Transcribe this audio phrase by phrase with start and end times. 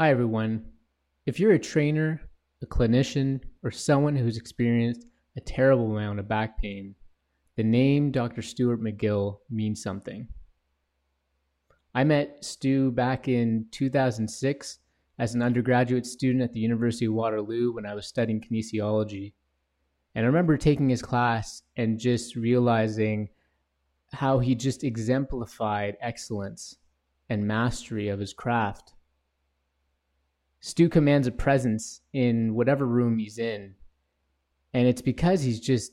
[0.00, 0.64] Hi, everyone.
[1.26, 2.22] If you're a trainer,
[2.62, 5.04] a clinician, or someone who's experienced
[5.36, 6.94] a terrible amount of back pain,
[7.56, 8.40] the name Dr.
[8.40, 10.26] Stuart McGill means something.
[11.94, 14.78] I met Stu back in 2006
[15.18, 19.34] as an undergraduate student at the University of Waterloo when I was studying kinesiology.
[20.14, 23.28] And I remember taking his class and just realizing
[24.14, 26.78] how he just exemplified excellence
[27.28, 28.94] and mastery of his craft.
[30.60, 33.74] Stu commands a presence in whatever room he's in.
[34.74, 35.92] And it's because he's just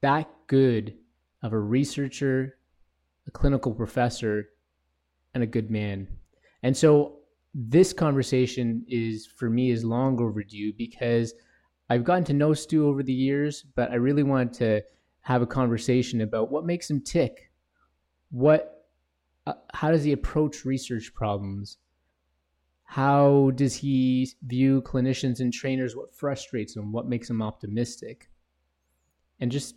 [0.00, 0.94] that good
[1.42, 2.56] of a researcher,
[3.26, 4.48] a clinical professor,
[5.34, 6.08] and a good man.
[6.62, 7.18] And so
[7.52, 11.34] this conversation is for me is long overdue because
[11.90, 14.82] I've gotten to know Stu over the years, but I really want to
[15.20, 17.50] have a conversation about what makes him tick.
[18.30, 18.86] What
[19.46, 21.76] uh, how does he approach research problems?
[22.84, 25.96] How does he view clinicians and trainers?
[25.96, 26.92] What frustrates him?
[26.92, 28.28] What makes him optimistic?
[29.40, 29.74] And just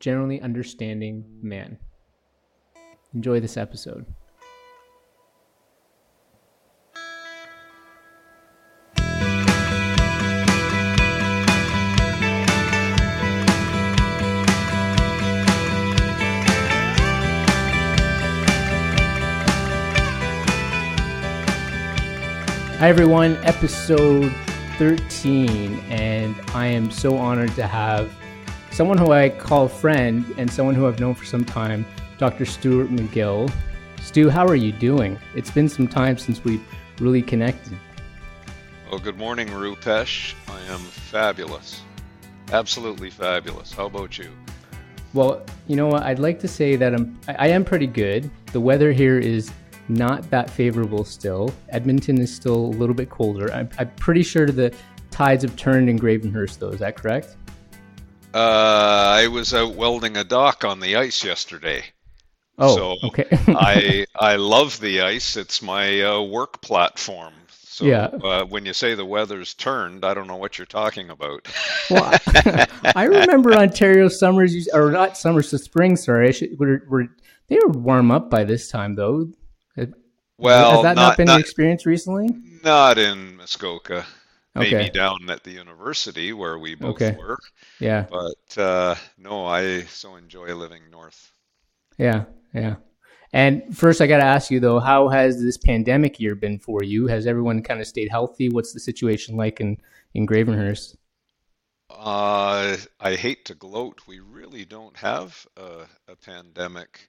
[0.00, 1.78] generally understanding man.
[3.14, 4.06] Enjoy this episode.
[22.78, 23.36] Hi, everyone.
[23.42, 24.32] Episode
[24.78, 25.80] 13.
[25.88, 28.16] And I am so honored to have
[28.70, 31.84] someone who I call friend and someone who I've known for some time,
[32.18, 32.44] Dr.
[32.44, 33.52] Stuart McGill.
[34.00, 35.18] Stu, how are you doing?
[35.34, 36.60] It's been some time since we
[37.00, 37.76] really connected.
[38.88, 40.34] Well, good morning, Rupesh.
[40.46, 41.82] I am fabulous.
[42.52, 43.72] Absolutely fabulous.
[43.72, 44.30] How about you?
[45.14, 46.04] Well, you know what?
[46.04, 48.30] I'd like to say that I'm I am pretty good.
[48.52, 49.50] The weather here is
[49.88, 51.52] not that favorable still.
[51.70, 53.52] Edmonton is still a little bit colder.
[53.52, 54.74] I'm, I'm pretty sure the
[55.10, 56.68] tides have turned in Gravenhurst, though.
[56.68, 57.36] Is that correct?
[58.34, 58.38] Uh,
[59.18, 61.82] I was out welding a dock on the ice yesterday.
[62.58, 63.26] Oh, so okay.
[63.48, 65.36] I I love the ice.
[65.36, 67.32] It's my uh, work platform.
[67.50, 68.06] So Yeah.
[68.06, 71.46] uh, when you say the weather's turned, I don't know what you're talking about.
[71.90, 75.96] well, I, I remember Ontario summers, or not summers, the spring.
[75.96, 77.06] Sorry, I should, were, were
[77.48, 79.30] they were warm up by this time though.
[80.38, 82.28] Well, has that not, not been your not, experience recently?
[82.62, 84.06] not in Muskoka.
[84.54, 87.16] Maybe down at the university where we both Okay.
[87.16, 87.38] were.
[87.80, 91.32] Yeah, But uh, no, I so enjoy living north.
[91.98, 92.76] yeah, yeah.
[93.32, 96.82] And first, I got to ask you though, how has this pandemic year been for
[96.82, 97.06] you?
[97.08, 98.48] Has everyone kind of stayed healthy?
[98.48, 99.78] What's the situation like in
[100.14, 100.96] in Gravenhurst?
[101.90, 104.06] Uh, I hate to gloat.
[104.06, 107.08] We really don't have a, a pandemic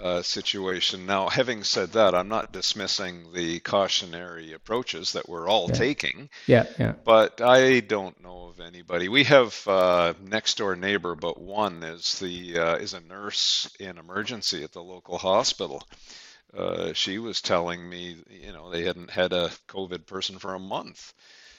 [0.00, 1.06] uh, situation.
[1.06, 5.74] Now, having said that, I'm not dismissing the cautionary approaches that we're all Yeah.
[5.78, 9.08] taking, Yeah, yeah, but I don't know of anybody.
[9.08, 13.98] We have uh, next door neighbor, but one is the uh, is a nurse in
[13.98, 15.82] emergency at the local hospital.
[16.56, 20.58] Uh, she was telling me, you know, they hadn't had a COVID person for a
[20.60, 21.12] month.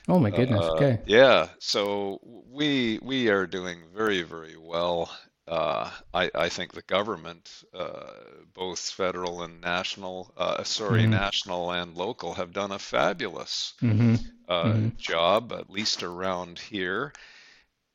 [0.08, 0.70] Oh my goodness.
[0.70, 1.00] Uh, okay.
[1.06, 2.20] yeah, so
[2.52, 5.12] we we are doing very, very well.
[5.48, 8.12] Uh, I, I think the government, uh,
[8.54, 11.08] both federal and national, uh, sorry, Mhm.
[11.08, 14.16] national and local, have done a fabulous Mm-hmm.
[14.48, 14.98] uh, Mhm.
[14.98, 17.14] job, at least around here.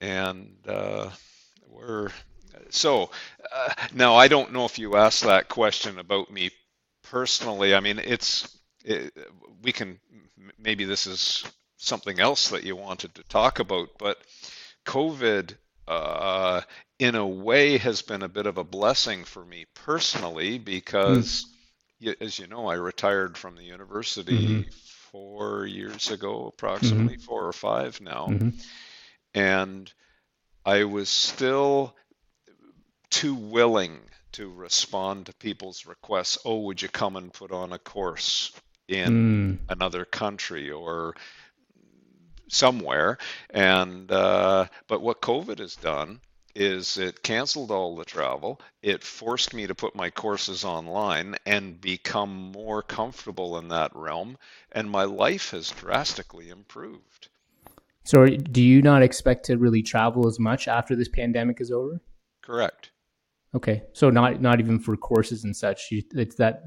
[0.01, 1.11] And uh,
[1.69, 2.11] we're
[2.71, 3.11] so
[3.53, 6.51] uh, now I don't know if you asked that question about me
[7.03, 7.75] personally.
[7.75, 9.13] I mean, it's it,
[9.63, 10.01] we can
[10.59, 11.45] maybe this is
[11.79, 14.19] something else that you wanted to talk about, but
[14.87, 15.57] COVID,
[15.89, 16.63] uh,
[16.99, 21.47] in a way, has been a bit of a blessing for me personally because,
[22.01, 24.73] y- as you know, I retired from the university Mhm.
[25.13, 28.53] four years ago, approximately four or five now, Mhm.
[29.35, 29.93] and
[30.65, 31.97] I was still
[33.11, 34.01] too willing
[34.33, 36.39] to respond to people's requests.
[36.45, 38.53] Oh, would you come and put on a course
[38.89, 39.59] in Mm.
[39.69, 41.15] another country or
[42.49, 43.19] somewhere?
[43.51, 46.21] And uh, but what COVID has done
[46.55, 48.61] is it canceled all the travel.
[48.83, 54.39] It forced me to put my courses online and become more comfortable in that realm,
[54.73, 57.29] and my life has drastically improved.
[58.05, 62.01] So, do you not expect to really travel as much after this pandemic is over?
[62.43, 62.91] Correct.
[63.55, 65.89] Okay, so not not even for courses and such.
[65.91, 66.65] You, it's that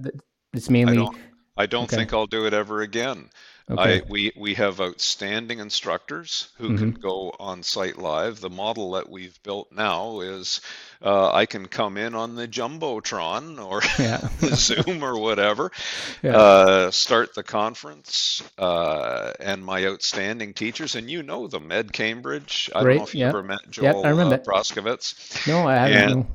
[0.53, 1.17] it's I mainly don't.
[1.57, 1.97] I don't Okay.
[1.97, 3.29] think I'll do it ever again.
[3.69, 3.95] Okay.
[3.95, 8.39] I we we have outstanding instructors who can hmm go on site live.
[8.41, 10.61] The model that we've built now is
[11.01, 14.29] uh, I can come in on the jumbotron or Yeah.
[14.53, 15.71] Zoom or whatever,
[16.23, 16.41] Yeah.
[16.41, 22.69] uh, start the conference, uh, and my outstanding teachers, and you know them, Ed Cambridge.
[22.75, 23.33] I don't know if you Yeah.
[23.33, 23.59] ever met.
[23.69, 24.45] Joel I uh, remember.
[24.45, 25.15] Proskowitz.
[25.45, 26.07] No, I haven't.
[26.07, 26.25] And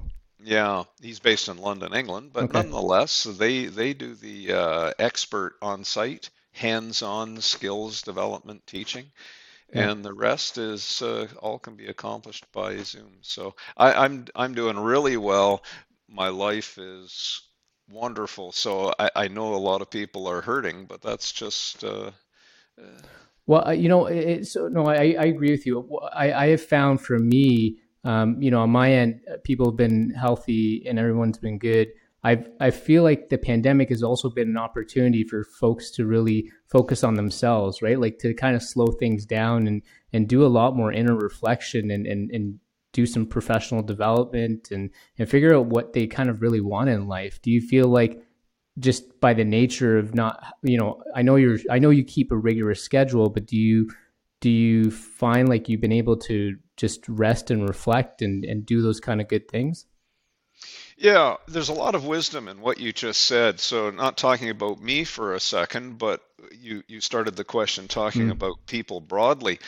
[0.43, 2.50] yeah, he's based in London, England, but Okay.
[2.50, 9.12] nonetheless, they they do the uh, expert on site, hands-on skills development teaching,
[9.73, 9.91] Yeah.
[9.91, 13.19] and the rest is uh, all can be accomplished by Zoom.
[13.23, 15.64] So I, I'm I'm doing really well.
[16.08, 17.43] My life is
[17.88, 18.53] wonderful.
[18.53, 22.11] So I, I know a lot of people are hurting, but that's just uh,
[22.81, 23.02] uh,
[23.47, 25.99] Well, you know, it, it- so no, I, I agree with you.
[26.12, 29.76] I, I have found for me, um, you know, on my end, uh, people have
[29.76, 31.88] been healthy and everyone's been good.
[32.26, 36.50] I've, I feel like the pandemic has also been an opportunity for folks to really
[36.67, 38.00] focus on themselves, right?
[38.00, 39.81] Like to kind of slow things down and,
[40.12, 42.58] and do a lot more inner reflection and, and, and
[42.93, 47.06] do some professional development and, and figure out what they kind of really want in
[47.06, 47.40] life.
[47.43, 48.20] Do you feel like
[48.81, 52.31] just by the nature of not you know i know you're i know you keep
[52.31, 53.90] a rigorous schedule but do you
[54.43, 58.82] do you find like you've been able to just rest and reflect and and do
[58.82, 59.87] those kind of good things
[60.99, 63.61] Yeah, there's a lot of wisdom in what you just said.
[63.61, 66.23] So, not talking about me for a second, but
[66.53, 68.31] you you started the question talking mm.
[68.31, 69.59] about people broadly.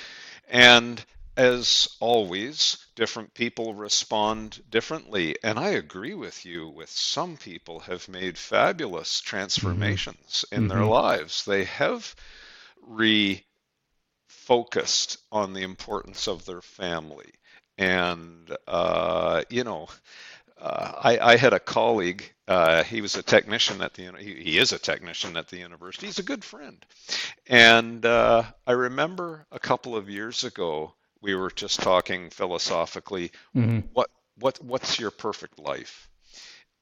[0.48, 1.04] And
[1.36, 5.36] as always, different people respond differently.
[5.42, 9.20] And I agree with you with some people have made fabulous
[9.60, 11.44] hmm transformations in their hmm lives.
[11.44, 12.14] They have
[12.88, 13.44] refocused
[15.32, 17.30] on the importance of their family.
[17.76, 19.88] And uh, you know,
[20.60, 22.24] uh, I, I had a colleague.
[22.46, 24.12] Uh, he was a technician at the.
[24.18, 26.06] He, he is a technician at the university.
[26.06, 26.84] He's a good friend,
[27.46, 33.32] and uh, I remember a couple of years ago we were just talking philosophically.
[33.54, 36.08] hmm What what what's your perfect life?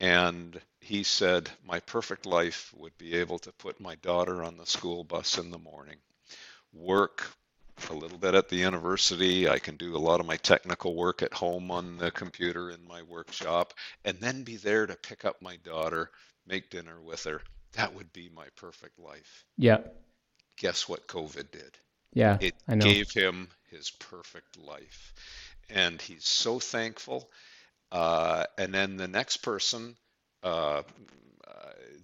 [0.01, 4.67] And he said, my perfect life would be able to put my daughter on the
[4.67, 5.99] school bus in the morning,
[6.73, 7.27] work
[7.91, 9.49] a little bit at the university.
[9.49, 12.87] I can do a lot of my technical work at home on the computer in
[12.87, 13.75] my workshop,
[14.05, 16.11] and then be there to pick up my daughter,
[16.47, 17.43] make dinner with her.
[17.73, 19.45] That would be my perfect life.
[19.57, 19.79] yeah
[20.57, 21.79] Guess what COVID did?
[22.13, 25.15] yeah It i know gave him his perfect life.
[25.71, 27.31] And he's so thankful.
[27.93, 29.97] Uh, and then the next person,
[30.43, 30.83] uh, uh,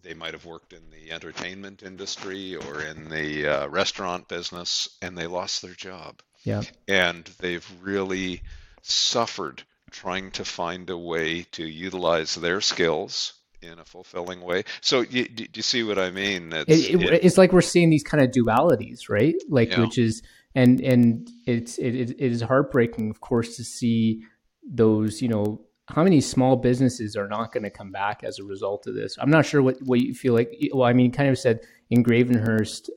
[0.02, 5.16] they might have worked in the entertainment industry or in the uh, restaurant business, and
[5.16, 6.20] they lost their job.
[6.44, 8.42] yeah And they've really
[8.82, 14.64] suffered trying to find a way to utilize their skills in a fulfilling way.
[14.80, 16.52] So, you, do you see what I mean?
[16.52, 19.80] it, It's it, it, it's like we're seeing these kind of dualities right like yeah,
[19.80, 20.22] which is
[20.54, 24.22] and and it's it, it it is heartbreaking of course to see
[24.68, 25.60] those you know
[25.92, 29.16] how many small businesses are not going to come back as a result of this?
[29.20, 31.60] I'm not sure what what you feel like well i mean kind of said
[31.90, 32.88] in gravenhurst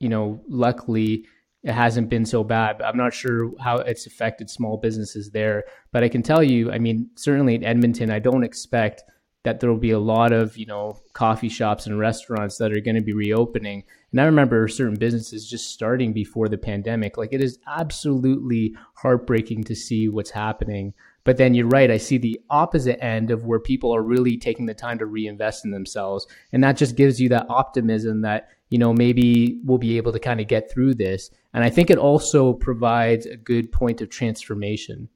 [0.00, 1.24] you know luckily
[1.62, 5.64] it hasn't been so bad but i'm not sure how it's affected small businesses there.
[5.92, 9.02] But i can tell you i mean certainly in edmonton i don't expect
[9.44, 12.80] that there will be a lot of you know coffee shops and restaurants that are
[12.80, 13.84] going to be reopening.
[14.10, 17.16] And i remember certain businesses just starting before the pandemic.
[17.16, 20.92] Like it is absolutely heartbreaking to see what's happening
[21.24, 24.66] but then you're right i see the opposite end of where people are really taking
[24.66, 26.26] the time to reinvest in themselves.
[26.52, 30.18] And that just gives you that optimism that you know maybe we'll be able to
[30.18, 31.30] kind of get through this.
[31.52, 35.08] And i think it also provides a good point of transformation.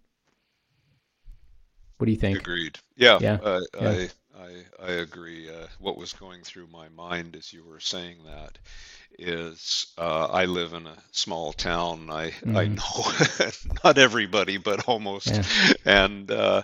[1.99, 2.39] What do you think?
[2.39, 2.79] Agreed.
[2.97, 3.39] Yeah, yeah.
[3.43, 3.89] Uh, yeah.
[3.91, 4.09] I
[4.39, 5.51] I I agree.
[5.51, 8.59] Uh, what was going through my mind as you were saying that
[9.19, 12.11] is uh, I live in a small town.
[12.11, 13.13] I I hmm know
[13.85, 15.47] not everybody, but almost, yeah
[15.85, 16.63] and uh,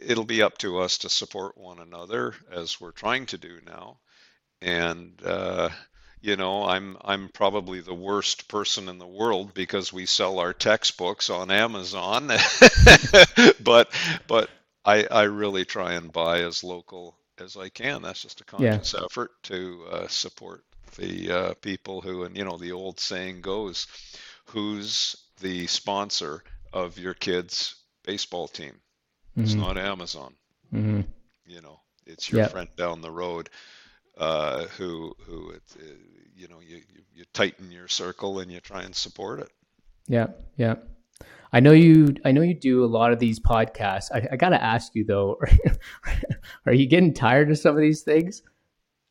[0.00, 3.98] it'll be up to us to support one another as we're trying to do now.
[4.62, 5.70] And uh,
[6.20, 10.54] you know, I'm I'm probably the worst person in the world because we sell our
[10.54, 12.28] textbooks on Amazon,
[13.60, 13.90] but
[14.28, 14.50] but
[14.84, 18.02] I I really try and buy as local as I can.
[18.02, 20.64] That's just a yeah conscious effort to uh, support
[20.96, 23.86] the uh, people who, and you know, the old saying goes,
[24.46, 27.74] who's the sponsor of your kid's
[28.04, 28.80] baseball team?
[29.40, 30.36] It's hmm not Amazon,
[30.72, 31.00] hmm
[31.46, 33.48] you know, it's your yeah friend down the road
[34.18, 35.62] uh, who who it,
[36.34, 39.50] you know you, you you tighten your circle and you try and support it.
[40.06, 40.76] yeah yeah
[41.52, 42.14] I know you.
[42.24, 44.10] I know you do a lot of these podcasts.
[44.12, 45.38] I, I got to ask you though,
[46.66, 48.42] are you getting tired of some of these things?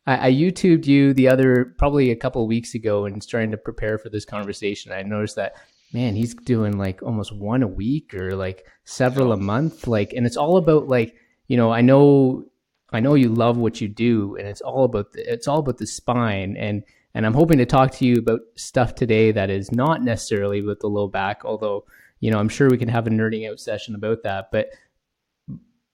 [0.07, 3.57] I, I YouTubed you the other probably a couple of weeks ago and trying to
[3.57, 4.91] prepare for this conversation.
[4.91, 5.55] I noticed that
[5.93, 9.87] man, he's doing like almost one a week or like several a month.
[9.87, 11.15] Like, and it's all about like,
[11.47, 12.45] you know, I know,
[12.91, 15.77] I know you love what you do, and it's all about the, it's all about
[15.77, 16.83] the spine and.
[17.13, 20.79] And I'm hoping to talk to you about stuff today that is not necessarily with
[20.79, 21.83] the low back, although
[22.21, 24.47] you know I'm sure we can have a nerding out session about that.
[24.51, 24.69] But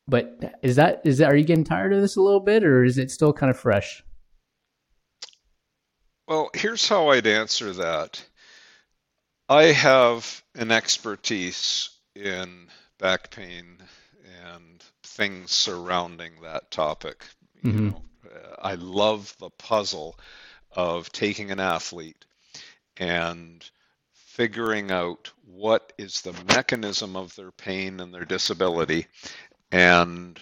[0.08, 2.84] but is that is that are you getting tired of this a little bit, or
[2.84, 4.04] is it still kind of fresh?
[6.28, 8.24] Well, here's how I'd answer that.
[9.50, 12.68] I have an expertise in
[13.00, 13.78] back pain
[14.46, 17.24] and things surrounding that topic.
[17.64, 17.78] Mm-hmm.
[17.78, 18.02] You know,
[18.62, 20.20] I love the puzzle
[20.74, 22.26] of taking an athlete
[22.98, 23.64] and
[24.38, 29.08] figuring out what is the mechanism of their pain and their disability
[29.72, 30.40] and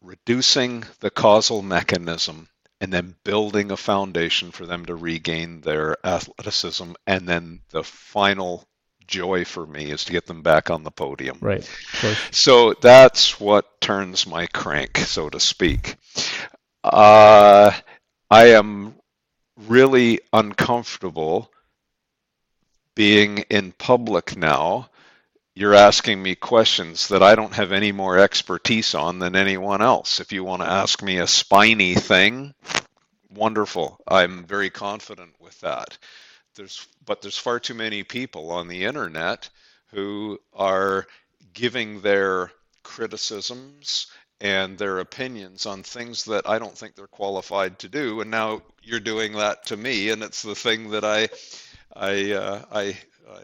[0.00, 2.48] reducing the causal mechanism
[2.80, 6.90] and then building a foundation for them to regain their athleticism.
[7.06, 8.66] And then the final
[9.06, 11.38] joy for me is to get them back on the podium.
[11.40, 11.64] Right.
[12.32, 15.94] So that's what turns my crank, so to speak.
[16.82, 17.70] Uh,
[18.28, 18.96] I am
[19.68, 21.48] really uncomfortable
[22.94, 24.88] being in public now
[25.54, 30.18] you're asking me questions that I don't have any more expertise on than anyone else.
[30.18, 32.54] If you want to ask me a spiny thing,
[33.30, 34.00] wonderful.
[34.08, 35.98] I'm very confident with that.
[36.54, 39.48] There's but there's far too many people on the internet
[39.88, 41.06] who are
[41.52, 42.50] giving their
[42.82, 44.06] criticisms
[44.40, 48.22] and their opinions on things that I don't think they're qualified to do.
[48.22, 51.28] And now you're doing that to me, and it's the thing that I,
[51.94, 52.82] I, uh, I,
[53.30, 53.42] I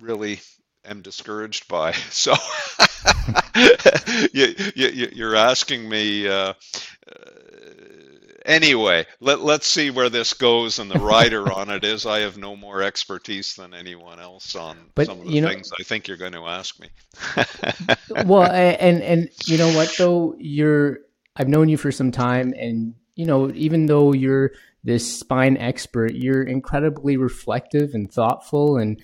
[0.00, 0.40] really
[0.84, 1.92] am discouraged by.
[2.10, 2.34] So
[4.32, 6.28] you, you, you're asking me.
[6.28, 6.54] Uh,
[7.10, 7.14] uh,
[8.44, 10.78] anyway, let, let's see where this goes.
[10.78, 14.78] And the writer on it is I have no more expertise than anyone else on
[14.94, 16.88] but, some of the things know, I think you're going to ask me.
[18.26, 21.00] well, and and you know what though, you're
[21.36, 24.52] I've known you for some time, and you know even though you're
[24.84, 29.02] this spine expert, you're incredibly reflective and thoughtful and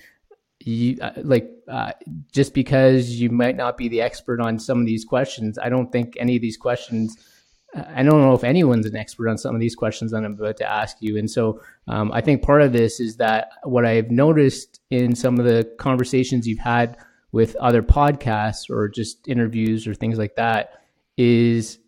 [0.65, 1.91] you uh, like uh,
[2.31, 5.91] just because you might not be the expert on some of these questions i don't
[5.91, 7.17] think any of these questions
[7.75, 10.33] uh, i don't know if anyone's an expert on some of these questions that i'm
[10.33, 11.17] about to ask you.
[11.17, 15.39] And so um, i think part of this is that what i've noticed in some
[15.39, 16.97] of the conversations you've had
[17.31, 20.81] with other podcasts or just interviews or things like that
[21.17, 21.79] is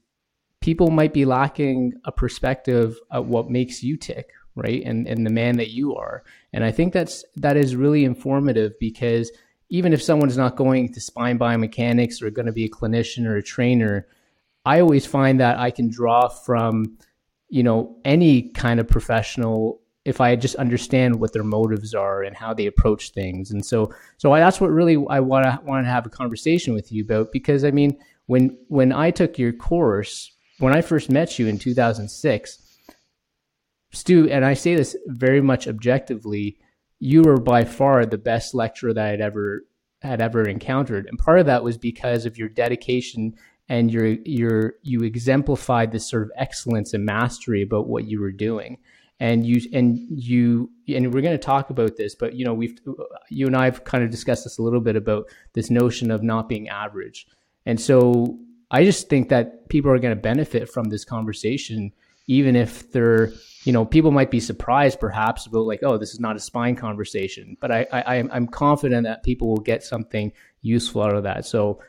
[0.64, 4.84] people might be lacking a perspective of what makes you tick right?
[4.86, 6.24] And and the man that you are.
[6.52, 9.32] And I think that's that is really informative because
[9.70, 13.38] even if someone's not going to spine biomechanics or going to be a clinician or
[13.38, 14.08] a trainer,
[14.66, 16.98] I always find that I can draw from
[17.50, 22.36] you know any kind of professional if I just understand what their motives are and
[22.36, 23.52] how they approach things.
[23.52, 26.74] And so so I, that's what really I want to want to have a conversation
[26.74, 30.33] with you about because I mean when when I took your course
[30.64, 32.64] when I first met you in 2006
[33.94, 36.58] Stu, and I say this very much objectively,
[37.00, 39.66] you were by far the best lecturer that I'd ever
[40.02, 43.36] had ever encountered, and part of that was because of your dedication
[43.70, 48.32] and your your you exemplified this sort of excellence and mastery about what you were
[48.32, 48.80] doing.
[49.20, 52.78] And you and you and we're going to talk about this but you know we've
[53.30, 56.50] you and I've kind of discussed this a little bit about this notion of not
[56.50, 57.28] being average.
[57.66, 58.40] And so
[58.74, 61.94] I just think that people are going to benefit from this conversation
[62.28, 63.32] even if they're
[63.64, 66.76] you know, people might be surprised perhaps about like, oh, this is not a spine
[66.76, 71.46] conversation, but I, I I'm confident that people will get something useful out of that.
[71.46, 71.80] So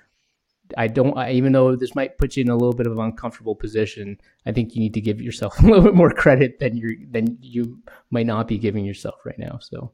[0.77, 3.01] I don't, I, even though this might put you in a little bit of an
[3.01, 6.77] uncomfortable position, I think you need to give yourself a little bit more credit than
[6.77, 9.59] you're, than you might not be giving yourself right now.
[9.61, 9.91] So,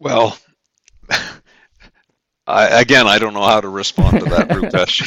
[0.00, 0.36] well,
[2.46, 5.00] I, again, I don't know how to respond to that, Rupesh.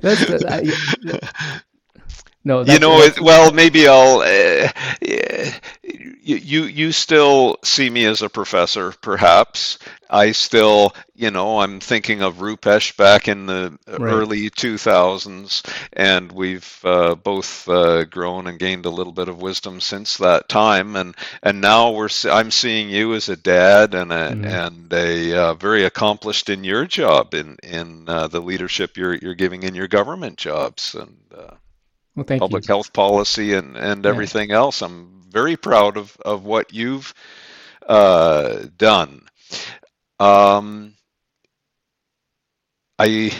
[0.00, 0.44] That's.
[0.44, 1.60] I,
[2.42, 4.20] no, you know, it, well, maybe I'll.
[4.20, 5.50] Uh,
[6.22, 9.78] you you still see me as a professor, perhaps.
[10.08, 14.00] I still, you know, I'm thinking of Rupesh back in the right.
[14.00, 19.80] early 2000s, and we've uh, both uh, grown and gained a little bit of wisdom
[19.80, 20.96] since that time.
[20.96, 24.44] And and now we're I'm seeing you as a dad and a mm-hmm.
[24.44, 29.34] and a uh, very accomplished in your job in in uh, the leadership you're you're
[29.34, 31.16] giving in your government jobs and.
[32.16, 32.74] Well, public you.
[32.74, 34.82] health policy and, and everything else.
[34.82, 37.14] I'm very proud of, of what you've
[37.86, 39.22] uh, done.
[40.18, 40.94] Um,
[42.98, 43.32] I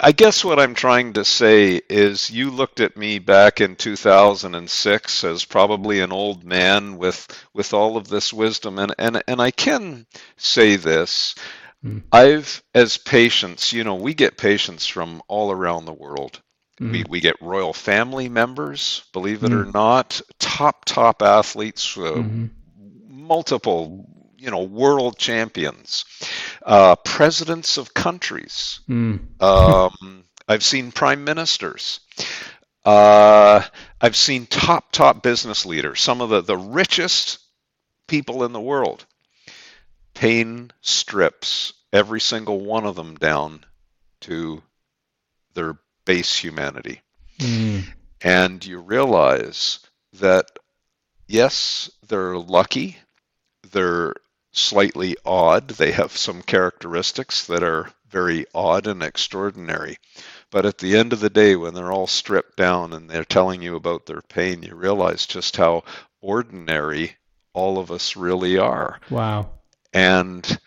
[0.00, 5.24] I guess what I'm trying to say is you looked at me back in 2006
[5.24, 9.50] as probably an old man with with all of this wisdom and and and I
[9.50, 10.06] can
[10.38, 11.34] say this
[11.84, 12.02] mm.
[12.10, 16.40] I've as patients you know we get patients from all around the world
[16.80, 16.92] mm.
[16.92, 19.62] we we get royal family members believe it mm.
[19.62, 22.46] or not top top athletes uh, mm-hmm.
[23.08, 24.06] multiple
[24.44, 26.04] you know world champions,
[26.62, 28.80] uh, presidents of countries.
[28.88, 29.42] Mm.
[29.42, 32.00] um, I've seen prime ministers.
[32.84, 33.62] Uh,
[33.98, 37.38] I've seen top top business leaders, some of the, the richest
[38.06, 39.06] people in the world.
[40.12, 43.64] Pain strips every single one of them down
[44.20, 44.62] to
[45.54, 47.00] their base humanity.
[47.38, 47.84] Mm.
[48.20, 49.80] And you realize
[50.14, 50.46] that,
[51.26, 52.96] yes, they're lucky,
[53.72, 54.14] they're
[54.52, 55.68] slightly odd.
[55.68, 59.98] They have some characteristics that are very odd and extraordinary.
[60.50, 63.60] But at the end of the day, when they're all stripped down and they're telling
[63.60, 65.82] you about their pain, you realize just how
[66.20, 67.16] ordinary
[67.52, 69.00] all of us really are.
[69.10, 69.50] Wow.
[69.92, 70.58] And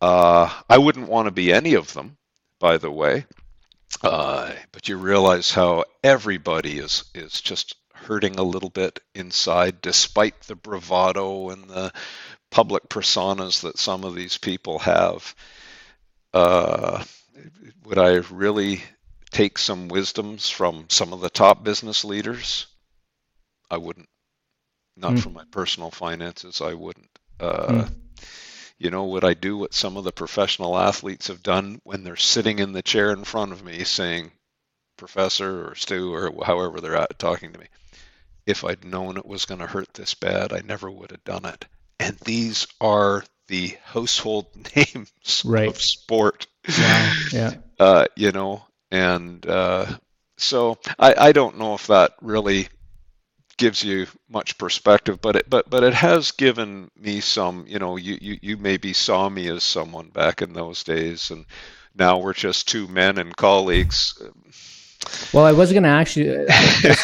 [0.00, 2.18] uh, I wouldn't want to be any of them,
[2.58, 3.24] by the way.
[4.02, 10.40] Uh, but you realize how everybody is is just hurting a little bit inside, despite
[10.42, 11.92] the bravado and the
[12.50, 15.34] public personas that some of these people have.
[16.32, 17.02] Uh,
[17.84, 18.82] would I really
[19.30, 22.66] take some wisdoms from some of the top business leaders?
[23.70, 24.08] I wouldn't.
[24.96, 25.20] Not mm.
[25.20, 27.10] for my personal finances, I wouldn't.
[27.38, 27.90] Uh, mm.
[28.80, 32.16] You know, would I do what some of the professional athletes have done when they're
[32.16, 34.32] sitting in the chair in front of me saying,
[34.96, 37.66] Professor or Stu or however they're at, talking to me?
[38.46, 41.44] If I'd known it was going to hurt this bad, I never would have done
[41.44, 41.66] it
[42.00, 44.46] and these are the household
[44.76, 45.68] names right.
[45.68, 46.48] of sport.
[46.66, 47.12] Wow.
[47.32, 47.54] Yeah.
[47.80, 49.86] Uh, you know, and uh,
[50.36, 52.68] so I, I don't know if that really
[53.60, 57.66] gives you much perspective, but it but but it has given me some.
[57.68, 61.44] You know, you you, you maybe saw me as someone back in those days, and
[61.94, 64.20] now we're just two men and colleagues.
[65.32, 66.44] Well, I was going to actually, uh,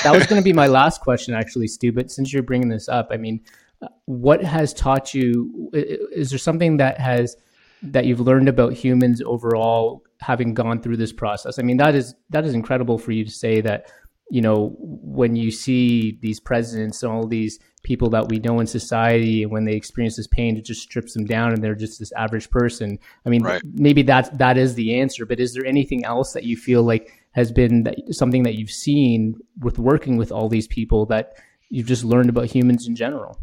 [0.03, 1.92] that was going to be my last question, actually, Stu.
[1.92, 3.42] But since you're bringing this up, I mean,
[3.83, 7.37] uh, what has taught you is there something that has
[7.83, 12.14] that you've learned about humans overall having gone through this process i mean that is
[12.31, 13.92] that is incredible for you to say that
[14.31, 18.67] you know when you see these presidents and all these people that we know in
[18.67, 21.99] society and when they experience this pain it just strips them down and they're just
[21.99, 23.62] this average person i mean right.
[23.65, 27.12] maybe that that is the answer but is there anything else that you feel like
[27.33, 31.35] has been that, something that you've seen with working with all these people that
[31.69, 33.39] you've just learned about humans in general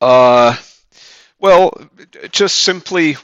[0.00, 0.56] uh,
[1.40, 1.72] well,
[2.30, 3.16] just simply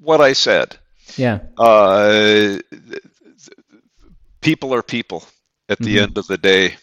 [0.00, 0.76] what I said.
[1.16, 1.40] Yeah.
[1.56, 2.58] Uh,
[4.46, 5.24] people are people
[5.68, 6.04] at the mm-hmm.
[6.04, 6.76] end of the day.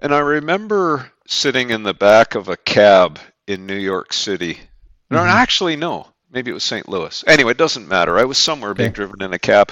[0.00, 4.54] And I remember sitting in the back of a cab in New York City.
[4.54, 5.14] Mm-hmm.
[5.14, 6.08] No, actually, no.
[6.30, 6.88] Maybe it was St.
[6.88, 7.22] Louis.
[7.28, 8.18] Anyway, it doesn't matter.
[8.18, 8.82] I was somewhere okay.
[8.82, 9.70] being driven in a cab.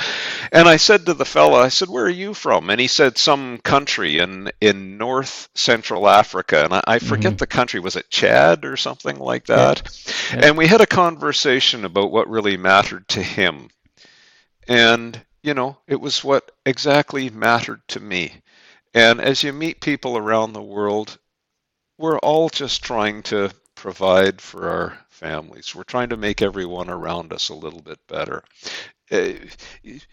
[0.52, 2.70] And I said to the fella, I said, Where are you from?
[2.70, 6.62] And he said, Some country in, in North Central Africa.
[6.62, 7.38] And I, I forget mm-hmm.
[7.38, 7.80] the country.
[7.80, 9.82] Was it Chad or something like that?
[10.30, 10.36] Yeah.
[10.38, 10.46] Yeah.
[10.46, 13.68] And we had a conversation about what really mattered to him.
[14.68, 18.32] And, you know, it was what exactly mattered to me.
[18.94, 21.18] And as you meet people around the world,
[21.98, 25.74] we're all just trying to provide for our families.
[25.74, 28.44] We're trying to make everyone around us a little bit better.
[29.10, 29.32] Uh,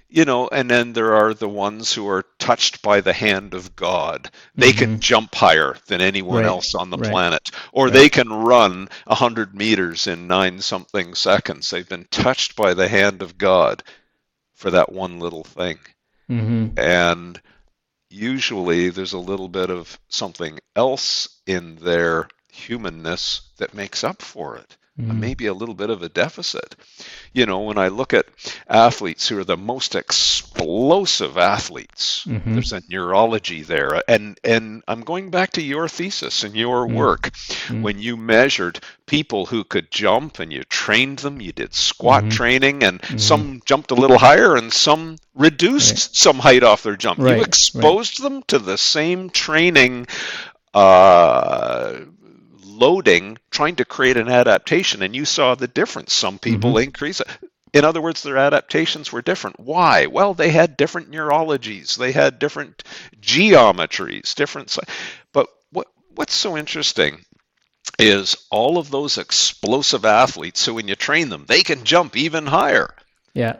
[0.09, 3.75] you know, and then there are the ones who are touched by the hand of
[3.75, 4.29] God.
[4.55, 4.79] They mm-hmm.
[4.79, 6.45] can jump higher than anyone right.
[6.45, 7.11] else on the right.
[7.11, 7.93] planet, or right.
[7.93, 11.69] they can run 100 meters in nine something seconds.
[11.69, 13.83] They've been touched by the hand of God
[14.59, 15.79] for that one little thing.
[16.29, 16.77] Mm-hmm.
[16.77, 17.41] And
[18.09, 24.57] usually there's a little bit of something else in their humanness that makes up for
[24.57, 25.19] it mm.
[25.19, 26.75] maybe a little bit of a deficit.
[27.33, 28.27] You know, when I look at
[28.67, 32.53] athletes who are the most explosive athletes, mm-hmm.
[32.53, 34.01] there's a neurology there.
[34.07, 36.93] And and I'm going back to your thesis and your mm.
[36.93, 37.31] work
[37.67, 37.81] mm.
[37.81, 42.31] when you measured people who could jump and you trained them, you did squat mm-hmm.
[42.31, 43.17] training and mm-hmm.
[43.17, 46.15] some jumped a little higher and some reduced right.
[46.15, 47.19] some height off their jump.
[47.19, 47.37] Right.
[47.37, 48.29] You exposed right.
[48.29, 50.07] them to the same training
[50.73, 51.99] uh,
[52.79, 56.13] loading, trying to create an adaptation, and you saw the difference.
[56.13, 56.83] Some people mm-hmm.
[56.83, 57.21] increase.
[57.73, 59.59] In other words, their adaptations were different.
[59.59, 60.07] Why?
[60.07, 62.83] Well, they had different neurologies, they had different
[63.21, 64.75] geometries, different.
[65.33, 67.25] But what what's so interesting
[67.97, 72.45] is all of those explosive athletes who, when you train them, they can jump even
[72.45, 72.93] higher.
[73.33, 73.57] Yeah.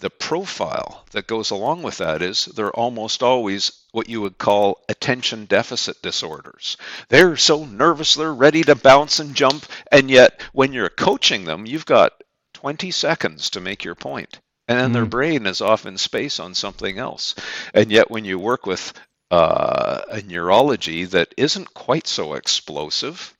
[0.00, 4.82] The profile that goes along with that is they're almost always what you would call
[4.88, 6.76] attention deficit disorders.
[7.08, 11.66] They're so nervous, they're ready to bounce and jump, and yet when you're coaching them,
[11.66, 12.12] you've got
[12.54, 14.40] 20 seconds to make your point.
[14.68, 17.34] And then mm their brain is off in space on something else.
[17.74, 18.92] And yet, when you work with
[19.30, 23.34] uh, a neurology that isn't quite so explosive,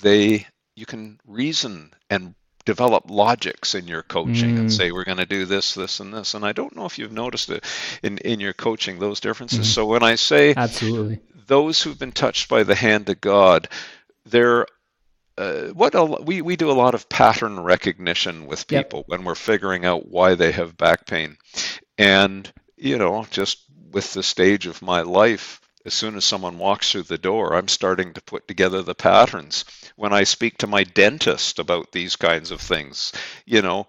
[0.00, 4.60] they you can reason and develop logics in your coaching mm.
[4.60, 6.98] and say we're going to do this this and this and i don't know if
[6.98, 7.64] you've noticed it
[8.02, 9.74] in in your coaching those differences mm.
[9.74, 13.68] so when i say absolutely those who've been touched by the hand of god
[14.26, 14.66] they're
[15.38, 19.08] uh, what a, we we do a lot of pattern recognition with people yep.
[19.08, 21.38] when we're figuring out why they have back pain
[21.96, 26.92] and you know just with the stage of my life as soon as someone walks
[26.92, 29.64] through the door, I'm starting to put together the patterns.
[29.96, 33.12] When I speak to my dentist about these kinds of things,
[33.46, 33.86] you know,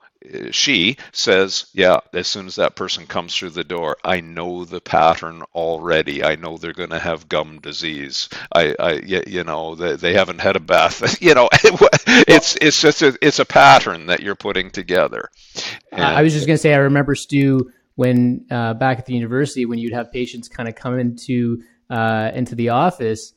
[0.51, 4.79] she says, Yeah, as soon as that person comes through the door, I know the
[4.79, 6.23] pattern already.
[6.23, 8.29] I know they're going to have gum disease.
[8.53, 11.21] I, I you know, they, they haven't had a bath.
[11.21, 15.29] you know, it's, it's just a, it's a pattern that you're putting together.
[15.91, 19.13] And, I was just going to say, I remember Stu when uh, back at the
[19.13, 23.33] university when you'd have patients kind of come into uh, into the office,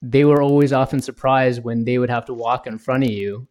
[0.00, 3.48] they were always often surprised when they would have to walk in front of you,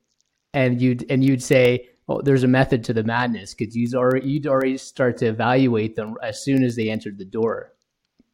[0.54, 4.28] and you'd and you'd say, "Oh, there's a method to the madness," because you'd already
[4.28, 7.74] you'd already start to evaluate them as soon as they entered the door.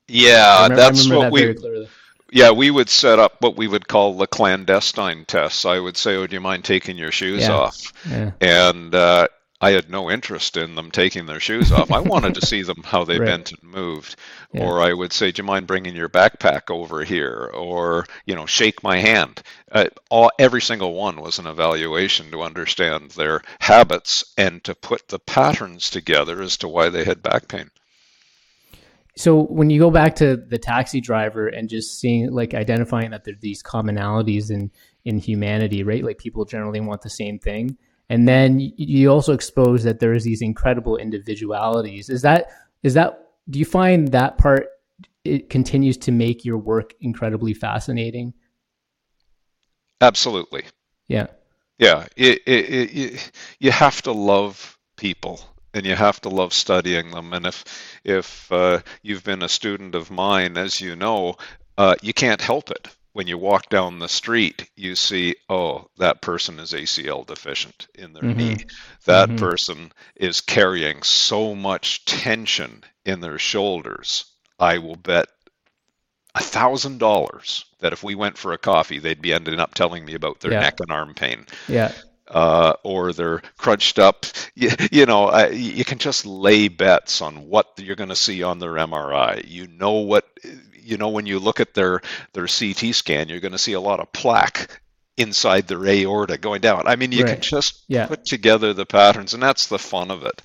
[0.08, 1.88] Yeah, remember, that's what that we.
[2.32, 5.66] Yeah, we would set up what we would call the clandestine tests.
[5.66, 7.52] I would say, "Would you mind taking your shoes yeah.
[7.52, 8.32] off?" Yeah.
[8.40, 9.28] And uh,
[9.64, 11.90] I had no interest in them taking their shoes off.
[11.90, 13.28] I wanted to see them how they right.
[13.28, 14.18] bent and moved.
[14.52, 14.66] Yeah.
[14.66, 18.46] Or I would say, "Do you mind bringing your backpack over here?" Or you know,
[18.46, 19.42] shake my hand.
[19.72, 25.08] Uh, all every single one was an evaluation to understand their habits and to put
[25.08, 27.72] the patterns together as to why they had back pain.
[29.16, 33.24] So when you go back to the taxi driver and just seeing like identifying that
[33.24, 34.72] there are these commonalities in
[35.06, 36.04] in humanity, right?
[36.04, 37.78] Like people generally want the same thing
[38.14, 42.10] and then you also expose that there's these incredible individualities.
[42.10, 42.52] Is that
[42.84, 44.68] is that do you find that part
[45.26, 48.36] it continues to make your work incredibly fascinating?
[50.00, 50.64] Absolutely.
[51.08, 51.26] Yeah.
[51.80, 52.06] Yeah.
[52.16, 55.40] It, it, it, you have to love people
[55.74, 57.34] and you have to love studying them.
[57.34, 57.66] And if
[58.04, 61.38] if uh, you've been a student of mine as you know
[61.80, 66.22] uh, you can't help it when you walk down the street, you see, oh, that
[66.22, 68.38] person is ACL deficient in their mm-hmm.
[68.38, 68.66] knee.
[69.06, 69.38] That mm-hmm.
[69.38, 74.26] person is carrying so much tension in their shoulders.
[74.60, 75.28] I will bet
[76.36, 80.04] a thousand dollars that if we went for a coffee, they'd be ending up telling
[80.04, 80.62] me about their yeah.
[80.62, 81.46] neck and arm pain.
[81.68, 81.92] Yeah.
[82.34, 84.26] Uh, or they're crunched up.
[84.56, 88.44] You, you know, uh, you can just lay bets on what you're going to see
[88.44, 89.44] on their MRI.
[89.48, 90.28] You know what
[90.84, 92.02] you know when you look at their
[92.34, 94.82] their CT scan, you're going to see a lot of plaque
[95.18, 96.88] inside their aorta going down.
[96.88, 97.34] I mean, you right.
[97.34, 98.08] can just yeah.
[98.08, 100.42] put together the patterns, and that's the fun of it.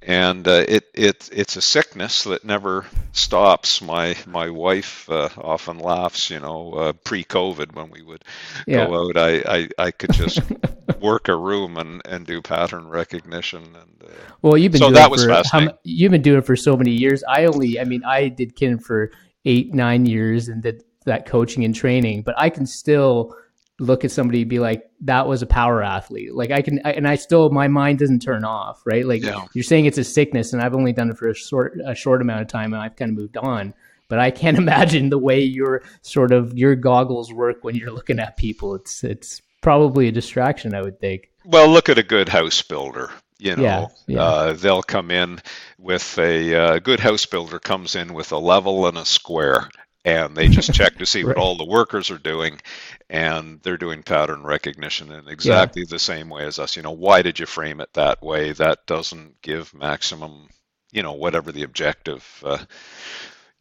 [0.00, 3.82] And uh, it it it's a sickness that never stops.
[3.82, 6.30] My my wife uh, often laughs.
[6.30, 8.24] You know, uh, pre-COVID when we would
[8.66, 8.86] yeah.
[8.86, 10.40] go out, I, I I could just
[11.00, 13.62] work a room and and do pattern recognition.
[13.62, 16.46] And uh, well, you've been so doing that was for, how, you've been doing it
[16.46, 17.22] for so many years.
[17.28, 19.10] I only, I mean, I did kin for
[19.44, 23.36] eight nine years and did that coaching and training, but I can still
[23.78, 26.34] look at somebody and be like, that was a power athlete.
[26.34, 29.04] Like I can, I, and I still, my mind doesn't turn off, right?
[29.04, 29.44] Like yeah.
[29.54, 32.22] you're saying it's a sickness and I've only done it for a short, a short
[32.22, 33.74] amount of time and I've kind of moved on,
[34.08, 38.20] but I can't imagine the way your sort of, your goggles work when you're looking
[38.20, 38.74] at people.
[38.74, 41.30] It's, it's probably a distraction, I would think.
[41.44, 43.10] Well, look at a good house builder.
[43.38, 44.22] You know, yeah, yeah.
[44.22, 45.40] Uh, they'll come in
[45.76, 49.68] with a uh, good house builder comes in with a level and a square,
[50.04, 51.36] and they just check to see right.
[51.36, 52.60] what all the workers are doing,
[53.08, 55.90] and they're doing pattern recognition in exactly yeah.
[55.90, 56.76] the same way as us.
[56.76, 58.52] You know, why did you frame it that way?
[58.52, 60.48] That doesn't give maximum,
[60.90, 62.42] you know, whatever the objective.
[62.44, 62.64] Uh,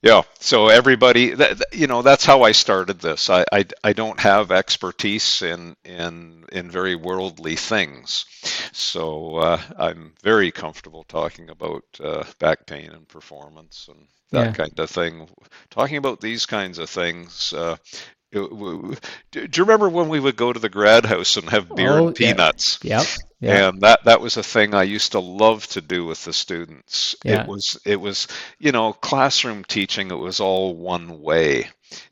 [0.02, 0.24] yeah.
[0.40, 3.30] So everybody, that, you know, that's how I started this.
[3.30, 8.26] I, I, I don't have expertise in in in very worldly things,
[8.72, 14.54] so uh, I'm very comfortable talking about uh, back pain and performance and that yeah.
[14.54, 15.28] kind of thing.
[15.70, 17.54] Talking about these kinds of things.
[17.54, 17.78] Uh,
[18.32, 18.98] do
[19.34, 22.16] you remember when we would go to the grad house and have beer oh, and
[22.16, 22.80] peanuts?
[22.82, 23.00] Yeah.
[23.00, 23.08] Yep.
[23.42, 23.70] Yeah.
[23.70, 27.16] And that that was a thing I used to love to do with the students.
[27.26, 27.42] Yeah.
[27.42, 28.28] It was it was
[28.60, 30.12] you know classroom teaching.
[30.12, 31.68] It was all one way,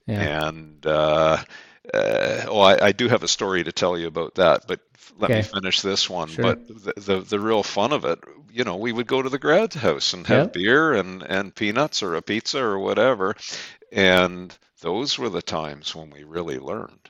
[0.08, 0.47] yeah.
[0.47, 1.38] and uh,
[1.93, 4.80] uh, oh, I, I, do have a story to tell you about that, but
[5.17, 5.39] let okay.
[5.39, 6.28] me finish this one.
[6.30, 6.43] Sure.
[6.43, 8.19] But the, the, the real fun of it,
[8.52, 10.54] you know, we would go to the grad house and have yep.
[10.54, 13.36] beer and and peanuts or a pizza or whatever,
[13.91, 17.10] and those were the times when we really learned.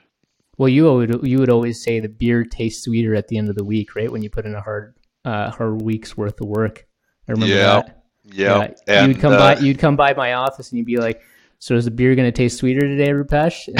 [0.58, 3.56] Well, you would you would always say the beer tastes sweeter at the end of
[3.56, 4.10] the week, right?
[4.10, 6.86] When you put in a hard uh, hard week's worth of work.
[7.28, 7.62] I remember yeah.
[7.64, 7.96] that.
[8.32, 9.06] Yeah, yeah.
[9.06, 11.22] you'd come uh, by you'd come by my office and you'd be like,
[11.60, 13.68] "So is the beer going to taste sweeter today, Rupesh?"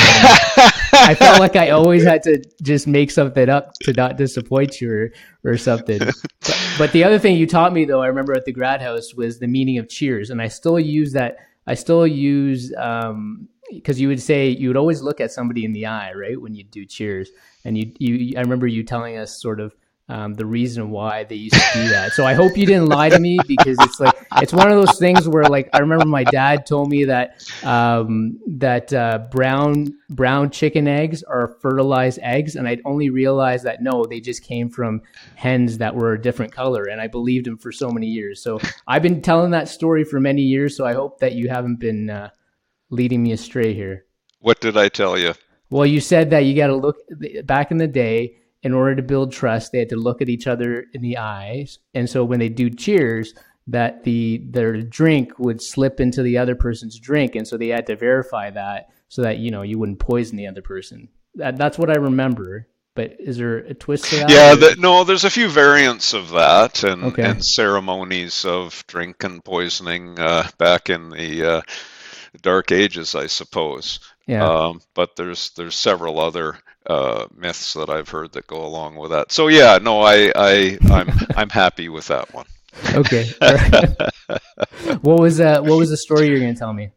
[0.92, 4.90] I felt like I always had to just make something up to not disappoint you
[4.92, 5.12] or,
[5.44, 5.98] or something.
[5.98, 9.14] But, but the other thing you taught me, though, I remember at the grad house
[9.14, 11.38] was the meaning of cheers, and I still use that.
[11.66, 15.72] I still use um, because you would say you would always look at somebody in
[15.72, 17.30] the eye, right, when you do cheers,
[17.64, 18.34] and you you.
[18.36, 19.74] I remember you telling us sort of
[20.10, 22.12] um, the reason why they used to do that.
[22.12, 24.98] So I hope you didn't lie to me because it's like it's one of those
[24.98, 30.50] things where like I remember my dad told me that um, that uh, brown brown
[30.50, 35.02] chicken eggs are fertilized eggs, and I'd only realized that no, they just came from
[35.36, 38.42] hens that were a different color, and I believed him for so many years.
[38.42, 40.76] So I've been telling that story for many years.
[40.76, 42.30] So I hope that you haven't been uh,
[42.90, 44.06] leading me astray here.
[44.40, 45.34] What did I tell you?
[45.70, 46.96] Well, you said that you got to look
[47.44, 50.46] back in the day in order to build trust, they had to look at each
[50.46, 51.78] other in the eyes.
[51.94, 53.34] And so when they do cheers,
[53.66, 57.86] that the their drink would slip into the other person's drink, and so they had
[57.86, 61.08] to verify that so that you know you wouldn't poison the other person.
[61.36, 62.66] That, that's what I remember.
[62.96, 64.30] But is there a twist to that?
[64.30, 65.04] Yeah, the, no.
[65.04, 67.22] There's a few variants of that, and, okay.
[67.22, 71.62] and ceremonies of drink and poisoning uh, back in the uh,
[72.42, 74.00] Dark Ages, I suppose.
[74.26, 74.44] Yeah.
[74.44, 76.58] Um, but there's there's several other
[76.90, 79.30] uh, myths that I've heard that go along with that.
[79.30, 82.46] So yeah, no, I, I I'm I'm happy with that one.
[82.94, 83.28] Okay.
[85.02, 86.84] what was uh, what was the story you're going to tell me?
[86.84, 86.90] You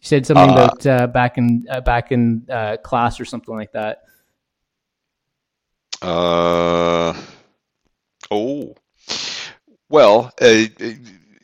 [0.00, 3.72] said something uh, about uh, back in uh, back in uh, class or something like
[3.72, 4.02] that.
[6.02, 7.14] Uh
[8.30, 8.74] oh,
[9.88, 10.64] well, uh,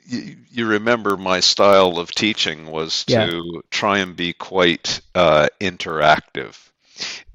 [0.04, 3.60] you, you, remember my style of teaching was to yeah.
[3.70, 6.69] try and be quite uh, interactive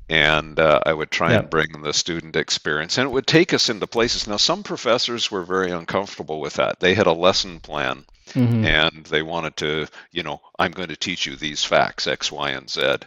[0.08, 3.70] and uh, I would try and bring the student experience, and it would take us
[3.70, 4.28] into places.
[4.28, 6.80] Now, some professors were very uncomfortable with that.
[6.80, 8.66] They had a lesson plan, mm-hmm.
[8.66, 12.52] and they wanted to, you know, I'm going to teach you these facts, X, Y,
[12.52, 12.98] and Z,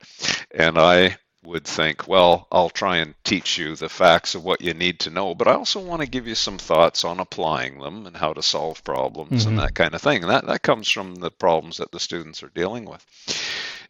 [0.50, 4.74] and I would think, well, I'll try and teach you the facts of what you
[4.74, 8.06] need to know, but I also want to give you some thoughts on applying them
[8.06, 9.50] and how to solve problems mm-hmm.
[9.50, 10.22] and that kind of thing.
[10.22, 13.04] And that, that comes from the problems that the students are dealing with.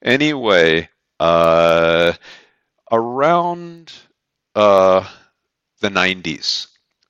[0.02, 2.12] Anyway, uh,
[2.90, 3.92] around
[4.54, 5.06] uh,
[5.80, 6.68] the 90s,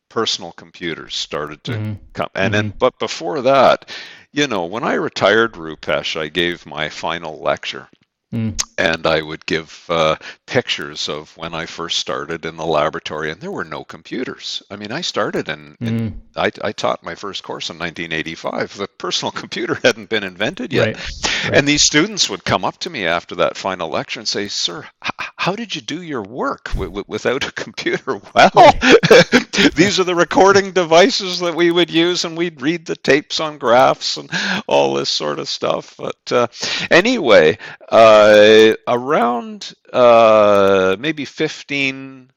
[0.09, 1.93] personal computers started to mm-hmm.
[2.13, 2.29] come.
[2.35, 2.69] And mm-hmm.
[2.69, 3.91] then, but before that,
[4.33, 7.89] you know, when I retired, Rupesh, I gave my final lecture.
[8.33, 8.63] Mm.
[8.77, 13.41] And I would give uh, pictures of when I first started in the laboratory, and
[13.41, 14.63] there were no computers.
[14.71, 16.15] I mean, I started and mm.
[16.37, 18.77] I, I, taught my first course in 1985.
[18.77, 20.87] The personal computer hadn't been invented yet.
[20.87, 20.97] Right.
[21.45, 21.55] Right.
[21.55, 24.87] And these students would come up to me after that final lecture and say, Sir,
[25.37, 28.21] how did you do your work w- w- without a computer?
[28.35, 28.51] Well,
[29.75, 33.59] these are the recording devices that we would use, and we'd read the tapes on
[33.59, 34.29] graphs and
[34.67, 35.95] all this sort of stuff.
[35.97, 36.49] But uh,
[36.91, 38.18] anyway, uh,
[38.87, 42.31] around uh, maybe 15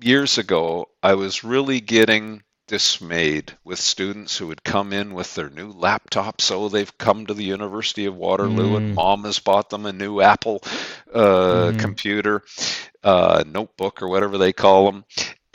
[0.00, 5.50] years ago, I was really getting dismayed with students who would come in with their
[5.50, 6.52] new laptops.
[6.52, 8.76] Oh, they've come to the University of Waterloo mm.
[8.76, 10.60] and mom has bought them a new Apple
[11.12, 11.78] uh, mm.
[11.80, 12.44] computer,
[13.02, 15.04] uh, notebook, or whatever they call them.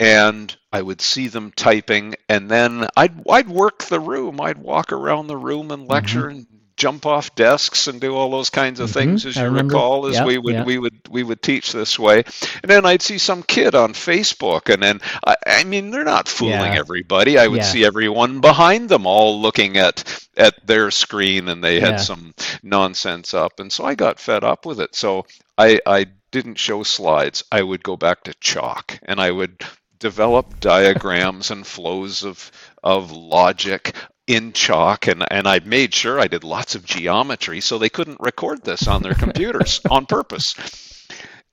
[0.00, 4.40] And I would see them typing, and then I'd I'd work the room.
[4.40, 6.38] I'd walk around the room and lecture mm-hmm.
[6.38, 6.46] and
[6.76, 8.98] jump off desks and do all those kinds of mm-hmm.
[8.98, 12.18] things as you recall as we would we would we would teach this way.
[12.62, 16.28] And then i'd see some kid on facebook and then i, I mean they're not
[16.28, 16.78] fooling yeah.
[16.78, 17.38] everybody.
[17.38, 22.00] I would see everyone behind them all looking at at their screen and they had
[22.00, 23.60] some nonsense up.
[23.60, 24.94] And so i got fed up with it.
[24.94, 27.44] So i i didn't show slides.
[27.52, 29.64] I would go back to chalk and i would
[30.00, 32.50] develop diagrams and flows of
[32.82, 33.94] of logic
[34.26, 38.20] in chalk and, and I made sure I did lots of geometry so they couldn't
[38.20, 40.54] record this on their computers on purpose.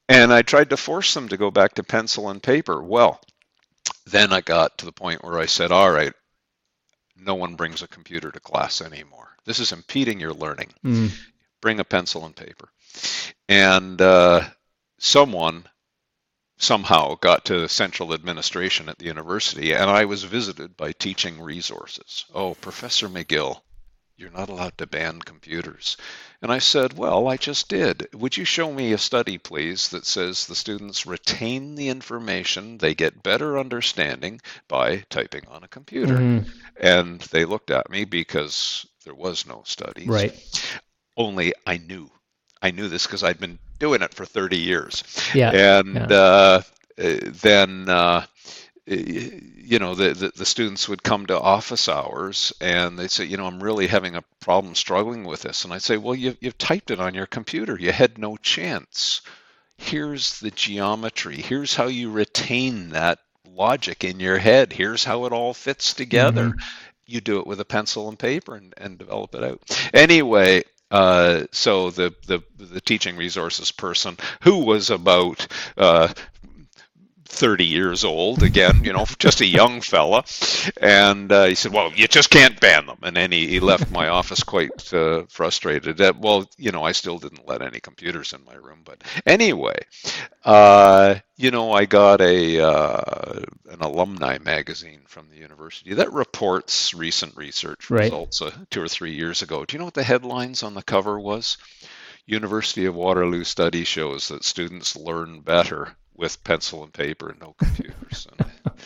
[0.07, 2.81] And I tried to force them to go back to pencil and paper.
[2.81, 3.21] Well,
[4.05, 6.13] then I got to the point where I said, all right,
[7.15, 9.29] no one brings a computer to class anymore.
[9.45, 10.69] This is impeding your learning.
[10.83, 11.11] Mm.
[11.61, 12.69] Bring a pencil and paper.
[13.47, 14.43] And uh,
[14.97, 15.65] someone
[16.61, 22.25] somehow got to central administration at the university, and I was visited by teaching resources.
[22.33, 23.61] Oh, Professor McGill,
[24.15, 25.97] you're not allowed to ban computers.
[26.43, 28.07] And I said, Well, I just did.
[28.13, 32.93] Would you show me a study, please, that says the students retain the information, they
[32.93, 36.17] get better understanding by typing on a computer?
[36.17, 36.49] Mm-hmm.
[36.79, 40.05] And they looked at me because there was no study.
[40.07, 40.79] Right.
[41.17, 42.11] Only I knew.
[42.61, 45.03] I knew this because I'd been doing it for 30 years.
[45.33, 45.77] Yeah.
[45.77, 46.05] And yeah.
[46.05, 46.61] Uh,
[46.97, 47.89] then.
[47.89, 48.25] Uh,
[48.85, 53.37] you know the, the, the students would come to office hours and they'd say you
[53.37, 56.57] know i'm really having a problem struggling with this and i'd say well you, you've
[56.57, 59.21] typed it on your computer you had no chance
[59.77, 63.19] here's the geometry here's how you retain that
[63.53, 66.59] logic in your head here's how it all fits together mm-hmm.
[67.05, 71.45] you do it with a pencil and paper and, and develop it out anyway uh,
[71.51, 76.13] so the, the the teaching resources person who was about uh,
[77.31, 80.23] 30 years old again you know just a young fella.
[80.79, 82.99] And uh, he said well you just can't ban them.
[83.03, 85.97] And then he, he left my office quite uh, frustrated.
[85.97, 89.77] That well you know i still didn't let any computers in my room but anyway
[90.45, 93.39] uh, you know i got a uh,
[93.69, 98.03] an alumni magazine from the university that reports recent research right.
[98.03, 99.65] results uh, two or three years ago.
[99.65, 101.57] Do you know what the headlines on the cover was?
[102.25, 107.53] University of Waterloo study shows that students learn better with pencil and paper and no
[107.57, 108.27] computers.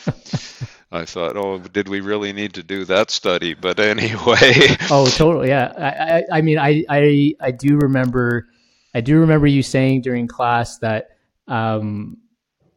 [0.92, 3.54] I, thought, oh, did we really need to do that study?
[3.54, 4.54] But anyway.
[4.90, 5.50] oh, totally.
[5.50, 5.74] Yeah.
[5.78, 8.48] I, I, I mean, I, I, I do remember,
[8.94, 11.10] I do remember you saying during class that,
[11.48, 12.18] um,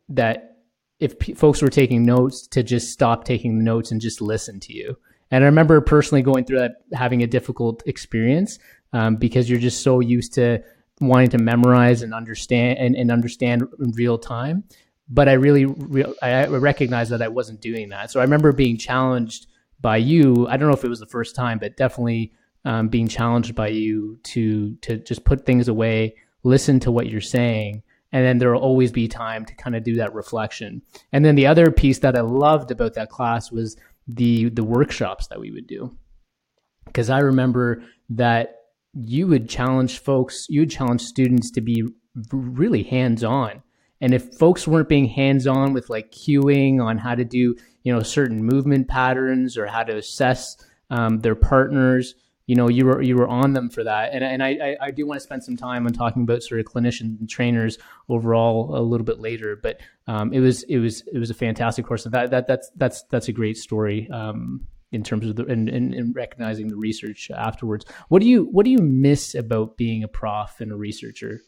[0.09, 0.57] that
[0.99, 4.75] if p- folks were taking notes, to just stop taking notes and just listen to
[4.75, 4.99] you.
[5.31, 8.59] And I remember personally going through that, having a difficult experience
[8.93, 10.63] um, because you're just so used to
[11.01, 14.65] wanting to memorize and understand and, and understand in real time.
[15.09, 18.11] But I really, re- I recognize that I wasn't doing that.
[18.11, 19.47] So I remember being challenged
[19.81, 20.47] by you.
[20.49, 22.33] I don't know if it was the first time, but definitely
[22.65, 27.21] um, being challenged by you to to just put things away, listen to what you're
[27.21, 27.83] saying,
[28.13, 30.83] and then there will always be time to kind of do that reflection.
[31.13, 35.29] And then the other piece that I loved about that class was the the workshops
[35.29, 35.97] that we would do,
[36.85, 38.58] because I remember that
[38.95, 41.85] you would challenge folks, you would challenge students to be
[42.33, 43.63] really hands on.
[44.01, 47.93] And if folks weren't being hands on with like cueing on how to do, you
[47.93, 50.57] know, certain movement patterns or how to assess
[50.91, 52.15] um, their partners,
[52.47, 54.11] you know, you were you were on them for that.
[54.13, 56.67] And and I I do want to spend some time on talking about sort of
[56.67, 57.77] clinicians and trainers
[58.09, 59.57] overall a little bit later.
[59.57, 62.05] But um, it was it was it was a fantastic course.
[62.05, 64.09] That that that's that's that's a great story.
[64.11, 67.85] Um, in terms of the and, and, and, recognizing the research afterwards.
[68.09, 71.41] What do you what do you miss about being a prof and a researcher?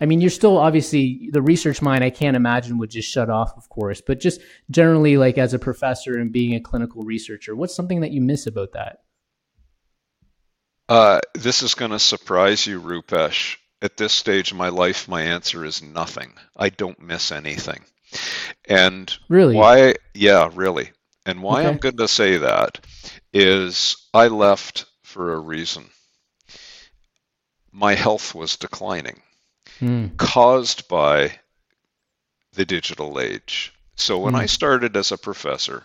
[0.00, 2.02] I mean, you're still obviously the research mind.
[2.02, 4.00] I can't imagine would just shut off, of course.
[4.00, 8.10] But just generally, like as a professor and being a clinical researcher, what's something that
[8.10, 9.00] you miss about that?
[10.88, 13.56] Uh, this is going to surprise you, Rupesh.
[13.82, 16.32] At this stage of my life, my answer is nothing.
[16.54, 17.82] I don't miss anything.
[18.68, 19.94] And really, why?
[20.14, 20.90] Yeah, really.
[21.26, 21.68] And why okay.
[21.68, 22.84] I'm going to say that
[23.32, 25.90] is I left for a reason.
[27.72, 29.22] My health was declining,
[29.80, 30.16] mm.
[30.16, 31.38] caused by
[32.54, 33.72] the digital age.
[33.94, 34.40] So when mm.
[34.40, 35.84] I started as a professor,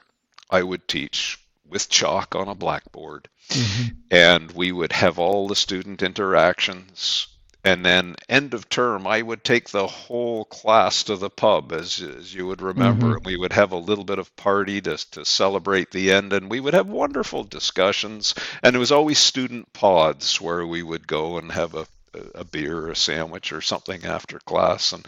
[0.50, 3.95] I would teach with chalk on a blackboard, mm-hmm.
[4.12, 7.28] and we would have all the student interactions
[7.65, 11.99] and then end of term i would take the whole class to the pub as,
[11.99, 13.15] as you would remember mm-hmm.
[13.15, 16.49] and we would have a little bit of party to, to celebrate the end and
[16.49, 21.38] we would have wonderful discussions and it was always student pods where we would go
[21.38, 21.86] and have a,
[22.36, 25.06] a beer or a sandwich or something after class and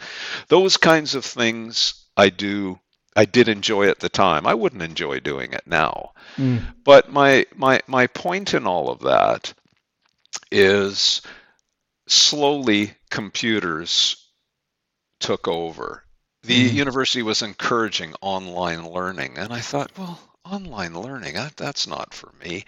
[0.48, 2.78] those kinds of things i do
[3.16, 4.46] I did enjoy at the time.
[4.46, 6.12] I wouldn't enjoy doing it now.
[6.36, 6.62] Mm.
[6.84, 9.52] But my my my point in all of that
[10.52, 11.20] is
[12.10, 14.16] slowly computers
[15.20, 16.04] took over.
[16.42, 16.74] The mm.
[16.74, 22.30] university was encouraging online learning, and I thought, well, online learning, that, that's not for
[22.42, 22.64] me.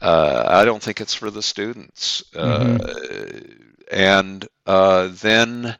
[0.00, 2.24] Uh, I don't think it's for the students.
[2.34, 2.80] Mm-hmm.
[2.82, 5.76] Uh, and uh, then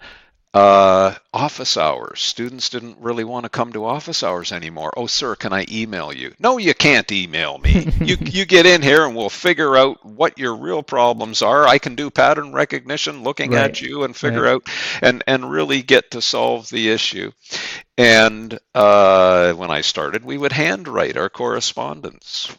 [0.52, 2.20] uh, office hours.
[2.20, 4.92] Students didn't really want to come to office hours anymore.
[4.96, 6.34] Oh, sir, can I email you?
[6.40, 7.92] No, you can't email me.
[8.00, 11.66] you you get in here and we'll figure out what your real problems are.
[11.66, 13.64] I can do pattern recognition, looking right.
[13.64, 14.54] at you, and figure right.
[14.54, 14.68] out
[15.02, 17.30] and and really get to solve the issue.
[17.96, 22.50] And uh, when I started, we would handwrite our correspondence.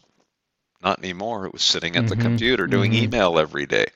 [0.82, 1.46] Not anymore.
[1.46, 2.08] It was sitting at mm-hmm.
[2.08, 3.04] the computer doing mm-hmm.
[3.04, 3.86] email every day.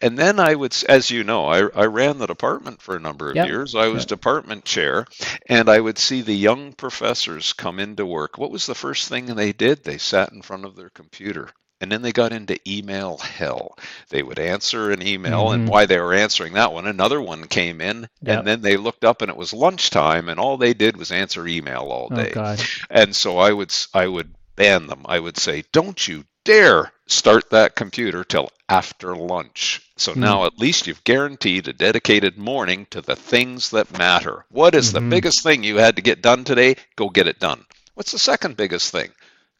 [0.00, 3.30] And then I would, as you know, I, I ran the department for a number
[3.30, 3.48] of yep.
[3.48, 3.74] years.
[3.74, 4.08] I was yep.
[4.08, 5.06] department chair,
[5.48, 8.38] and I would see the young professors come into work.
[8.38, 9.82] What was the first thing they did?
[9.82, 13.76] They sat in front of their computer and then they got into email hell.
[14.08, 15.54] They would answer an email, mm-hmm.
[15.54, 18.38] and why they were answering that one, another one came in, yep.
[18.38, 21.46] and then they looked up and it was lunchtime, and all they did was answer
[21.46, 22.32] email all oh, day.
[22.34, 22.56] Oh,
[22.88, 25.02] and so I would I would ban them.
[25.04, 30.20] I would say, "Don't you dare start that computer till after lunch." So mm-hmm.
[30.20, 34.46] now at least you've guaranteed a dedicated morning to the things that matter.
[34.50, 35.04] What is mm-hmm.
[35.04, 36.76] the biggest thing you had to get done today?
[36.96, 37.64] Go get it done.
[37.94, 39.10] What's the second biggest thing?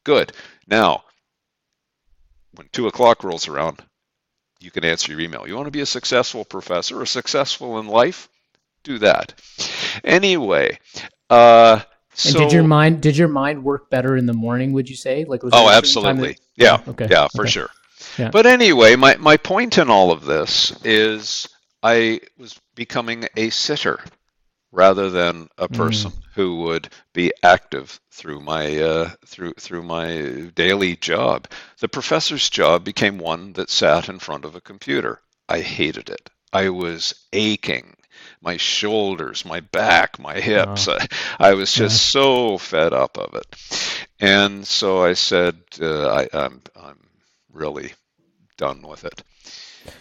[0.05, 0.33] Good.
[0.67, 1.05] Now
[2.57, 3.83] when two o'clock rolls around,
[4.61, 5.47] you can answer your email.
[5.47, 8.29] You want to be a successful professor or successful in life?
[8.83, 9.35] Do that.
[10.05, 10.79] Anyway,
[11.29, 11.81] uh,
[12.25, 14.73] and did your mind did your mind work better in the morning?
[14.73, 15.25] Would you say?
[15.25, 16.39] Like, oh, absolutely.
[16.57, 17.09] Yeah, okay.
[17.11, 17.51] yeah, for okay.
[17.51, 17.71] sure.
[18.19, 18.31] Yeah.
[18.31, 21.49] But anyway, my my point in all of this is
[21.83, 24.01] I was becoming a sitter
[24.73, 26.23] rather than a person mm.
[26.35, 31.49] who would be active through my uh, through through my daily job.
[31.79, 35.21] The professor's job became one that sat in front of a computer.
[35.49, 36.31] I hated it.
[36.53, 37.97] I was aching.
[38.41, 40.89] My shoulders, my back, my hips.
[40.89, 41.07] I,
[41.39, 42.21] I, was just yeah.
[42.21, 43.47] so fed up of it.
[44.21, 46.99] And so I said, uh, I, I'm, I'm
[47.53, 47.93] really
[48.57, 49.23] done with it.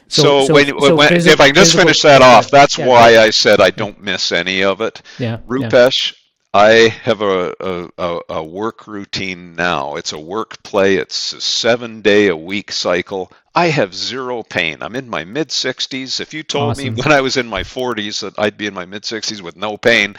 [0.08, 2.88] So, so, when, so when physical, if I can just finish that off, that's yeah,
[2.88, 3.22] why yeah.
[3.22, 5.02] I said I don't miss any of it.
[5.20, 6.18] Yeah, Rupesh, yeah.
[6.56, 7.54] I have a,
[7.98, 9.96] a, a, work routine now.
[9.96, 10.96] It's a work play.
[10.96, 13.32] It's a seven day a week cycle.
[13.54, 14.78] I have zero pain.
[14.82, 16.22] I'm in my mid 60s.
[16.22, 16.96] If you told awesome.
[16.96, 19.58] me when I was in my 40s that I'd be in my mid 60s with
[19.58, 20.16] no pain,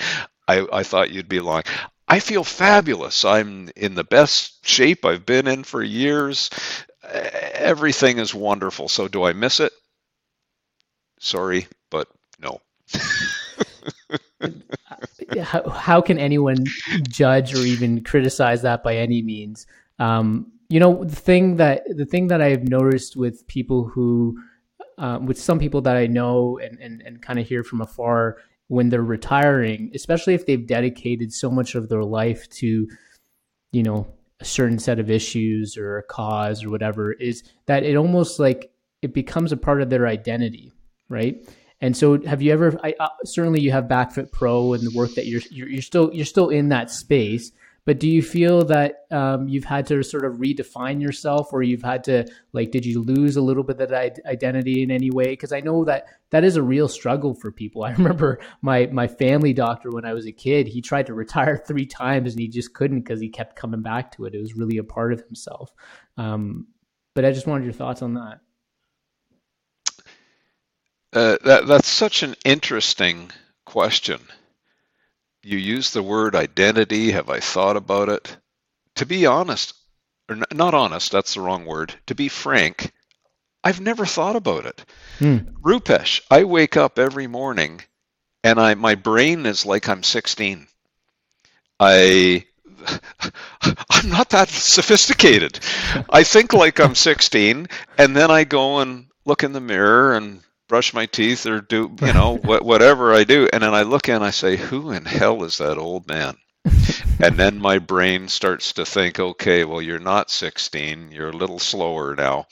[0.47, 1.65] I, I thought you'd be lying.
[2.09, 3.25] I feel fabulous.
[3.25, 6.51] I'm in the best shape I've been in for years
[7.67, 8.89] everything is wonderful.
[8.89, 9.73] So do I miss it?
[11.19, 12.09] Sorry, but
[12.41, 12.61] no.
[15.43, 16.65] how, how, can anyone
[17.09, 19.67] judge or even criticize that by any means?
[19.99, 24.39] Um, you know, the thing that the thing that I've noticed with people who,
[24.99, 28.39] um, with some people that I know and and, and kind of hear from afar
[28.69, 32.89] when they're retiring, especially if they've dedicated so much of their life to,
[33.73, 34.07] you know,
[34.41, 38.71] a certain set of issues or a cause or whatever is that it almost like
[39.03, 40.73] it becomes a part of their identity,
[41.09, 41.49] right?
[41.81, 42.79] And so, have you ever?
[42.83, 46.11] I, uh, certainly, you have BackFit Pro and the work that you're, you're, you're still
[46.13, 47.53] you're still in that space.
[47.87, 51.85] But do you feel that um, you've had to sort of redefine yourself, or you've
[51.85, 55.27] had to like, did you lose a little bit of that identity in any way?
[55.27, 57.85] Because I know that that is a real struggle for people.
[57.85, 60.67] I remember my my family doctor when I was a kid.
[60.67, 64.11] He tried to retire three times and he just couldn't because he kept coming back
[64.17, 64.35] to it.
[64.35, 65.73] It was really a part of himself.
[66.17, 66.67] Um,
[67.15, 68.41] but I just wanted your thoughts on that.
[71.13, 73.31] Uh, that that's such an interesting
[73.65, 74.21] question
[75.47, 77.13] you use the word identity.
[77.13, 78.37] Have I thought about it?
[78.97, 79.75] To be honest,
[80.29, 81.95] or not honest, that's the wrong word.
[82.07, 82.93] To be frank,
[83.63, 84.85] I've never thought about it.
[85.19, 85.39] Hmm.
[85.63, 87.81] Rupesh, I wake up every morning
[88.43, 90.67] and I my brain is like I'm 16.
[91.79, 92.45] I
[93.91, 95.61] I'm not that sophisticated.
[96.11, 97.69] I think like I'm 16
[97.99, 101.95] and then I go and look in the mirror and brush my teeth or do
[102.03, 105.45] you know whatever I do, and then I look and I say, "Who in hell
[105.45, 106.37] is that old man?"
[107.21, 111.13] and then my brain starts to think, "Okay, well, you're not 16.
[111.13, 112.47] You're a little slower now."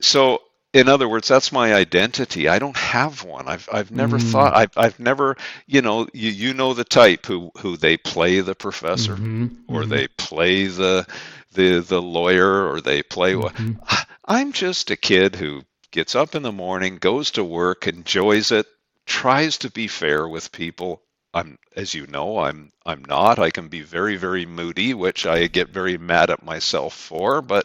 [0.00, 0.42] So
[0.76, 2.48] in other words, that's my identity.
[2.48, 3.48] I don't have one.
[3.48, 4.30] I've I've never mm.
[4.30, 4.54] thought.
[4.54, 5.36] I've I've never.
[5.66, 9.46] You know, you you know the type who who they play the professor, mm-hmm.
[9.68, 9.90] or mm-hmm.
[9.90, 11.06] they play the
[11.52, 13.72] the the lawyer, or they play mm-hmm.
[13.72, 14.06] what.
[14.26, 15.62] I'm just a kid who
[15.96, 18.66] gets up in the morning, goes to work, enjoys it,
[19.06, 21.00] tries to be fair with people.
[21.32, 23.38] I'm, as you know, I'm I'm not.
[23.38, 27.40] I can be very very moody, which I get very mad at myself for.
[27.40, 27.64] But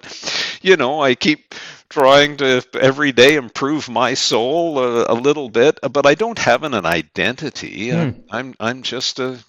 [0.61, 1.53] you know, I keep
[1.89, 5.79] trying to every day improve my soul a, a little bit.
[5.81, 7.89] But I don't have an, an identity.
[7.89, 8.23] Mm.
[8.31, 9.39] I'm I'm just a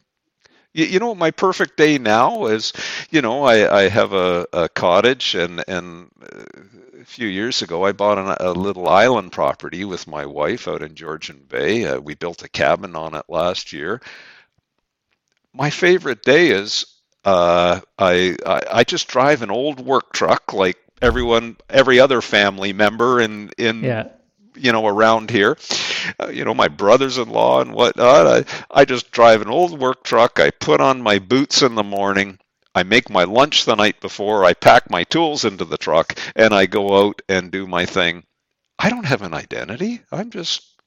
[0.74, 2.72] you, you, know my perfect day now is
[3.10, 6.44] you know i, I have a, a cottage and and uh,
[7.02, 10.82] a few years ago, I bought an, a little island property with my wife out
[10.82, 11.84] in Georgian Bay.
[11.84, 14.00] Uh, we built a cabin on it last year.
[15.52, 16.86] My favorite day is
[17.24, 22.72] uh, I, I, I just drive an old work truck like everyone, every other family
[22.72, 24.08] member in in yeah.
[24.54, 25.58] you know around here.
[26.18, 28.26] Uh, you know my brothers-in-law and whatnot.
[28.26, 30.40] I I just drive an old work truck.
[30.40, 32.38] I put on my boots in the morning
[32.74, 36.54] I make my lunch the night before, I pack my tools into the truck, and
[36.54, 38.24] I go out and do my thing.
[38.78, 40.00] I don't have an identity.
[40.10, 40.80] I'm just,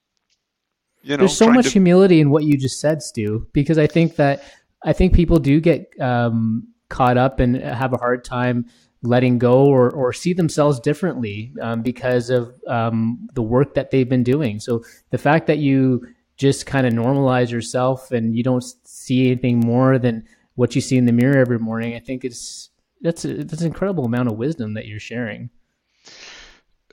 [1.03, 1.21] you know.
[1.21, 1.71] There's so much to...
[1.71, 4.43] humility in what you just said, Stu, because I think that
[4.83, 8.65] I think people do get um, caught up and have a hard time
[9.01, 14.09] letting go or, or see themselves differently um, because of um, the work that they've
[14.09, 14.59] been doing.
[14.59, 16.07] So the fact that you
[16.38, 20.97] just kind of normalize yourself and you don't see anything more than what you see
[20.97, 22.70] in the mirror every morning, I think it's
[23.01, 25.49] that's a, that's an incredible amount of wisdom that you're sharing.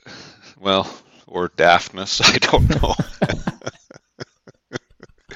[0.59, 0.89] Well,
[1.27, 2.95] or daftness, I don't know.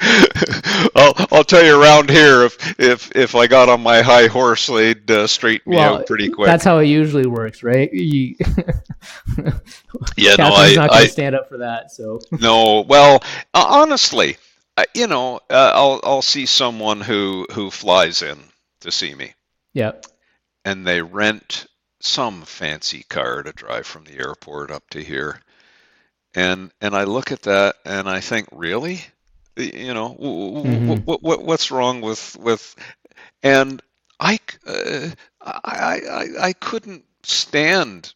[0.96, 4.68] I'll, I'll tell you around here if if if I got on my high horse,
[4.68, 6.46] they'd uh, straighten me out pretty quick.
[6.48, 7.92] That's how it usually works, right?
[7.92, 8.36] You,
[10.18, 11.92] yeah, no, I, not going to stand up for that.
[11.92, 13.24] So no, well,
[13.54, 14.38] uh, honestly,
[14.94, 18.40] you know, uh, I'll I'll see someone who who flies in
[18.82, 19.34] to see me.
[19.74, 19.94] Yeah.
[20.66, 21.66] And they rent
[22.00, 25.42] some fancy car to drive from the airport up to here,
[26.36, 29.02] and and I look at that and I think, really
[29.58, 31.04] you know mm-hmm.
[31.04, 32.76] what, what, what's wrong with with
[33.44, 33.82] and
[34.20, 35.10] I, uh,
[35.42, 38.14] I I I couldn't stand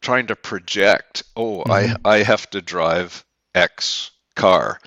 [0.00, 2.06] trying to project oh mm-hmm.
[2.06, 3.24] I I have to drive
[3.54, 4.80] X car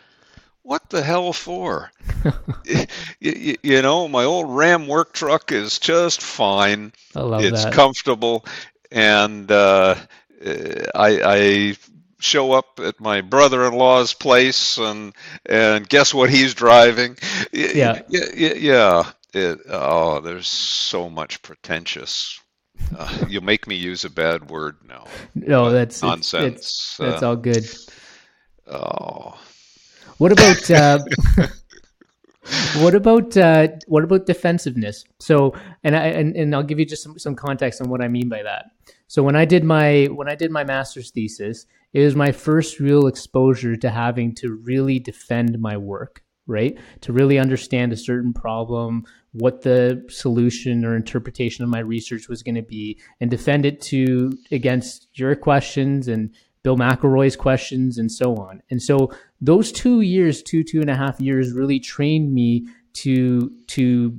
[0.63, 1.91] what the hell for?
[3.19, 6.91] You, you, know my old ram work truck is just fine.
[7.15, 7.73] I love it's that.
[7.73, 8.45] comfortable.
[8.91, 9.93] And uh,
[10.43, 11.75] I, I
[12.19, 15.13] show up at my brother-in-law's place and
[15.45, 17.17] and guess what he's driving?
[17.51, 18.01] Yeah.
[18.09, 19.11] yeah yeah.
[19.33, 22.39] It, oh there's so much pretentious.
[22.97, 25.05] Uh, you'll make me use a bad word now.
[25.35, 27.67] No that's nonsense it's, it's, that's uh, all good.
[28.67, 29.39] oh
[30.21, 30.99] what about uh,
[32.77, 35.53] what about uh, what about defensiveness so
[35.83, 38.29] and i and, and i'll give you just some, some context on what i mean
[38.29, 38.65] by that
[39.07, 42.79] so when i did my when i did my master's thesis it was my first
[42.79, 46.77] real exposure to having to really defend my work, right?
[47.01, 49.03] To really understand a certain problem,
[49.33, 53.81] what the solution or interpretation of my research was going to be, and defend it
[53.81, 56.33] to against your questions and
[56.63, 58.61] Bill McIlroy's questions and so on.
[58.69, 63.51] And so those two years, two two and a half years, really trained me to
[63.67, 64.17] to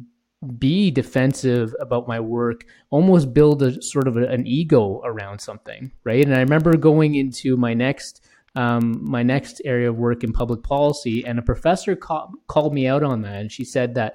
[0.58, 5.92] be defensive about my work, almost build a sort of a, an ego around something,
[6.02, 6.24] right?
[6.24, 8.24] And I remember going into my next
[8.54, 12.86] um, my next area of work in public policy, and a professor call, called me
[12.86, 14.14] out on that, and she said that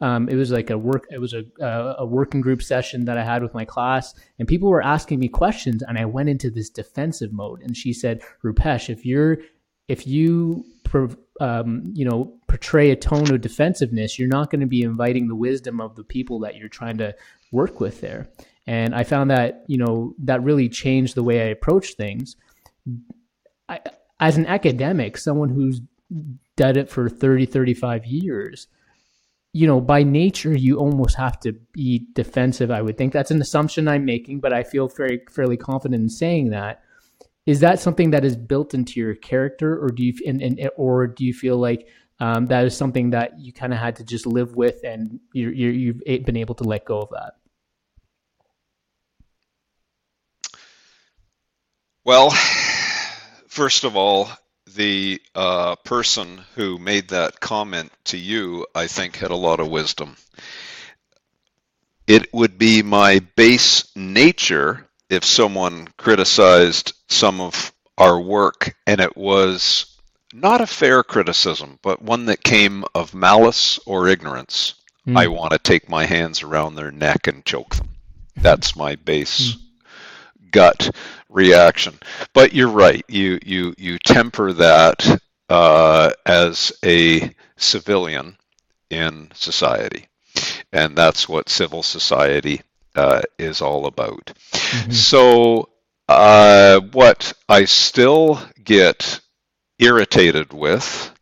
[0.00, 1.44] um, it was like a work it was a,
[1.98, 5.28] a working group session that I had with my class, and people were asking me
[5.28, 9.38] questions, and I went into this defensive mode, and she said, Rupesh, if you're
[9.88, 10.64] if you
[11.40, 15.34] um, you know portray a tone of defensiveness, you're not going to be inviting the
[15.34, 17.14] wisdom of the people that you're trying to
[17.50, 18.28] work with there.
[18.66, 22.36] And I found that you know that really changed the way I approached things.
[23.68, 23.80] I,
[24.20, 25.80] as an academic, someone who's
[26.56, 28.66] done it for 30, 35 years,
[29.52, 32.70] you know, by nature, you almost have to be defensive.
[32.70, 36.08] I would think that's an assumption I'm making, but I feel very fairly confident in
[36.08, 36.82] saying that
[37.48, 41.06] is that something that is built into your character or do you and, and or
[41.06, 41.88] do you feel like
[42.20, 45.48] um, that is something that you kind of had to just live with and you
[45.48, 47.32] you've been able to let go of that
[52.04, 52.30] well
[53.48, 54.30] first of all
[54.74, 59.68] the uh, person who made that comment to you i think had a lot of
[59.68, 60.16] wisdom
[62.06, 69.16] it would be my base nature if someone criticized some of our work and it
[69.16, 69.98] was
[70.32, 74.74] not a fair criticism, but one that came of malice or ignorance,
[75.06, 75.18] mm.
[75.18, 77.88] I want to take my hands around their neck and choke them.
[78.36, 79.60] That's my base mm.
[80.50, 80.90] Gut
[81.28, 81.98] reaction.
[82.32, 83.04] But you're right.
[83.08, 88.36] You you you temper that uh, as a civilian
[88.90, 90.06] in society,
[90.72, 92.62] and that's what civil society
[92.94, 94.32] uh, is all about.
[94.52, 94.90] Mm-hmm.
[94.92, 95.68] So,
[96.08, 99.20] uh, what I still get
[99.78, 101.12] irritated with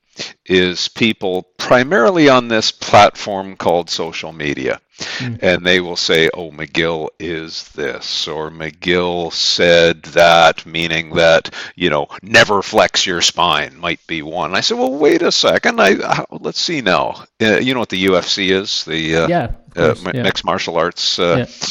[0.49, 4.81] is people primarily on this platform called social media.
[4.99, 5.43] Mm.
[5.43, 11.91] And they will say, oh, McGill is this, or McGill said that, meaning that, you
[11.91, 14.55] know, never flex your spine might be one.
[14.55, 15.81] I said, well, wait a second.
[15.81, 17.25] I uh, Let's see now.
[17.41, 18.85] Uh, you know what the UFC is?
[18.85, 20.23] The uh, yeah, uh, yeah.
[20.23, 21.19] mixed martial arts.
[21.19, 21.69] Uh, yeah.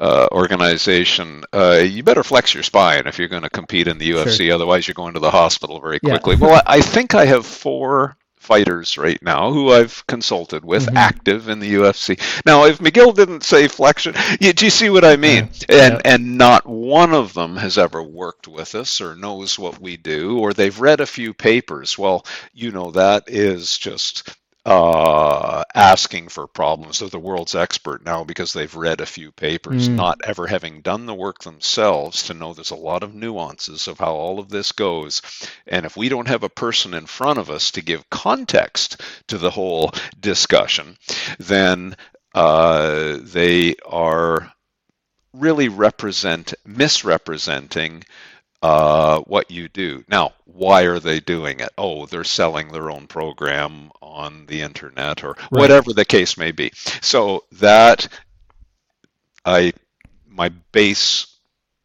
[0.00, 4.12] Uh, organization, uh, you better flex your spine if you're going to compete in the
[4.12, 4.46] UFC.
[4.46, 4.54] Sure.
[4.54, 6.36] Otherwise, you're going to the hospital very quickly.
[6.36, 8.09] Well, I think I have four
[8.50, 10.96] fighters right now who I've consulted with mm-hmm.
[10.96, 12.20] active in the UFC.
[12.44, 15.50] Now, if McGill didn't say flexion, you, do you see what I mean?
[15.68, 15.84] Yeah.
[15.84, 16.00] And yeah.
[16.04, 20.40] and not one of them has ever worked with us or knows what we do
[20.40, 21.96] or they've read a few papers.
[21.96, 24.36] Well, you know that is just
[24.70, 27.00] uh, asking for problems.
[27.00, 29.96] They're the world's expert now because they've read a few papers, mm.
[29.96, 33.98] not ever having done the work themselves to know there's a lot of nuances of
[33.98, 35.22] how all of this goes.
[35.66, 39.38] And if we don't have a person in front of us to give context to
[39.38, 39.90] the whole
[40.20, 40.96] discussion,
[41.40, 41.96] then
[42.32, 44.52] uh, they are
[45.32, 48.04] really represent misrepresenting
[48.62, 50.04] uh, what you do.
[50.08, 51.70] Now, why are they doing it?
[51.78, 55.50] Oh, they're selling their own program on the internet or right.
[55.50, 56.72] whatever the case may be.
[57.00, 58.08] So that
[59.44, 59.72] I
[60.28, 61.26] my base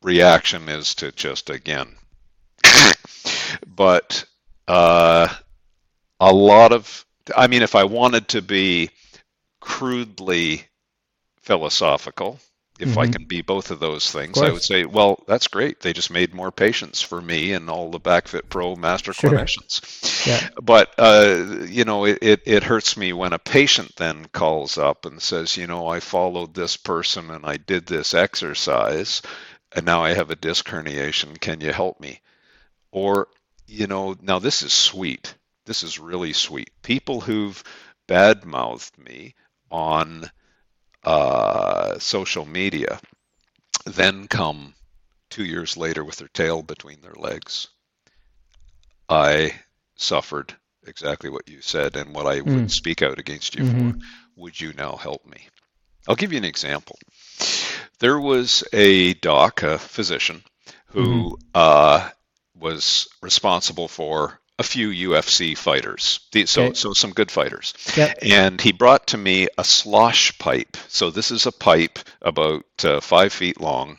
[0.02, 1.96] reaction is to just again
[3.76, 4.26] but
[4.68, 5.28] uh,
[6.20, 7.06] a lot of
[7.36, 8.90] I mean if I wanted to be
[9.60, 10.64] crudely
[11.42, 12.40] philosophical
[12.78, 13.00] if mm-hmm.
[13.00, 15.80] I can be both of those things, of I would say, well, that's great.
[15.80, 19.30] They just made more patients for me and all the BackFit Pro master sure.
[19.30, 20.28] clinicians.
[20.28, 20.50] Yeah.
[20.62, 25.06] But uh, you know, it, it, it hurts me when a patient then calls up
[25.06, 29.22] and says, you know, I followed this person and I did this exercise,
[29.74, 31.40] and now I have a disc herniation.
[31.40, 32.22] Can you help me?
[32.92, 33.28] Or,
[33.68, 35.36] you know, now this is sweet.
[35.66, 36.72] This is really sweet.
[36.82, 37.64] People who've
[38.08, 39.34] badmouthed me
[39.72, 40.30] on
[41.06, 43.00] uh, social media
[43.86, 44.74] then come
[45.30, 47.68] two years later with their tail between their legs.
[49.08, 49.54] I
[49.96, 50.56] suffered
[50.88, 52.46] exactly what you said and what I mm.
[52.46, 53.92] would speak out against you mm-hmm.
[53.92, 53.98] for.
[54.38, 55.48] Would you now help me?
[56.08, 56.98] I'll give you an example.
[58.00, 60.44] There was a doc, a physician,
[60.88, 61.34] who mm-hmm.
[61.54, 62.10] uh,
[62.56, 66.74] was responsible for a few UFC fighters, so okay.
[66.74, 67.74] so some good fighters.
[67.98, 68.20] Yep.
[68.22, 70.78] And he brought to me a slosh pipe.
[70.88, 73.98] So this is a pipe about uh, five feet long,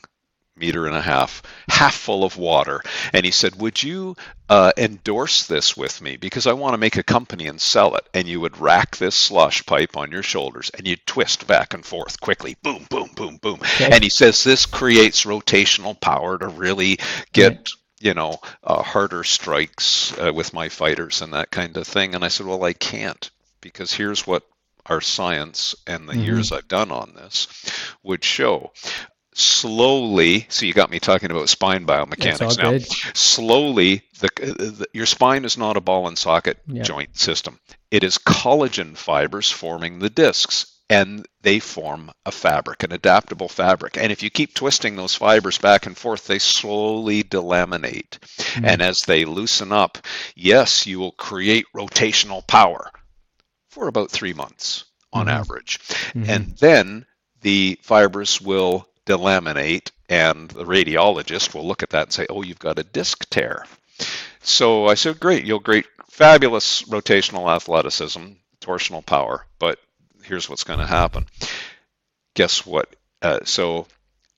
[0.57, 2.81] meter and a half, half full of water.
[3.13, 4.17] And he said, "Would you
[4.49, 6.17] uh, endorse this with me?
[6.17, 9.15] Because I want to make a company and sell it." And you would rack this
[9.15, 13.37] slosh pipe on your shoulders, and you'd twist back and forth quickly, boom, boom, boom,
[13.37, 13.61] boom.
[13.61, 13.91] Okay.
[13.91, 16.99] And he says this creates rotational power to really
[17.35, 17.53] get.
[17.53, 17.71] Right
[18.01, 22.15] you know, uh, harder strikes uh, with my fighters and that kind of thing.
[22.15, 23.31] And I said, well, I can't
[23.61, 24.43] because here's what
[24.85, 26.23] our science and the mm-hmm.
[26.23, 27.49] years I've done on this
[28.03, 28.73] would show.
[29.35, 32.71] Slowly, so you got me talking about spine biomechanics now.
[32.71, 32.87] Good.
[33.15, 36.87] Slowly, the, the, your spine is not a ball and socket yep.
[36.87, 37.59] joint system.
[37.91, 43.97] It is collagen fibers forming the discs and they form a fabric, an adaptable fabric.
[43.97, 48.19] And if you keep twisting those fibers back and forth, they slowly delaminate.
[48.19, 48.65] Mm-hmm.
[48.65, 49.99] And as they loosen up,
[50.35, 52.91] yes, you will create rotational power
[53.69, 55.37] for about three months on mm-hmm.
[55.37, 55.79] average.
[55.79, 56.31] Mm-hmm.
[56.31, 57.07] And then
[57.43, 62.59] the fibers will delaminate, and the radiologist will look at that and say, oh, you've
[62.59, 63.65] got a disc tear.
[64.43, 68.25] So I said, great, you'll great, fabulous rotational athleticism,
[68.61, 69.79] torsional power, but
[70.27, 71.27] here's what's going to happen.
[72.35, 72.95] Guess what?
[73.23, 73.87] Uh, so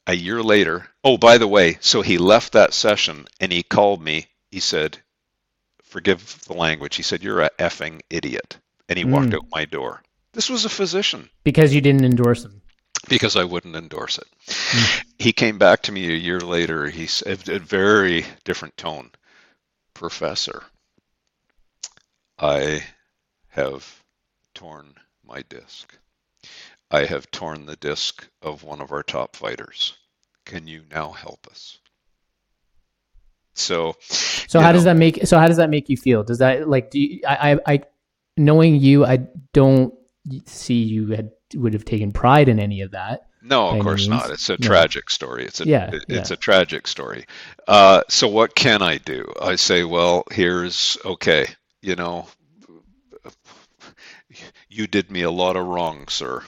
[0.07, 4.03] a year later, oh, by the way, so he left that session and he called
[4.03, 4.26] me.
[4.51, 4.99] He said,
[5.82, 6.97] forgive the language.
[6.97, 8.59] He said, you're a effing idiot.
[8.89, 9.11] And he mm.
[9.11, 10.03] walked out my door.
[10.32, 11.28] This was a physician.
[11.45, 12.62] Because you didn't endorse him.
[13.09, 14.26] Because I wouldn't endorse it.
[14.47, 15.05] Mm.
[15.18, 16.86] He came back to me a year later.
[16.86, 19.11] He said, a very different tone.
[19.95, 20.62] Professor,
[22.39, 22.84] I
[23.49, 24.03] have
[24.55, 24.95] torn
[25.29, 25.97] my disc.
[26.91, 29.95] I have torn the disc of one of our top fighters.
[30.45, 31.79] Can you now help us?
[33.53, 35.26] So, so how know, does that make?
[35.26, 36.22] So how does that make you feel?
[36.22, 36.91] Does that like?
[36.91, 37.83] Do you, I, I, I,
[38.37, 39.93] knowing you, I don't
[40.47, 43.22] see you had would have taken pride in any of that.
[43.43, 44.31] No, of course not.
[44.31, 44.59] It's a no.
[44.59, 45.45] tragic story.
[45.45, 46.35] It's a yeah, it's yeah.
[46.35, 47.24] a tragic story.
[47.66, 49.33] Uh, so what can I do?
[49.41, 51.47] I say, well, here's okay.
[51.81, 52.26] You know,
[54.69, 56.43] you did me a lot of wrong, sir.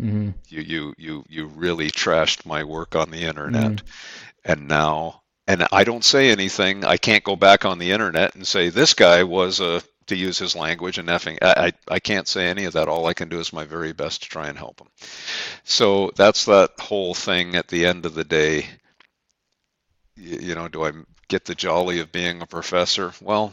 [0.00, 0.30] Mm-hmm.
[0.48, 4.52] You you you you really trashed my work on the internet, mm-hmm.
[4.52, 6.84] and now and I don't say anything.
[6.84, 10.38] I can't go back on the internet and say this guy was a to use
[10.38, 11.38] his language and effing.
[11.42, 12.88] I, I, I can't say any of that.
[12.88, 14.88] All I can do is my very best to try and help him.
[15.64, 17.56] So that's that whole thing.
[17.56, 18.66] At the end of the day,
[20.14, 20.92] you, you know, do I
[21.28, 23.12] get the jolly of being a professor?
[23.20, 23.52] Well,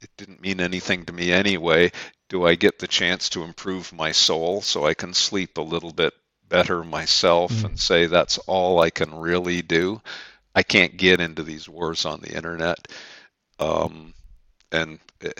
[0.00, 1.92] it didn't mean anything to me anyway
[2.32, 5.92] do I get the chance to improve my soul so I can sleep a little
[5.92, 6.14] bit
[6.48, 7.66] better myself mm.
[7.66, 10.00] and say that's all I can really do?
[10.54, 12.88] I can't get into these wars on the internet.
[13.58, 14.14] Um,
[14.72, 15.30] and eh,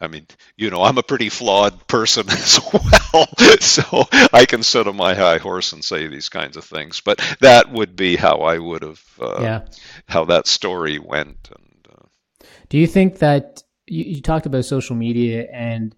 [0.00, 3.26] I mean, you know, I'm a pretty flawed person as well,
[3.60, 7.00] so I can sit on my high horse and say these kinds of things.
[7.00, 9.60] But that would be how I would have, uh, yeah.
[10.06, 11.50] how that story went.
[11.50, 15.96] And uh, do you think that you, you talked about social media and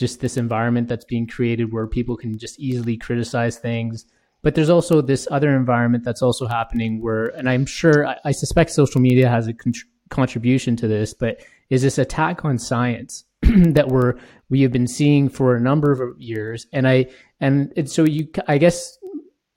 [0.00, 4.06] just this environment that's being created where people can just easily criticize things.
[4.42, 8.32] But there's also this other environment that's also happening where, and I'm sure, I, I
[8.32, 9.74] suspect social media has a con-
[10.08, 14.14] contribution to this, but is this attack on science that we're
[14.48, 17.06] we have been seeing for a number of years, and I
[17.38, 18.98] and, and so you, I guess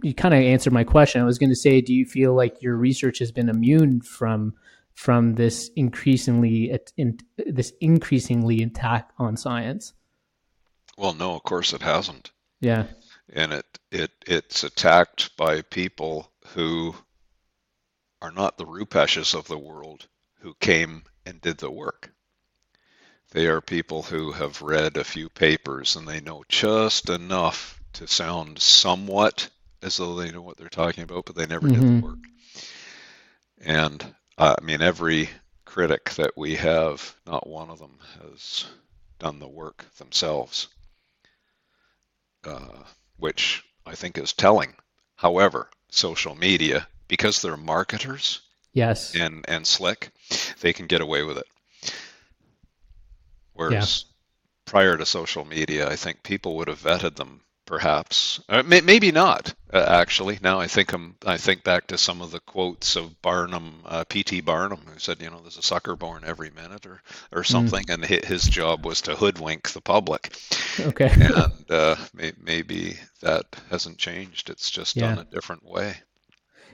[0.04, 1.22] you kind of answered my question.
[1.22, 4.54] I was going to say, do you feel like your research has been immune from
[4.94, 9.94] from this increasingly in, this increasingly attack on science?
[10.98, 12.32] Well, no, of course it hasn't.
[12.60, 12.86] Yeah,
[13.32, 16.96] and it it it's attacked by people who
[18.22, 20.08] are not the Rupeshes of the world
[20.40, 22.12] who came and did the work.
[23.32, 28.08] They are people who have read a few papers and they know just enough to
[28.08, 29.50] sound somewhat
[29.82, 31.74] as though they know what they're talking about, but they never mm-hmm.
[31.74, 32.06] did the mm-hmm.
[32.06, 32.20] work.
[33.60, 35.30] And uh, I mean, every
[35.66, 38.66] critic that we have, not one of them has
[39.20, 40.68] done the work themselves,
[42.46, 42.84] uh,
[43.18, 44.76] which I think is telling.
[45.16, 48.42] However, social media, because they're marketers,
[48.74, 50.12] yes, and and slick,
[50.62, 51.48] they can get away with it.
[53.54, 54.72] Whereas yeah.
[54.72, 59.12] prior to social media, I think people would have vetted them perhaps uh, may, maybe
[59.12, 62.96] not uh, actually now i think i'm i think back to some of the quotes
[62.96, 66.86] of barnum uh, pt barnum who said you know there's a sucker born every minute
[66.86, 67.02] or
[67.32, 67.46] or mm.
[67.46, 67.94] something mm.
[67.94, 70.36] and his job was to hoodwink the public
[70.82, 75.16] okay and uh, may, maybe that hasn't changed it's just yeah.
[75.16, 75.96] done a different way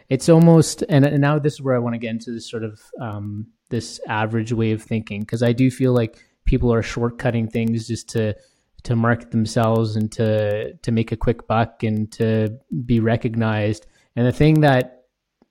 [0.10, 2.64] it's almost and, and now this is where i want to get into this sort
[2.64, 7.52] of um, this average way of thinking because i do feel like people are shortcutting
[7.52, 8.36] things just to
[8.84, 13.88] to market themselves and to to make a quick buck and to be recognized.
[14.16, 15.06] And the thing that,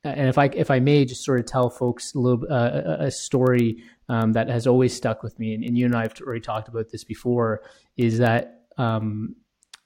[0.05, 3.11] and if I if I may just sort of tell folks a little uh, a
[3.11, 6.41] story um, that has always stuck with me, and, and, you and I have already
[6.41, 7.63] talked about this before,
[7.97, 9.37] is that um,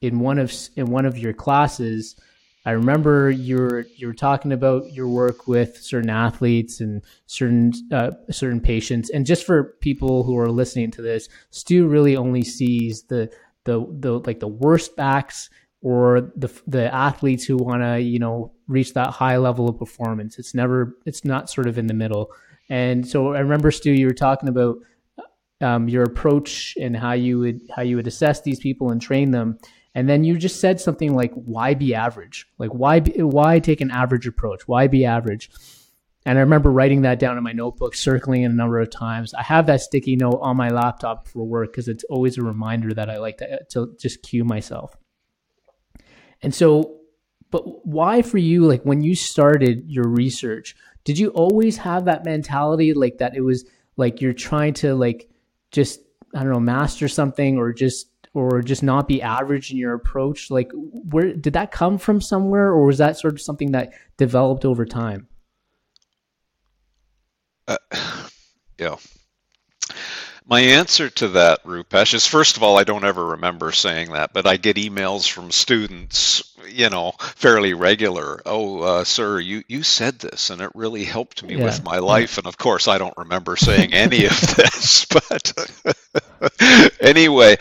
[0.01, 2.16] in one of in one of your classes.
[2.64, 7.72] I remember you were you were talking about your work with certain athletes and certain
[7.92, 12.42] uh, certain patients, and just for people who are listening to this, Stu really only
[12.42, 13.32] sees the
[13.64, 15.50] the the like the worst backs
[15.82, 20.38] or the the athletes who want to you know reach that high level of performance.
[20.38, 22.30] It's never it's not sort of in the middle.
[22.70, 24.76] And so I remember Stu, you were talking about
[25.60, 29.32] um, your approach and how you would how you would assess these people and train
[29.32, 29.58] them
[29.95, 32.47] and then you just said something like why be average?
[32.59, 34.66] Like why be, why take an average approach?
[34.66, 35.51] Why be average?
[36.24, 39.34] And i remember writing that down in my notebook circling it a number of times.
[39.34, 42.95] I have that sticky note on my laptop for work because it's always a reminder
[42.95, 44.97] that i like to, to just cue myself.
[46.43, 46.99] And so
[47.53, 50.74] but why for you like when you started your research
[51.05, 53.64] did you always have that mentality like that it was
[53.97, 55.28] like you're trying to like
[55.70, 56.01] just
[56.34, 60.50] i don't know master something or just or just not be average in your approach?
[60.50, 64.64] Like where did that come from somewhere or was that sort of something that developed
[64.64, 65.28] over time?
[67.68, 67.76] Uh,
[68.78, 68.96] yeah.
[70.44, 74.32] My answer to that, Rupesh, is first of all, I don't ever remember saying that,
[74.32, 78.40] but I get emails from students, you know, fairly regular.
[78.46, 81.64] Oh, uh, sir, you, you said this and it really helped me yeah.
[81.64, 82.38] with my life.
[82.38, 85.52] And of course, I don't remember saying any of this, but
[87.00, 87.56] anyway,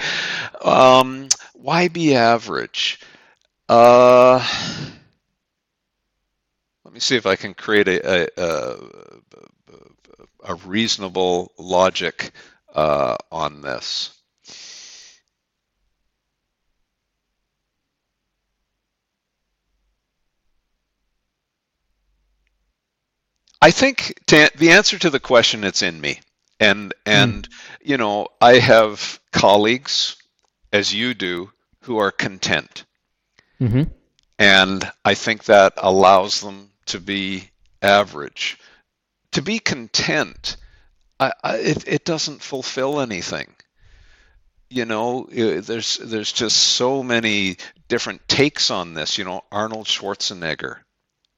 [0.61, 2.99] um, why be average?
[3.69, 4.45] Uh,
[6.83, 8.75] let me see if I can create a, a, a,
[10.43, 12.31] a reasonable logic
[12.75, 14.20] uh, on this.
[23.61, 26.19] I think to, the answer to the question it's in me.
[26.59, 27.53] And and mm.
[27.81, 30.15] you know, I have colleagues
[30.71, 31.51] as you do
[31.81, 32.85] who are content.
[33.59, 33.83] Mm-hmm.
[34.39, 37.49] And I think that allows them to be
[37.81, 38.57] average.
[39.33, 40.57] To be content
[41.21, 43.53] I, I, it, it doesn't fulfill anything.
[44.71, 47.57] You know, there's there's just so many
[47.87, 49.17] different takes on this.
[49.17, 50.77] You know, Arnold Schwarzenegger,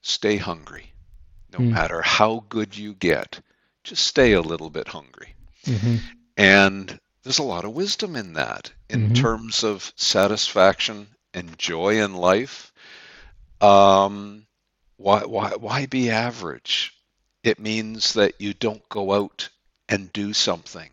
[0.02, 0.93] stay hungry,
[1.54, 1.72] no mm.
[1.72, 3.40] matter how good you get,
[3.84, 5.36] just stay a little bit hungry.
[5.66, 5.98] Mm-hmm.
[6.38, 9.14] And there's a lot of wisdom in that, in mm-hmm.
[9.14, 12.72] terms of satisfaction and joy in life.
[13.62, 14.46] Um,
[14.98, 16.94] why why why be average?
[17.44, 19.50] It means that you don't go out
[19.90, 20.90] and do something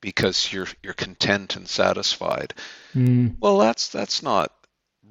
[0.00, 2.54] because you're you're content and satisfied.
[2.94, 3.36] Mm.
[3.40, 4.52] Well, that's that's not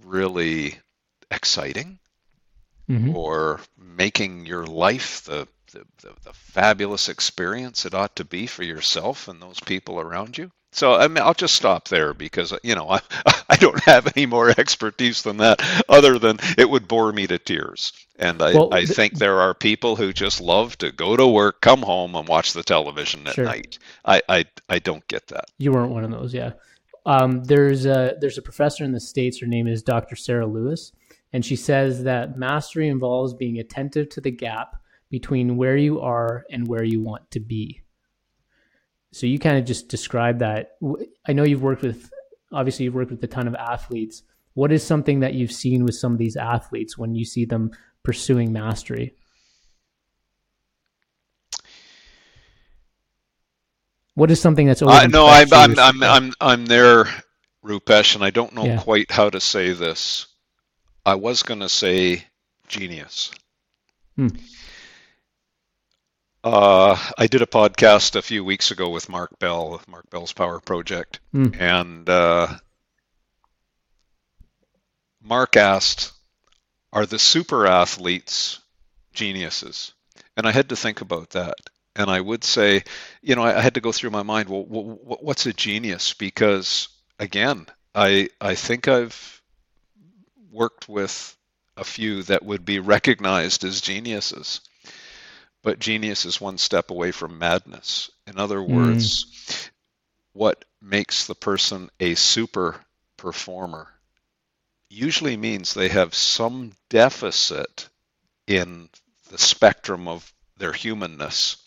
[0.05, 0.79] really
[1.31, 1.99] exciting
[2.89, 3.15] mm-hmm.
[3.15, 8.63] or making your life the, the, the, the, fabulous experience it ought to be for
[8.63, 10.51] yourself and those people around you.
[10.71, 13.01] So I mean, I'll just stop there because you know I
[13.49, 17.39] I don't have any more expertise than that, other than it would bore me to
[17.39, 17.91] tears.
[18.17, 21.61] And I, well, I think there are people who just love to go to work,
[21.61, 23.45] come home, and watch the television at sure.
[23.45, 23.79] night.
[24.05, 25.45] I, I I don't get that.
[25.57, 26.51] You weren't one of those, yeah.
[27.05, 29.39] Um, there's a there's a professor in the states.
[29.39, 30.15] Her name is Dr.
[30.15, 30.91] Sarah Lewis,
[31.31, 34.75] and she says that mastery involves being attentive to the gap
[35.09, 37.81] between where you are and where you want to be
[39.11, 40.77] so you kind of just describe that.
[41.27, 42.11] I know you've worked with,
[42.51, 44.23] obviously, you've worked with a ton of athletes.
[44.53, 47.71] What is something that you've seen with some of these athletes when you see them
[48.03, 49.15] pursuing mastery?
[54.13, 57.05] What is something that's uh, no, I'm I'm, I'm I'm I'm there,
[57.63, 58.81] Rupesh, and I don't know yeah.
[58.81, 60.27] quite how to say this.
[61.09, 62.23] I was going to say
[62.67, 63.31] genius.
[64.15, 64.27] Hmm.
[66.43, 70.33] Uh, I did a podcast a few weeks ago with Mark Bell, with Mark Bell's
[70.33, 71.59] Power Project, mm.
[71.59, 72.47] and uh,
[75.19, 76.11] Mark asked,
[76.93, 78.59] "Are the super athletes
[79.11, 79.93] geniuses?"
[80.37, 81.55] And I had to think about that.
[81.95, 82.83] And I would say,
[83.23, 84.47] you know, I, had to go through my mind.
[84.47, 86.13] Well, what's a genius?
[86.13, 86.87] Because
[87.17, 89.38] again, I I think I've
[90.51, 91.35] worked with
[91.77, 94.61] a few that would be recognized as geniuses
[95.61, 98.09] but genius is one step away from madness.
[98.27, 98.75] In other hmm.
[98.75, 99.69] words, mm.
[100.33, 102.79] what makes the person a super
[103.17, 103.87] performer
[104.89, 107.89] usually means they have some deficit
[108.47, 108.89] in
[109.29, 111.57] the spectrum of their humanness.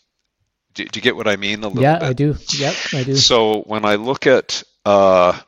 [0.73, 1.63] Do, do you get what I mean?
[1.63, 2.09] A little yeah, bit?
[2.09, 2.35] I do.
[2.57, 3.15] Yep, I do.
[3.15, 5.39] So when I look at uh,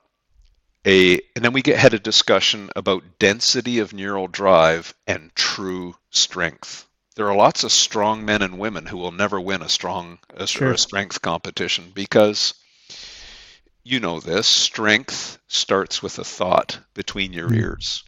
[0.86, 5.96] a, and then we get had a discussion about density of neural drive and true
[6.12, 10.20] strength there are lots of strong men and women who will never win a strong
[10.36, 10.74] a, sure.
[10.74, 12.54] a strength competition because
[13.84, 17.58] you know this strength starts with a thought between your mm.
[17.58, 18.04] ears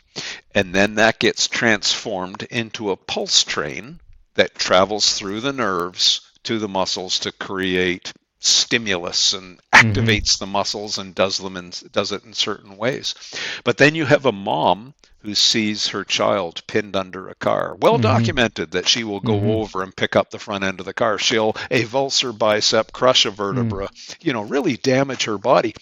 [0.54, 4.00] and then that gets transformed into a pulse train
[4.36, 9.88] that travels through the nerves to the muscles to create stimulus and mm-hmm.
[9.88, 10.46] activates mm-hmm.
[10.46, 13.16] the muscles and does them in, does it in certain ways.
[13.64, 17.76] But then you have a mom who sees her child pinned under a car.
[17.80, 18.04] Well mm-hmm.
[18.04, 19.50] documented that she will go mm-hmm.
[19.50, 21.18] over and pick up the front end of the car.
[21.18, 24.16] She'll avulse her bicep, crush a vertebra, mm.
[24.22, 25.74] you know, really damage her body.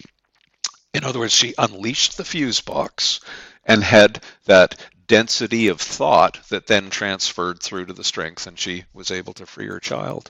[0.94, 3.20] In other words, she unleashed the fuse box
[3.64, 8.84] and had that density of thought that then transferred through to the strength, and she
[8.92, 10.28] was able to free her child.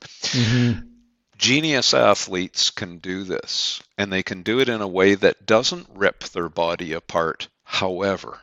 [1.36, 5.88] Genius athletes can do this, and they can do it in a way that doesn't
[5.90, 7.48] rip their body apart.
[7.62, 8.40] However,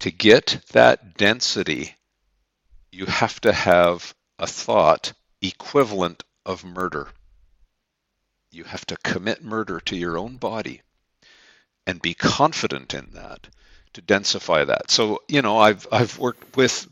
[0.00, 1.96] to get that density,
[2.92, 7.08] you have to have a thought equivalent of murder.
[8.50, 10.82] You have to commit murder to your own body
[11.86, 13.48] and be confident in that
[13.94, 14.90] to densify that.
[14.90, 16.86] So, you know, I've I've worked with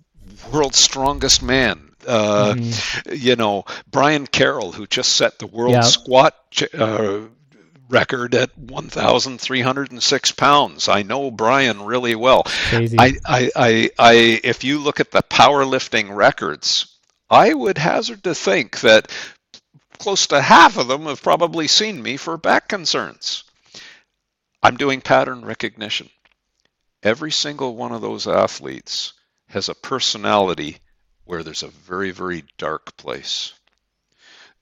[0.51, 3.13] world's strongest man uh, mm-hmm.
[3.15, 5.85] You know, Brian Carroll, who just set the world yep.
[5.85, 6.35] squat
[6.75, 7.21] uh,
[7.89, 10.89] record at 1,306 pounds.
[10.89, 12.45] I know Brian really well.
[12.47, 12.89] I,
[13.27, 16.87] I, I, I, if you look at the powerlifting records,
[17.31, 19.11] I would hazard to think that
[19.99, 23.45] close to half of them have probably seen me for back concerns.
[24.63, 26.09] I'm doing pattern recognition.
[27.03, 29.13] Every single one of those athletes
[29.49, 30.79] has a personality
[31.33, 33.55] where there's a very, very dark place.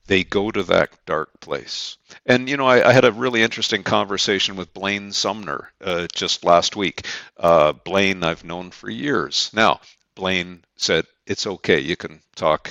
[0.06, 1.96] They go to that dark place.
[2.24, 6.44] And, you know, I, I had a really interesting conversation with Blaine Sumner uh, just
[6.44, 7.08] last week.
[7.36, 9.50] Uh, Blaine, I've known for years.
[9.52, 9.80] Now,
[10.14, 12.70] Blaine said, it's okay, you can talk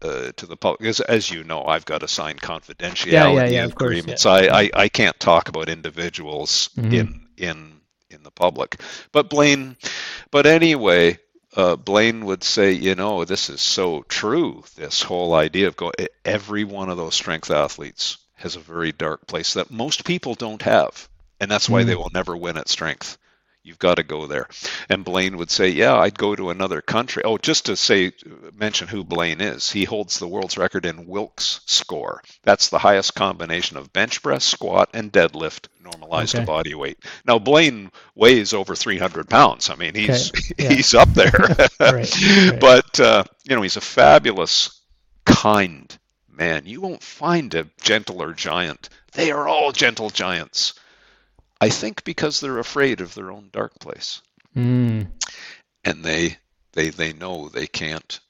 [0.00, 0.88] uh, to the public.
[0.88, 4.22] As, as you know, I've got to sign confidentiality yeah, yeah, yeah, agreements.
[4.22, 4.48] Course.
[4.48, 6.94] I, I, I can't talk about individuals mm-hmm.
[6.94, 7.80] in in
[8.10, 8.80] in the public.
[9.10, 9.76] But Blaine,
[10.30, 11.18] but anyway,
[11.56, 14.64] uh, Blaine would say, you know, this is so true.
[14.76, 15.94] This whole idea of going,
[16.24, 20.62] every one of those strength athletes has a very dark place that most people don't
[20.62, 21.08] have,
[21.40, 21.86] and that's why mm.
[21.86, 23.18] they will never win at strength.
[23.62, 24.48] You've got to go there.
[24.88, 28.12] And Blaine would say, "Yeah, I'd go to another country." Oh, just to say,
[28.54, 29.70] mention who Blaine is.
[29.70, 32.22] He holds the world's record in Wilks score.
[32.42, 36.42] That's the highest combination of bench press, squat, and deadlift normalized okay.
[36.42, 36.98] to body weight.
[37.26, 39.68] Now Blaine weighs over 300 pounds.
[39.68, 40.54] I mean, he's okay.
[40.58, 40.68] yeah.
[40.70, 41.32] he's up there.
[41.80, 41.80] right.
[41.92, 42.56] Right.
[42.60, 44.80] But uh, you know, he's a fabulous,
[45.24, 45.96] kind
[46.28, 46.64] man.
[46.64, 48.88] You won't find a gentler giant.
[49.12, 50.74] They are all gentle giants.
[51.60, 54.22] I think because they're afraid of their own dark place.
[54.56, 55.08] Mm.
[55.84, 56.38] And they
[56.72, 58.20] they they know they can't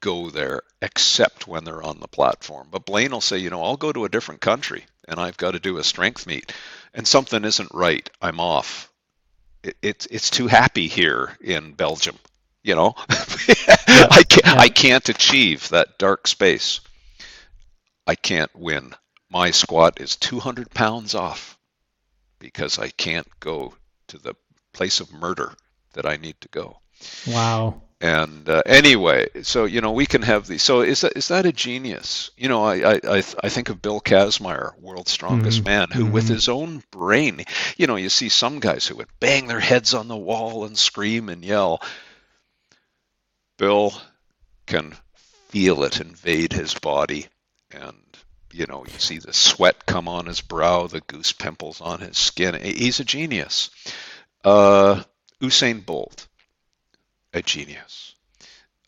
[0.00, 2.68] go there except when they're on the platform.
[2.70, 5.52] But Blaine will say, you know, I'll go to a different country and I've got
[5.52, 6.52] to do a strength meet
[6.92, 8.08] and something isn't right.
[8.20, 8.92] I'm off.
[9.62, 12.18] It, it's it's too happy here in Belgium.
[12.62, 12.94] You know,
[13.48, 13.76] yeah.
[14.10, 14.60] I can't yeah.
[14.60, 16.80] I can't achieve that dark space.
[18.06, 18.94] I can't win.
[19.28, 21.53] My squat is 200 pounds off
[22.44, 23.72] because I can't go
[24.08, 24.34] to the
[24.74, 25.54] place of murder
[25.94, 26.78] that I need to go.
[27.26, 27.80] Wow.
[28.02, 30.62] And uh, anyway, so you know we can have these.
[30.62, 32.30] So is that is that a genius?
[32.36, 35.68] You know, I I I think of Bill Kazmaier, world's strongest mm-hmm.
[35.70, 36.12] man, who mm-hmm.
[36.12, 37.42] with his own brain,
[37.78, 40.76] you know, you see some guys who would bang their heads on the wall and
[40.76, 41.80] scream and yell.
[43.56, 43.94] Bill
[44.66, 44.94] can
[45.48, 47.26] feel it invade his body,
[47.70, 47.96] and
[48.54, 52.16] you know you see the sweat come on his brow, the goose pimples on his
[52.16, 52.54] skin.
[52.62, 53.70] He's a genius.
[54.44, 55.02] Uh,
[55.42, 56.28] Usain Bolt
[57.34, 58.14] a genius.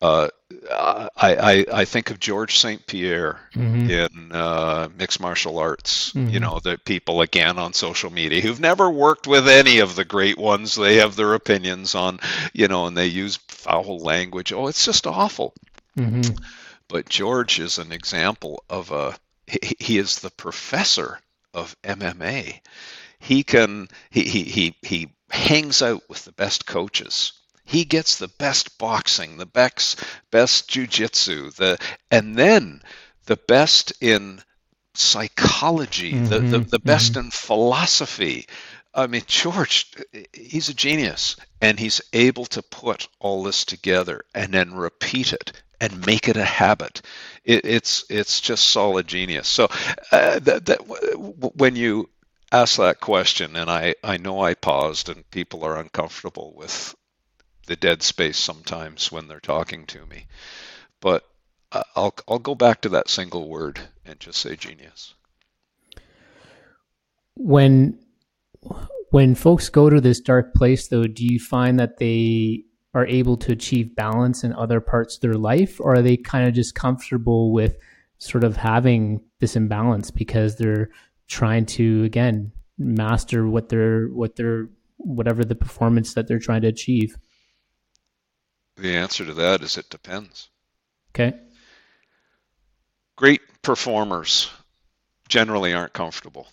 [0.00, 0.28] Uh,
[0.70, 2.86] I, I, I think of George St.
[2.86, 3.90] Pierre mm-hmm.
[3.90, 6.12] in uh, mixed martial arts.
[6.12, 6.28] Mm-hmm.
[6.28, 10.04] You know, the people again on social media who've never worked with any of the
[10.04, 10.76] great ones.
[10.76, 12.20] They have their opinions on,
[12.52, 14.52] you know, and they use foul language.
[14.52, 15.54] Oh, it's just awful.
[15.98, 16.44] Mm-hmm.
[16.88, 19.16] But George is an example of a.
[19.46, 21.20] He, is the professor
[21.54, 22.60] of MMA.
[23.18, 27.32] He can he he he, he hangs out with the best coaches
[27.66, 31.78] he gets the best boxing, the best best jujitsu, the
[32.10, 32.80] and then
[33.26, 34.40] the best in
[34.94, 37.26] psychology, mm-hmm, the, the, the best mm-hmm.
[37.26, 38.46] in philosophy.
[38.94, 39.92] I mean, George,
[40.32, 45.52] he's a genius, and he's able to put all this together and then repeat it
[45.80, 47.02] and make it a habit.
[47.44, 49.48] It, it's it's just solid genius.
[49.48, 49.68] So
[50.12, 52.08] uh, that, that when you
[52.52, 56.94] ask that question, and I I know I paused, and people are uncomfortable with
[57.66, 60.26] the dead space sometimes when they're talking to me.
[61.00, 61.24] But
[61.72, 65.14] I'll I'll go back to that single word and just say genius.
[67.34, 67.98] When
[69.10, 72.64] when folks go to this dark place though, do you find that they
[72.96, 76.48] are able to achieve balance in other parts of their life or are they kind
[76.48, 77.76] of just comfortable with
[78.16, 80.88] sort of having this imbalance because they're
[81.28, 86.68] trying to again master what they're what they're whatever the performance that they're trying to
[86.68, 87.18] achieve?
[88.76, 90.48] The answer to that is it depends.
[91.10, 91.38] Okay.
[93.16, 94.50] Great performers
[95.28, 96.48] generally aren't comfortable.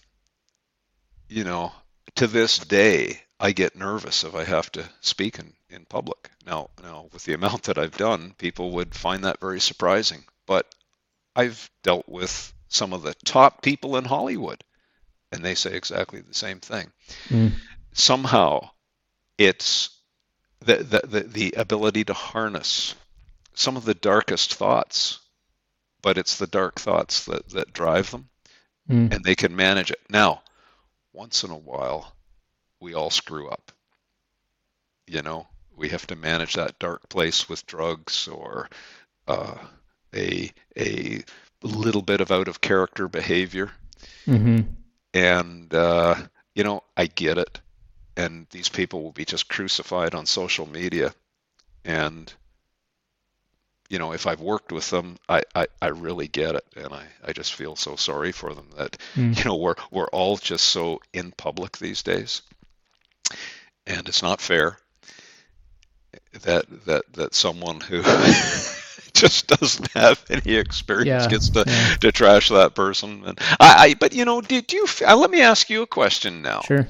[1.29, 1.71] You know,
[2.15, 6.31] to this day, I get nervous if I have to speak in, in public.
[6.45, 10.23] Now, now, with the amount that I've done, people would find that very surprising.
[10.47, 10.73] But
[11.35, 14.63] I've dealt with some of the top people in Hollywood,
[15.33, 16.89] and they say exactly the same thing.
[17.27, 17.51] Mm.
[17.91, 18.69] Somehow,
[19.37, 19.89] it's
[20.61, 22.95] the, the, the, the ability to harness
[23.55, 25.19] some of the darkest thoughts,
[26.01, 28.29] but it's the dark thoughts that, that drive them,
[28.89, 29.13] mm.
[29.13, 29.99] and they can manage it.
[30.09, 30.43] Now,
[31.11, 32.15] once in a while,
[32.83, 33.71] we all screw up.
[35.07, 38.69] You know, we have to manage that dark place with drugs or
[39.27, 39.55] uh,
[40.15, 41.23] a a
[41.61, 43.71] little bit of out of character behavior.
[44.27, 44.69] Mm-hmm.
[45.13, 46.15] And uh,
[46.53, 47.59] you know, I get it
[48.15, 51.13] and these people will be just crucified on social media
[51.85, 52.33] and
[53.89, 57.03] you know if i've worked with them i i, I really get it and i
[57.25, 59.37] i just feel so sorry for them that mm.
[59.37, 62.43] you know we're we're all just so in public these days
[63.85, 64.77] and it's not fair
[66.43, 68.01] that that that someone who
[69.13, 71.95] just doesn't have any experience yeah, gets to, yeah.
[71.97, 75.41] to trash that person and I, I but you know did you uh, let me
[75.41, 76.87] ask you a question now sure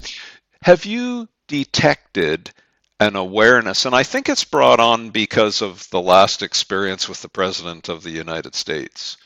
[0.61, 2.51] have you detected
[2.99, 7.29] an awareness, and I think it's brought on because of the last experience with the
[7.29, 9.17] President of the United States?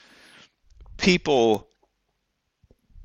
[0.97, 1.68] People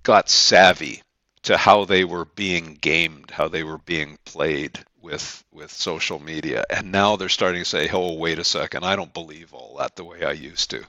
[0.02, 1.02] got savvy
[1.42, 6.64] to how they were being gamed, how they were being played with with social media,
[6.70, 9.96] and now they're starting to say, "Oh, wait a second, I don't believe all that
[9.96, 10.84] the way I used to,"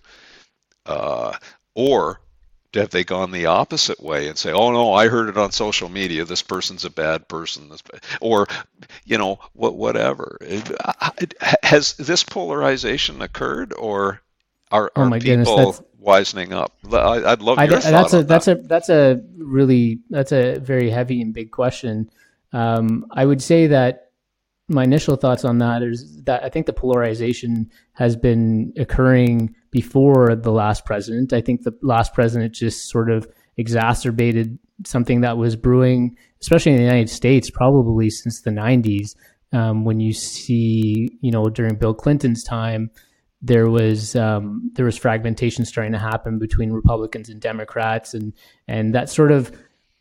[0.85, 1.33] uh,
[1.73, 2.19] or
[2.73, 5.89] have they gone the opposite way and say, "Oh no, I heard it on social
[5.89, 6.25] media.
[6.25, 7.83] This person's a bad person," this,
[8.21, 8.47] or
[9.05, 10.37] you know, what, whatever.
[11.63, 14.21] Has this polarization occurred, or
[14.71, 16.75] are, oh are people goodness, wisening up?
[16.91, 20.59] I, would love your I, thought That's a that's a that's a really that's a
[20.59, 22.09] very heavy and big question.
[22.51, 24.11] Um, I would say that
[24.69, 30.35] my initial thoughts on that is that I think the polarization has been occurring before
[30.35, 31.33] the last president.
[31.33, 36.77] I think the last president just sort of exacerbated something that was brewing, especially in
[36.77, 39.15] the United States, probably since the 90s.
[39.51, 42.89] Um, when you see, you know, during Bill Clinton's time,
[43.43, 48.33] there was um, there was fragmentation starting to happen between Republicans and Democrats, and
[48.69, 49.51] and that sort of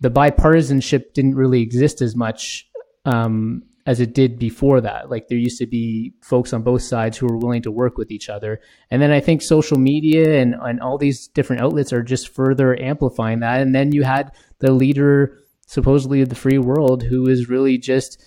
[0.01, 2.69] the bipartisanship didn't really exist as much
[3.05, 5.11] um, as it did before that.
[5.11, 8.13] Like there used to be folks on both sides who were willing to work with
[8.13, 8.61] each other,
[8.93, 12.81] and then I think social media and and all these different outlets are just further
[12.81, 13.61] amplifying that.
[13.61, 14.31] And then you had
[14.61, 15.37] the leader
[15.67, 18.23] supposedly of the free world who is really just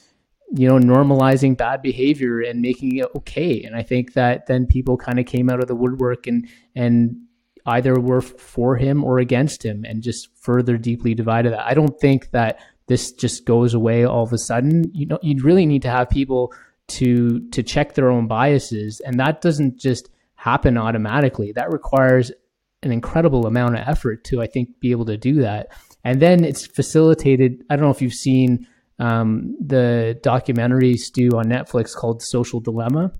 [0.53, 3.63] you know, normalizing bad behavior and making it okay.
[3.63, 7.17] And I think that then people kind of came out of the woodwork and and
[7.65, 11.65] either were for him or against him and just further deeply divided that.
[11.65, 14.91] I don't think that this just goes away all of a sudden.
[14.93, 16.53] You know, you'd really need to have people
[16.87, 21.51] to to check their own biases and that doesn't just happen automatically.
[21.53, 22.31] That requires
[22.83, 25.69] an incredible amount of effort to I think be able to do that.
[26.03, 28.67] And then it's facilitated, I don't know if you've seen
[28.99, 33.11] um, the documentary Stu on Netflix called Social Dilemma.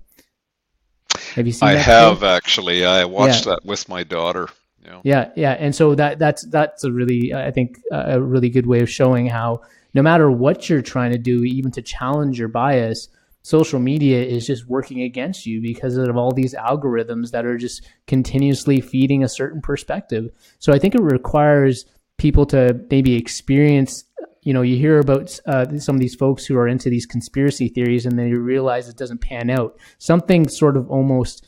[1.34, 1.68] Have you seen?
[1.68, 2.84] I have actually.
[2.84, 3.52] I watched yeah.
[3.52, 4.48] that with my daughter.
[4.84, 5.00] Yeah.
[5.02, 8.80] yeah, yeah, and so that that's that's a really I think a really good way
[8.80, 9.62] of showing how
[9.94, 13.08] no matter what you're trying to do, even to challenge your bias,
[13.42, 17.88] social media is just working against you because of all these algorithms that are just
[18.06, 20.30] continuously feeding a certain perspective.
[20.58, 21.86] So I think it requires
[22.18, 24.04] people to maybe experience
[24.46, 27.66] you know, you hear about uh, some of these folks who are into these conspiracy
[27.66, 29.76] theories, and then you realize it doesn't pan out.
[29.98, 31.44] Something sort of almost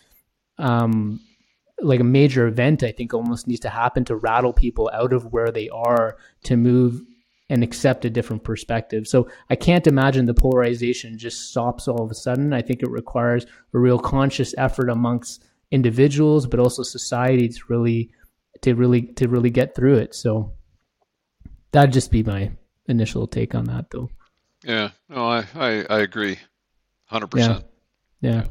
[0.58, 1.20] um,
[1.80, 5.32] like a major event, I think, almost needs to happen to rattle people out of
[5.32, 7.00] where they are to move
[7.48, 9.06] and accept a different perspective.
[9.06, 12.52] So I can't imagine the polarization just stops all of a sudden.
[12.52, 18.10] I think it requires a real conscious effort amongst individuals, but also society to really
[18.62, 20.16] to really to really get through it.
[20.16, 20.54] So
[21.70, 22.50] that'd just be my
[22.88, 24.10] initial take on that, though.
[24.64, 26.38] Yeah, no, I I, I agree,
[27.06, 27.46] hundred yeah.
[27.46, 27.64] percent.
[28.20, 28.44] Yeah.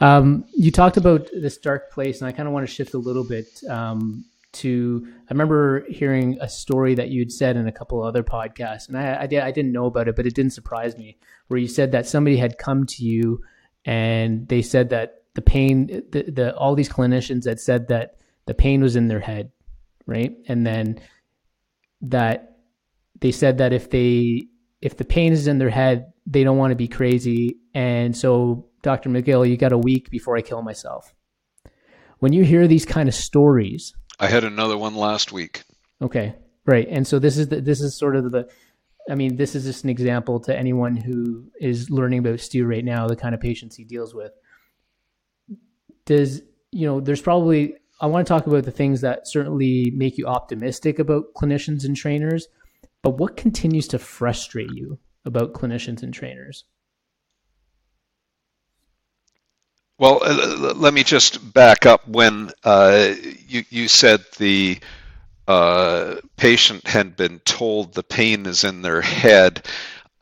[0.00, 2.98] Um, you talked about this dark place, and I kind of want to shift a
[2.98, 5.06] little bit um, to.
[5.06, 8.98] I remember hearing a story that you'd said in a couple of other podcasts, and
[8.98, 11.16] I, I, did, I didn't know about it, but it didn't surprise me.
[11.48, 13.42] Where you said that somebody had come to you,
[13.84, 18.54] and they said that the pain, the, the all these clinicians had said that the
[18.54, 19.52] pain was in their head,
[20.06, 21.00] right, and then
[22.02, 22.53] that
[23.20, 24.42] they said that if they
[24.84, 27.56] if the pain is in their head, they don't want to be crazy.
[27.74, 29.08] And so, Dr.
[29.08, 31.14] McGill, you got a week before I kill myself.
[32.18, 35.62] When you hear these kind of stories, I had another one last week.
[36.02, 36.34] Okay,
[36.66, 36.86] right.
[36.88, 38.48] And so this is the, this is sort of the,
[39.10, 42.84] I mean, this is just an example to anyone who is learning about Stu right
[42.84, 44.32] now, the kind of patients he deals with.
[46.04, 46.42] Does
[46.72, 47.00] you know?
[47.00, 51.32] There's probably I want to talk about the things that certainly make you optimistic about
[51.34, 52.48] clinicians and trainers
[53.04, 56.64] but what continues to frustrate you about clinicians and trainers?
[59.98, 62.08] Well, uh, let me just back up.
[62.08, 63.14] When uh,
[63.46, 64.78] you you said the
[65.46, 69.66] uh, patient had been told the pain is in their head,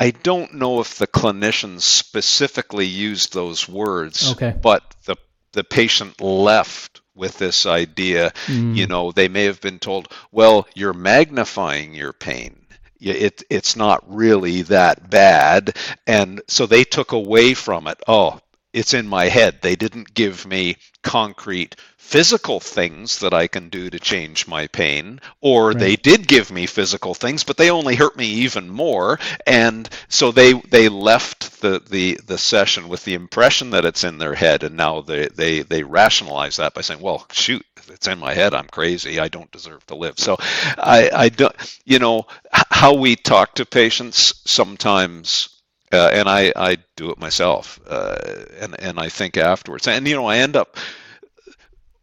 [0.00, 4.32] I don't know if the clinicians specifically used those words.
[4.32, 4.54] Okay.
[4.60, 5.16] But the
[5.52, 8.32] the patient left with this idea.
[8.46, 8.76] Mm.
[8.76, 12.61] You know, they may have been told, "Well, you're magnifying your pain."
[13.10, 15.76] It, it's not really that bad.
[16.06, 18.40] And so they took away from it, oh,
[18.72, 19.60] it's in my head.
[19.60, 25.20] They didn't give me concrete physical things that I can do to change my pain,
[25.40, 25.78] or right.
[25.78, 29.18] they did give me physical things, but they only hurt me even more.
[29.46, 34.18] And so they they left the the, the session with the impression that it's in
[34.18, 38.18] their head, and now they they they rationalize that by saying, well, shoot, it's in
[38.18, 38.52] my head.
[38.52, 39.18] I'm crazy.
[39.18, 40.18] I don't deserve to live.
[40.18, 45.51] So I I don't you know how we talk to patients sometimes
[45.92, 48.16] uh, and I, I do it myself, uh,
[48.60, 50.76] and and I think afterwards, and you know I end up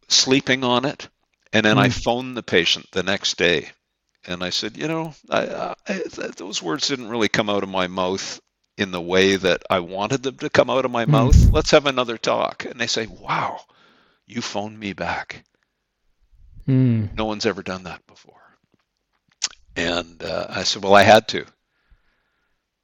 [0.08, 1.10] sleeping on it,
[1.54, 1.82] and then mm.
[1.82, 3.70] I phone the patient the next day,
[4.28, 6.02] and I said, you know, I, I,
[6.38, 8.40] those words didn't really come out of my mouth
[8.78, 11.10] in the way that I wanted them to come out of my mm.
[11.10, 11.52] mouth.
[11.52, 13.60] Let's have another talk, and they say, wow,
[14.26, 15.44] you phoned me back.
[16.68, 17.16] Mm.
[17.18, 18.36] No one's ever done that before.
[19.76, 21.46] And uh, I said, well, I had to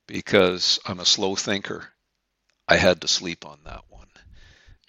[0.08, 1.88] because I'm a slow thinker.
[2.68, 4.08] I had to sleep on that one.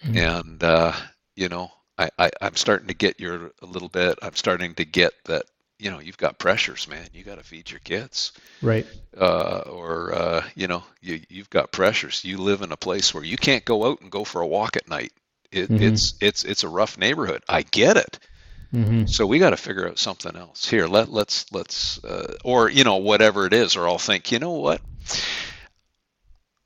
[0.03, 0.17] Mm-hmm.
[0.17, 0.93] And, uh,
[1.35, 4.19] you know, I, I, I'm starting to get your a little bit.
[4.21, 5.43] I'm starting to get that,
[5.79, 7.07] you know, you've got pressures, man.
[7.13, 8.31] You got to feed your kids.
[8.61, 8.87] Right.
[9.15, 12.23] Uh, or, uh, you know, you, you've got pressures.
[12.23, 14.75] You live in a place where you can't go out and go for a walk
[14.75, 15.13] at night.
[15.51, 15.83] It, mm-hmm.
[15.83, 17.43] It's, it's, it's a rough neighborhood.
[17.47, 18.19] I get it.
[18.73, 19.05] Mm-hmm.
[19.05, 20.87] So we got to figure out something else here.
[20.87, 24.51] Let let's let's uh, or you know whatever it is, or I'll think you know
[24.51, 24.81] what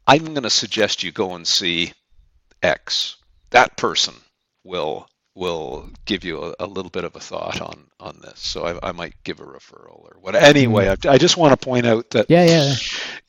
[0.08, 1.94] I'm going to suggest you go and see
[2.62, 3.18] X
[3.52, 4.14] that person
[4.64, 8.40] will will give you a, a, little bit of a thought on on this.
[8.40, 10.36] So I, I might give a referral or what.
[10.36, 11.08] Anyway, mm-hmm.
[11.08, 12.76] I, I, just want to point out that yeah, yeah,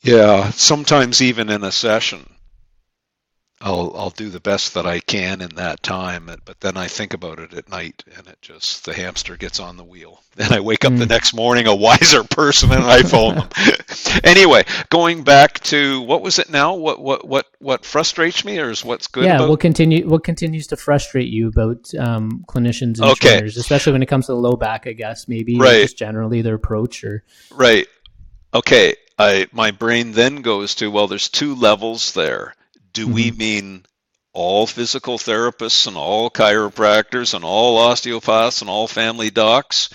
[0.01, 0.49] yeah.
[0.49, 2.29] Sometimes even in a session,
[3.63, 7.13] I'll I'll do the best that I can in that time, but then I think
[7.13, 10.21] about it at night, and it just the hamster gets on the wheel.
[10.37, 10.99] and I wake up mm.
[10.99, 13.49] the next morning a wiser person, and I phone them.
[14.25, 16.75] anyway, going back to what was it now?
[16.75, 19.23] What what what what frustrates me, or is what's good?
[19.23, 19.49] Yeah, about...
[19.49, 23.29] what continue what continues to frustrate you about um, clinicians and okay.
[23.29, 25.83] trainers, especially when it comes to the low back, I guess maybe right.
[25.83, 27.87] just generally their approach or right.
[28.53, 32.55] Okay, I my brain then goes to well, there's two levels there
[32.93, 33.13] do mm-hmm.
[33.13, 33.85] we mean
[34.33, 39.89] all physical therapists and all chiropractors and all osteopaths and all family docs?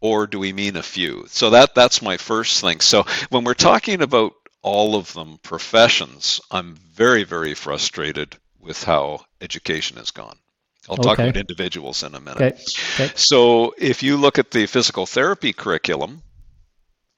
[0.00, 1.26] Or do we mean a few?
[1.28, 2.80] So that that's my first thing.
[2.80, 4.32] So when we're talking about
[4.62, 10.38] all of them professions, I'm very, very frustrated with how education has gone.
[10.88, 11.02] I'll okay.
[11.02, 12.40] talk about individuals in a minute.
[12.40, 13.04] Okay.
[13.04, 13.12] Okay.
[13.16, 16.22] So if you look at the physical therapy curriculum,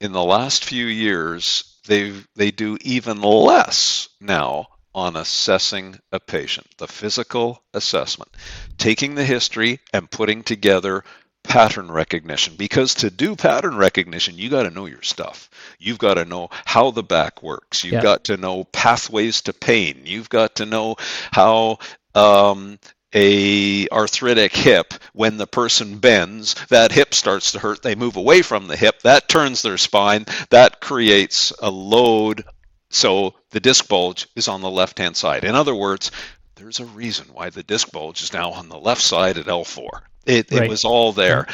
[0.01, 6.67] in the last few years, they they do even less now on assessing a patient,
[6.79, 8.31] the physical assessment,
[8.79, 11.05] taking the history and putting together
[11.43, 12.55] pattern recognition.
[12.57, 15.49] Because to do pattern recognition you got to know your stuff.
[15.79, 17.85] You've got to know how the back works.
[17.85, 18.03] You've yeah.
[18.03, 20.03] got to know pathways to pain.
[20.05, 20.97] You've got to know
[21.33, 21.79] how
[22.15, 22.79] um,
[23.15, 28.41] a arthritic hip when the person bends that hip starts to hurt they move away
[28.41, 32.45] from the hip that turns their spine that creates a load.
[32.91, 35.45] So the disc bulge is on the left hand side.
[35.45, 36.11] In other words,
[36.57, 40.03] there's a reason why the disc bulge is now on the left side at L4.
[40.27, 40.63] It, right.
[40.63, 41.47] it was all there,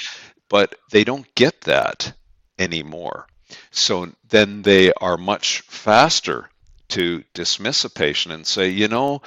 [0.49, 2.13] but they don't get that
[2.59, 3.27] anymore.
[3.71, 6.51] So then they are much faster
[6.89, 9.23] to dismiss a patient and say, you know,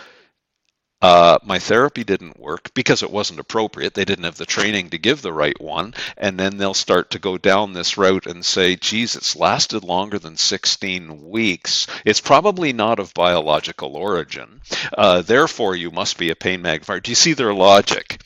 [1.02, 3.94] uh, my therapy didn't work because it wasn't appropriate.
[3.94, 5.94] They didn't have the training to give the right one.
[6.18, 10.20] And then they'll start to go down this route and say, geez, it's lasted longer
[10.20, 11.88] than 16 weeks.
[12.04, 14.60] It's probably not of biological origin.
[14.98, 17.00] Uh, therefore, you must be a pain magnifier.
[17.00, 18.22] Do you see their logic?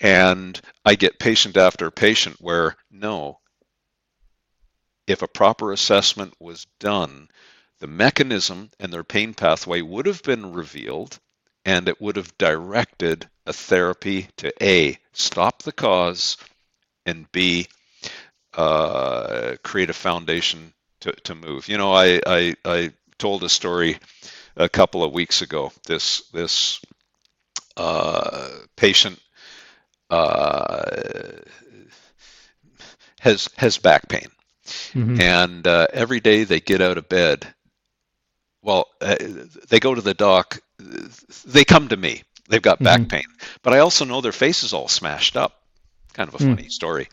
[0.00, 3.40] And I get patient after patient where, no,
[5.08, 7.28] if a proper assessment was done,
[7.80, 11.18] the mechanism and their pain pathway would have been revealed
[11.64, 16.36] and it would have directed a therapy to A, stop the cause,
[17.06, 17.66] and B,
[18.54, 21.68] uh, create a foundation to, to move.
[21.68, 23.98] You know, I, I, I told a story
[24.56, 25.72] a couple of weeks ago.
[25.86, 26.80] This, this
[27.76, 29.20] uh, patient
[30.10, 30.82] uh,
[33.20, 34.28] has, has back pain.
[34.94, 35.20] Mm-hmm.
[35.20, 37.46] And uh, every day they get out of bed,
[38.62, 39.16] well, uh,
[39.68, 40.60] they go to the doc
[41.46, 42.22] they come to me.
[42.48, 43.08] They've got back mm-hmm.
[43.08, 43.24] pain,
[43.62, 45.62] but I also know their face is all smashed up.
[46.12, 46.70] Kind of a funny mm.
[46.70, 47.08] story.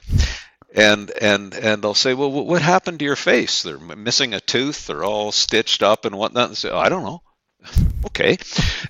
[0.76, 3.64] And and and they'll say, well, what happened to your face?
[3.64, 4.88] They're missing a tooth.
[4.88, 6.50] They're all stitched up and whatnot.
[6.50, 7.22] And say, oh, I don't know.
[8.08, 8.38] okay.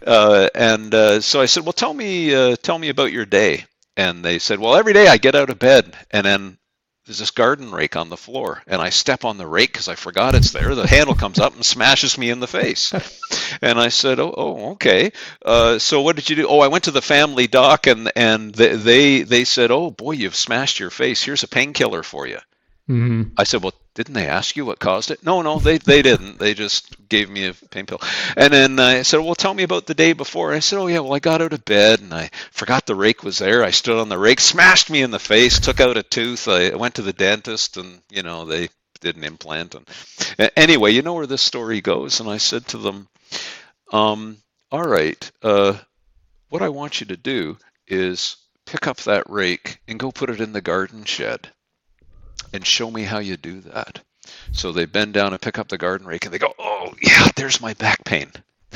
[0.05, 3.65] Uh, and uh, so I said, well, tell me uh, tell me about your day.
[3.95, 6.57] And they said, well, every day I get out of bed and then
[7.09, 9.95] there's this garden rake on the floor and i step on the rake because i
[9.95, 10.75] forgot it's there.
[10.75, 12.93] The handle comes up and smashes me in the face.
[13.63, 15.11] And i said oh, oh okay.
[15.43, 16.47] Uh, so what did you do?
[16.47, 20.35] Oh i went to the family doc and and they they said oh boy you've
[20.35, 21.23] smashed your face.
[21.23, 22.37] Here's a painkiller for you
[22.89, 23.23] mm-hmm.
[23.37, 25.25] i said well didn't they ask you what caused it?
[25.25, 26.39] No, no, they, they didn't.
[26.39, 27.99] They just gave me a pain pill.
[28.37, 30.53] And then I said, well, tell me about the day before.
[30.53, 33.23] I said, oh, yeah, well, I got out of bed and I forgot the rake
[33.23, 33.61] was there.
[33.61, 36.47] I stood on the rake, smashed me in the face, took out a tooth.
[36.47, 38.69] I went to the dentist and, you know, they
[39.01, 39.75] did an implant.
[39.75, 42.21] And anyway, you know where this story goes.
[42.21, 43.09] And I said to them,
[43.91, 44.37] um,
[44.71, 45.77] all right, uh,
[46.47, 50.39] what I want you to do is pick up that rake and go put it
[50.39, 51.49] in the garden shed
[52.53, 54.01] and show me how you do that.
[54.51, 57.27] So they bend down and pick up the garden rake and they go, oh, yeah,
[57.35, 58.31] there's my back pain.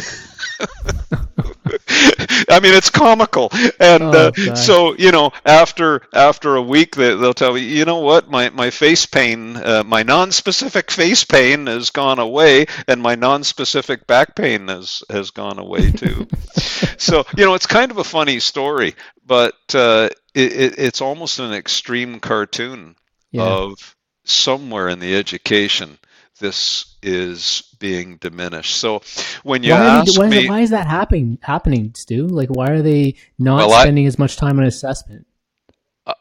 [2.49, 7.15] I mean, it's comical, and oh, uh, so you know, after after a week, they,
[7.15, 11.67] will tell you, you know what, my my face pain, uh, my non-specific face pain
[11.67, 16.27] has gone away, and my non-specific back pain has has gone away too.
[16.97, 18.95] so you know, it's kind of a funny story,
[19.25, 22.95] but uh, it, it, it's almost an extreme cartoon
[23.33, 23.43] yeah.
[23.43, 25.99] of somewhere in the education
[26.39, 28.75] this is being diminished.
[28.75, 29.01] So
[29.43, 31.37] when you why ask why, me, why is that happening?
[31.41, 32.27] Happening, Stu?
[32.27, 35.27] Like, why are they not well, spending I, as much time on assessment?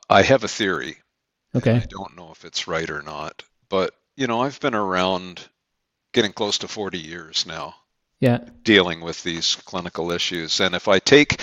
[0.08, 0.98] I have a theory.
[1.54, 1.76] Okay.
[1.76, 5.46] I don't know if it's right or not, but you know, I've been around
[6.12, 7.74] getting close to 40 years now.
[8.20, 8.38] Yeah.
[8.62, 11.40] Dealing with these clinical issues, and if I take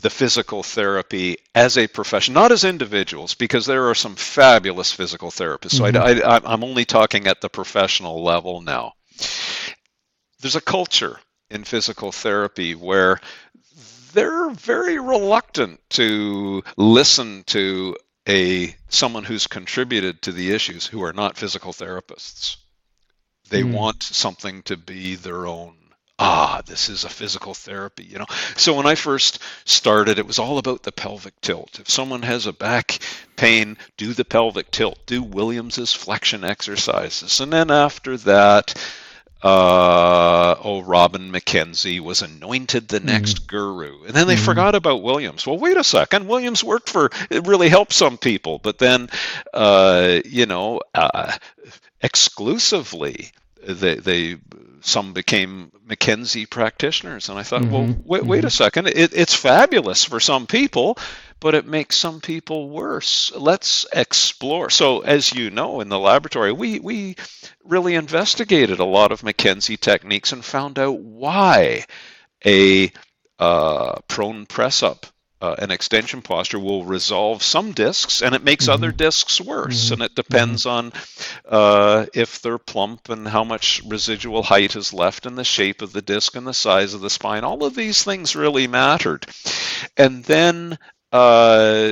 [0.00, 5.30] the physical therapy as a profession, not as individuals, because there are some fabulous physical
[5.30, 5.72] therapists.
[5.72, 6.24] So mm-hmm.
[6.26, 8.94] I, I, I'm only talking at the professional level now.
[10.40, 11.18] There's a culture
[11.50, 13.20] in physical therapy where
[14.12, 17.96] they're very reluctant to listen to
[18.28, 22.56] a someone who's contributed to the issues who are not physical therapists.
[23.48, 23.72] They mm.
[23.72, 25.74] want something to be their own
[26.20, 28.26] ah, this is a physical therapy, you know.
[28.56, 31.80] So when I first started, it was all about the pelvic tilt.
[31.80, 32.98] If someone has a back
[33.36, 37.40] pain, do the pelvic tilt, do Williams's flexion exercises.
[37.40, 38.74] And then after that,
[39.42, 43.46] uh, oh, Robin McKenzie was anointed the next mm.
[43.46, 44.04] guru.
[44.04, 44.44] And then they mm.
[44.44, 45.46] forgot about Williams.
[45.46, 46.28] Well, wait a second.
[46.28, 48.58] Williams worked for, it really helped some people.
[48.58, 49.08] But then,
[49.54, 51.32] uh, you know, uh,
[52.02, 53.30] exclusively,
[53.66, 54.36] they, they
[54.80, 57.28] some became McKenzie practitioners.
[57.28, 57.72] And I thought, mm-hmm.
[57.72, 58.50] well, wait, wait a mm-hmm.
[58.50, 58.86] second.
[58.88, 60.98] It, it's fabulous for some people,
[61.40, 63.32] but it makes some people worse.
[63.34, 64.70] Let's explore.
[64.70, 67.16] So, as you know, in the laboratory, we, we
[67.64, 71.84] really investigated a lot of McKenzie techniques and found out why
[72.44, 72.92] a
[73.38, 75.06] uh, prone press up
[75.40, 78.74] uh, an extension posture will resolve some discs and it makes mm-hmm.
[78.74, 79.86] other discs worse.
[79.86, 79.94] Mm-hmm.
[79.94, 80.86] And it depends mm-hmm.
[80.86, 80.92] on
[81.48, 85.92] uh, if they're plump and how much residual height is left and the shape of
[85.92, 87.44] the disc and the size of the spine.
[87.44, 89.26] All of these things really mattered.
[89.96, 90.78] And then
[91.12, 91.88] uh,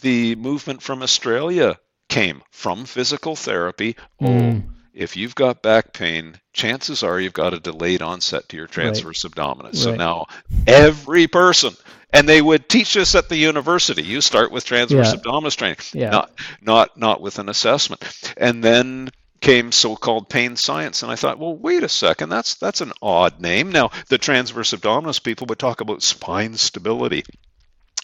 [0.00, 1.78] the movement from Australia
[2.08, 3.96] came from physical therapy.
[4.20, 4.62] Oh, mm.
[4.94, 9.24] if you've got back pain, chances are you've got a delayed onset to your transverse
[9.24, 9.34] right.
[9.34, 9.64] abdominis.
[9.64, 9.76] Right.
[9.76, 10.26] So now
[10.66, 11.76] every person
[12.12, 14.02] and they would teach us at the university.
[14.02, 15.18] You start with transverse yeah.
[15.20, 16.10] abdominis training, yeah.
[16.10, 16.30] not
[16.60, 18.02] not not with an assessment,
[18.36, 19.10] and then
[19.40, 23.38] came so-called pain science and i thought well wait a second that's that's an odd
[23.38, 27.22] name now the transverse abdominis people would talk about spine stability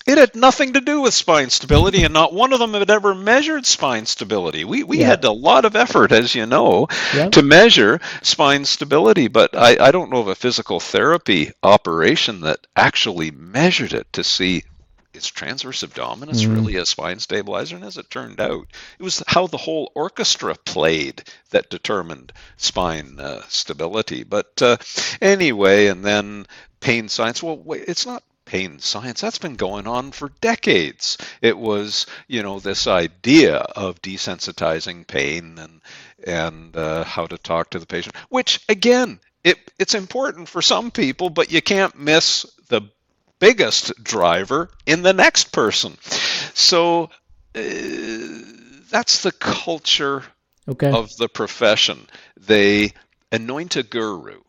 [0.07, 3.15] it had nothing to do with spine stability, and not one of them had ever
[3.15, 4.65] measured spine stability.
[4.65, 5.07] We, we yeah.
[5.07, 7.31] had a lot of effort, as you know, yeah.
[7.31, 12.67] to measure spine stability, but I, I don't know of a physical therapy operation that
[12.77, 14.65] actually measured it to see
[15.15, 16.55] is transverse abdominis mm.
[16.55, 17.77] really a spine stabilizer?
[17.77, 18.67] And as it turned out,
[18.99, 24.25] it was how the whole orchestra played that determined spine uh, stability.
[24.25, 24.77] But uh,
[25.21, 26.47] anyway, and then
[26.81, 27.43] pain science.
[27.43, 28.23] Well, wait, it's not
[28.53, 29.23] pain science.
[29.23, 31.17] That's been going on for decades.
[31.41, 35.81] It was you know this idea of desensitizing pain and
[36.27, 40.91] and uh, how to talk to the patient which again it, it's important for some
[40.91, 42.83] people but you can't miss the
[43.39, 45.97] biggest driver in the next person.
[46.53, 47.05] So
[47.55, 47.63] uh,
[48.91, 50.25] that's the culture
[50.69, 50.91] okay.
[50.91, 52.07] of the profession.
[52.37, 52.93] They
[53.33, 54.43] anoint a guru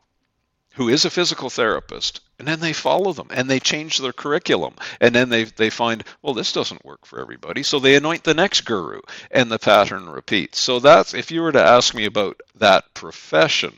[0.73, 4.73] who is a physical therapist and then they follow them and they change their curriculum.
[4.99, 8.33] And then they they find well this doesn't work for everybody so they anoint the
[8.33, 9.01] next guru
[9.31, 10.59] and the pattern repeats.
[10.59, 13.73] So that's if you were to ask me about that profession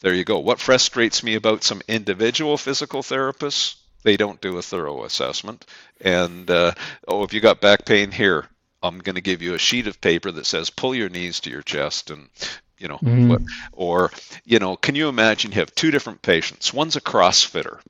[0.00, 0.38] there you go.
[0.38, 5.64] What frustrates me about some individual physical therapists they don't do a thorough assessment.
[6.00, 6.72] And uh,
[7.08, 8.46] oh if you got back pain here
[8.82, 11.50] I'm going to give you a sheet of paper that says pull your knees to
[11.50, 12.28] your chest and
[12.84, 13.28] you know mm.
[13.28, 13.40] what,
[13.72, 14.10] or
[14.44, 17.80] you know can you imagine you have two different patients one's a crossfitter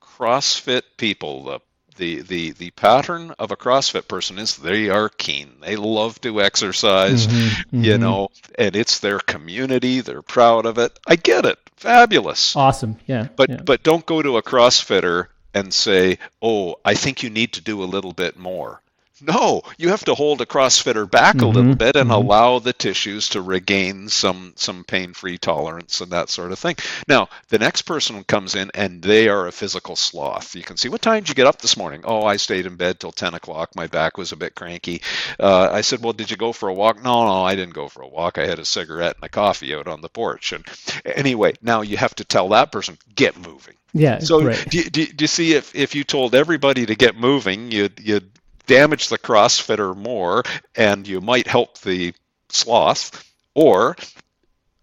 [0.00, 1.60] crossfit people the
[1.96, 5.52] the the the pattern of a CrossFit person is they are keen.
[5.60, 7.36] They love to exercise, mm-hmm,
[7.76, 7.84] mm-hmm.
[7.84, 10.00] you know, and it's their community.
[10.00, 10.98] They're proud of it.
[11.06, 11.58] I get it.
[11.76, 12.56] Fabulous.
[12.56, 12.96] Awesome.
[13.06, 13.28] Yeah.
[13.36, 13.62] But yeah.
[13.62, 17.82] but don't go to a CrossFitter and say, "Oh, I think you need to do
[17.82, 18.80] a little bit more."
[19.22, 22.26] No, you have to hold a CrossFitter back mm-hmm, a little bit and mm-hmm.
[22.26, 26.76] allow the tissues to regain some some pain-free tolerance and that sort of thing.
[27.06, 30.56] Now, the next person comes in and they are a physical sloth.
[30.56, 32.02] You can see, what time did you get up this morning?
[32.04, 33.76] Oh, I stayed in bed till 10 o'clock.
[33.76, 35.02] My back was a bit cranky.
[35.38, 37.02] Uh, I said, well, did you go for a walk?
[37.02, 38.38] No, no, I didn't go for a walk.
[38.38, 40.52] I had a cigarette and a coffee out on the porch.
[40.52, 40.64] And
[41.04, 43.74] anyway, now you have to tell that person, get moving.
[43.92, 44.20] Yeah.
[44.20, 44.70] So right.
[44.70, 48.30] do, do, do, you see if, if you told everybody to get moving, you'd, you'd
[48.66, 50.42] damage the crossfitter more
[50.76, 52.14] and you might help the
[52.48, 53.24] sloth
[53.54, 53.96] or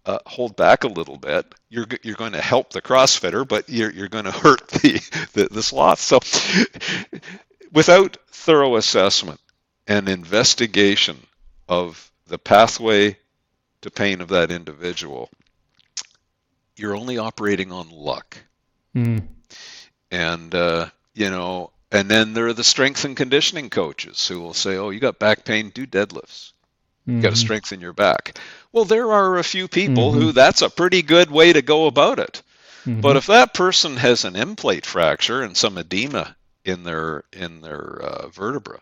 [0.06, 1.46] uh, hold back a little bit.
[1.70, 5.48] You're you're going to help the crossfitter but you're you're going to hurt the, the
[5.52, 6.00] the sloth.
[6.00, 6.20] So
[7.72, 9.40] without thorough assessment
[9.88, 11.18] and investigation
[11.68, 13.18] of the pathway
[13.82, 15.30] to pain of that individual
[16.80, 18.38] you're only operating on luck.
[18.96, 19.28] Mm.
[20.10, 24.54] and uh, you know and then there are the strength and conditioning coaches who will
[24.54, 26.54] say, "Oh, you got back pain, do deadlifts.
[27.08, 27.18] Mm-hmm.
[27.18, 28.38] You got to strengthen your back."
[28.72, 30.22] Well, there are a few people mm-hmm.
[30.22, 32.42] who that's a pretty good way to go about it.
[32.86, 33.02] Mm-hmm.
[33.02, 36.36] But if that person has an end plate fracture and some edema
[36.66, 38.80] in their in their uh, vertebra.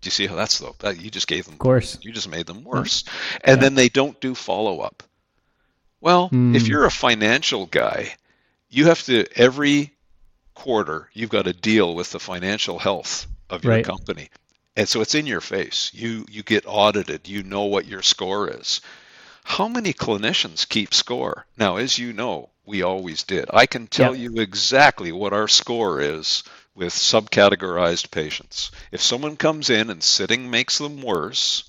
[0.00, 0.74] Do you see how that's though?
[0.78, 1.54] That you just gave them.
[1.54, 1.98] Of course.
[2.02, 3.04] You just made them worse,
[3.44, 3.62] and Yeah.
[3.62, 5.02] then they don't do follow up.
[6.00, 6.70] Well, if Hmm.
[6.70, 8.14] you're a financial guy,
[8.70, 9.92] you have to every
[10.62, 13.90] quarter you've got to deal with the financial health of your Right.
[13.92, 14.30] company.
[14.76, 15.90] And so it's in your face.
[15.94, 17.28] You you get audited.
[17.28, 18.80] You know what your score is.
[19.44, 21.46] How many clinicians keep score?
[21.56, 23.46] Now, as you know, we always did.
[23.52, 24.16] I can tell Yep.
[24.16, 26.42] you exactly what our score is
[26.74, 28.70] with subcategorized patients.
[28.92, 31.64] If someone comes in and sitting makes them worse,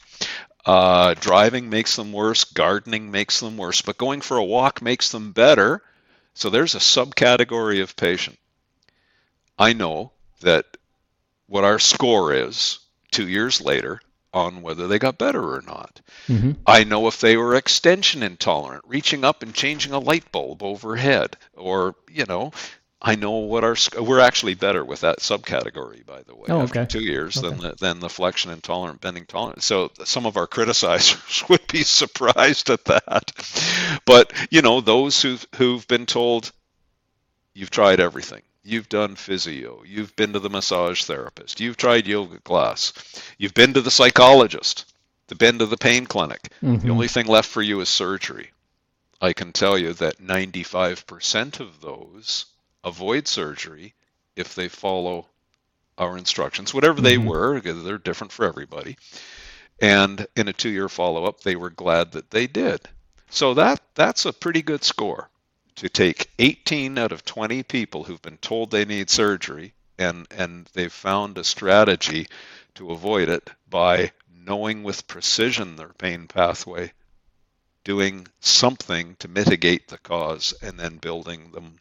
[0.65, 5.09] uh, driving makes them worse, gardening makes them worse, but going for a walk makes
[5.11, 5.81] them better.
[6.33, 8.37] So there's a subcategory of patient.
[9.57, 10.11] I know
[10.41, 10.65] that
[11.47, 12.79] what our score is
[13.11, 14.01] two years later
[14.33, 16.01] on whether they got better or not.
[16.27, 20.63] hmm I know if they were extension intolerant, reaching up and changing a light bulb
[20.63, 22.51] overhead, or you know,
[23.01, 26.81] I know what our we're actually better with that subcategory, by the way, Oh, after
[26.81, 26.85] okay.
[26.85, 29.63] two years than the, than the flexion intolerant, bending tolerant.
[29.63, 33.31] So some of our criticizers would be surprised at that,
[34.05, 36.51] but you know, those who've who've been told
[37.53, 38.41] you've tried everything.
[38.63, 39.83] You've done physio.
[39.85, 41.59] You've been to the massage therapist.
[41.59, 42.93] You've tried yoga class.
[43.37, 44.85] You've been to the psychologist.
[45.29, 46.51] You've been to the pain clinic.
[46.59, 48.51] hmm The only thing left for you is surgery.
[49.21, 52.45] I can tell you that 95% of those
[52.83, 53.93] avoid surgery
[54.35, 55.27] if they follow
[55.97, 57.25] our instructions, whatever they Mhm.
[57.25, 58.97] were, they're different for everybody.
[59.79, 62.81] And in a two-year follow-up, they were glad that they did.
[63.29, 65.29] So that that's a pretty good score
[65.75, 70.69] to take 18 out of 20 people who've been told they need surgery and and
[70.73, 72.27] they've found a strategy
[72.75, 74.11] to avoid it by
[74.45, 76.91] knowing with precision their pain pathway
[77.83, 81.79] doing something to mitigate the cause and then building them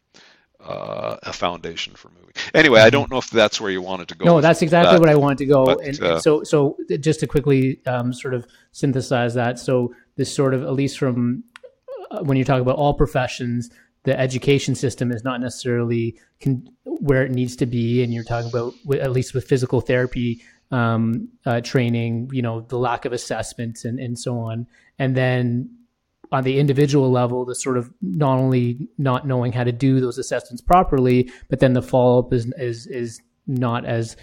[0.63, 2.33] uh, a foundation for moving.
[2.53, 4.25] Anyway, I don't know if that's where you wanted to go.
[4.25, 4.99] No, that's exactly that.
[4.99, 5.65] what I wanted to go.
[5.65, 9.59] but, and, uh, and so, so just to quickly um, sort of synthesize that.
[9.59, 11.43] So this sort of, at least from
[12.21, 13.69] when you talk about all professions,
[14.03, 18.03] the education system is not necessarily con- where it needs to be.
[18.03, 22.77] And you're talking about, at least with physical therapy um, uh, training, you know, the
[22.77, 24.67] lack of assessments and, and so on.
[24.97, 25.69] And then
[26.31, 30.17] on the individual level, the sort of not only not knowing how to do those
[30.17, 34.15] assessments properly, but then the follow up is is is not as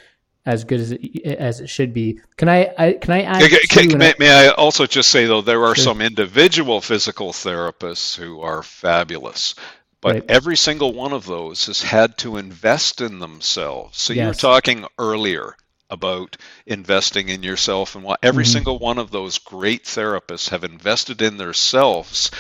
[0.49, 2.19] as good as it, as it should be.
[2.39, 3.41] Can I, I can I add?
[3.69, 5.85] Two can- may, I- may I also just say though there are Sure.
[5.85, 9.55] some individual physical therapists who are fabulous,
[10.01, 10.25] but Right.
[10.29, 13.99] every single one of those has had to invest in themselves.
[14.01, 15.55] So you were talking earlier
[15.91, 18.53] about investing in yourself and what every Mhm.
[18.53, 22.31] single one of those great therapists have invested in themselves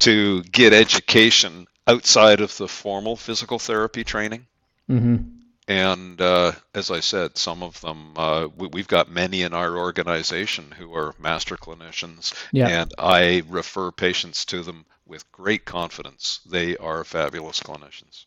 [0.00, 4.46] to get education outside of the formal physical therapy training.
[4.90, 5.24] Mhm.
[5.66, 9.78] And uh, as I said, some of them, uh, we, we've got many in our
[9.78, 12.68] organization who are master clinicians, Yeah.
[12.68, 16.40] and I refer patients to them with great confidence.
[16.50, 18.26] They are fabulous clinicians.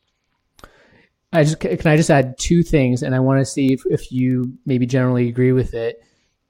[1.34, 4.12] I just can I just add two things, and I want to see if, if
[4.12, 6.02] you maybe generally agree with it.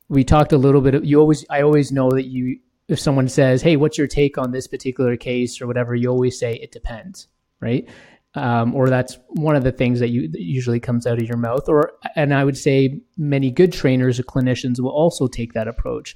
[0.07, 1.03] We talked a little bit.
[1.03, 4.51] You always, I always know that you, if someone says, "Hey, what's your take on
[4.51, 7.27] this particular case?" or whatever, you always say it depends,
[7.59, 7.89] right?
[8.35, 11.37] Um, or that's one of the things that you that usually comes out of your
[11.37, 11.67] mouth.
[11.67, 16.15] Or, and I would say many good trainers or clinicians will also take that approach.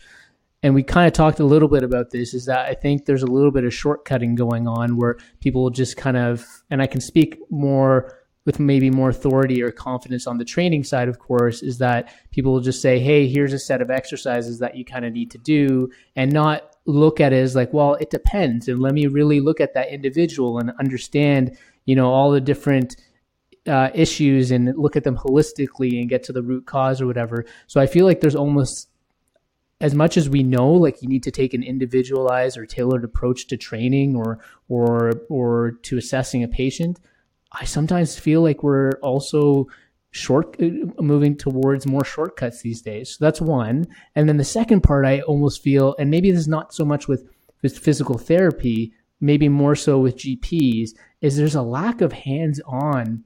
[0.61, 2.35] And we kind of talked a little bit about this.
[2.35, 5.97] Is that I think there's a little bit of shortcutting going on where people just
[5.97, 8.15] kind of, and I can speak more
[8.45, 12.51] with maybe more authority or confidence on the training side, of course, is that people
[12.51, 15.37] will just say, hey, here's a set of exercises that you kind of need to
[15.37, 18.67] do, and not look at it as like, well, it depends.
[18.67, 21.55] And let me really look at that individual and understand,
[21.85, 22.95] you know, all the different
[23.67, 27.45] uh, issues and look at them holistically and get to the root cause or whatever.
[27.67, 28.89] So I feel like there's almost
[29.79, 33.47] as much as we know like you need to take an individualized or tailored approach
[33.47, 34.39] to training or
[34.69, 36.99] or or to assessing a patient
[37.51, 39.67] I sometimes feel like we're also
[40.11, 40.69] short uh,
[41.01, 43.17] moving towards more shortcuts these days.
[43.17, 43.87] So that's one.
[44.15, 47.07] And then the second part I almost feel and maybe this is not so much
[47.07, 47.27] with
[47.61, 50.91] with physical therapy, maybe more so with GPs
[51.21, 53.25] is there's a lack of hands-on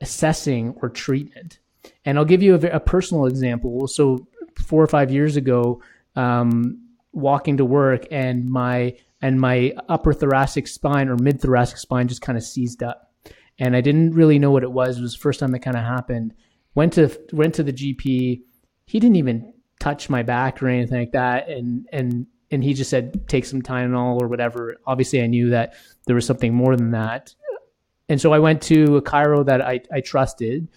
[0.00, 1.58] assessing or treatment.
[2.04, 3.88] And I'll give you a, a personal example.
[3.88, 4.28] So
[4.58, 5.82] four or five years ago,
[6.14, 6.82] um,
[7.12, 12.20] walking to work and my and my upper thoracic spine or mid thoracic spine just
[12.22, 13.12] kind of seized up,
[13.58, 14.98] and I didn't really know what it was.
[14.98, 16.34] It was the first time that kind of happened.
[16.74, 18.42] Went to went to the GP.
[18.86, 22.90] He didn't even touch my back or anything like that, and and and he just
[22.90, 24.76] said take some Tylenol or whatever.
[24.86, 25.74] Obviously, I knew that
[26.06, 27.34] there was something more than that,
[28.08, 30.68] and so I went to a chiro that I, I trusted,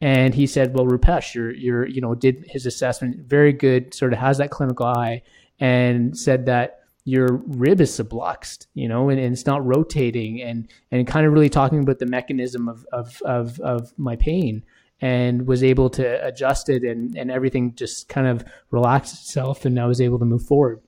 [0.00, 4.12] And he said, "Well, Rupesh, you're you're you know did his assessment very good, sort
[4.12, 5.22] of has that clinical eye,
[5.60, 10.68] and said that your rib is subluxed, you know, and, and, it's not rotating, and
[10.90, 14.62] and kind of really talking about the mechanism of of of, of my pain."
[15.00, 19.78] and was able to adjust it and, and everything just kind of relaxed itself and
[19.78, 20.80] I was able to move forward.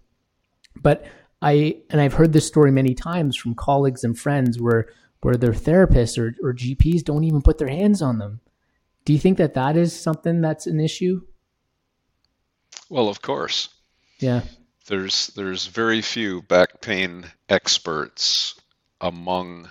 [0.77, 1.07] But
[1.43, 4.89] I and I've heard this story many times from colleagues and friends where
[5.21, 8.41] where their therapists or, or GPs don't even put their hands on them.
[9.05, 11.23] Do you think that that is something that's an issue?
[12.89, 13.69] Well, of course.
[14.19, 14.43] Yeah.
[14.87, 18.55] There's there's very few back pain experts
[19.01, 19.71] among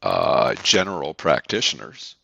[0.00, 2.16] uh, general practitioners,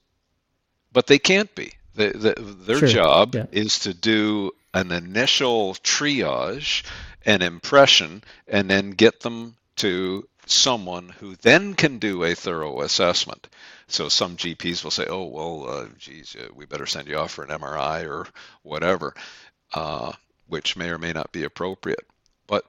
[0.93, 1.73] but they can't be.
[1.95, 2.89] The, the, their sure.
[2.89, 3.47] job yeah.
[3.51, 6.85] is to do an initial triage
[7.25, 13.49] an impression and then get them to someone who then can do a thorough assessment.
[13.89, 17.33] So some GPs will say, "Oh, well, uh, geez, uh, we better send you off
[17.33, 18.27] for an MRI or
[18.63, 19.15] whatever,"
[19.75, 20.13] uh,
[20.47, 22.07] which may or may not be appropriate.
[22.47, 22.65] But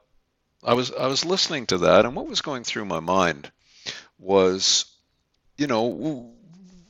[0.63, 3.51] I was I was listening to that, and what was going through my mind
[4.17, 4.85] was,
[5.57, 6.33] you know,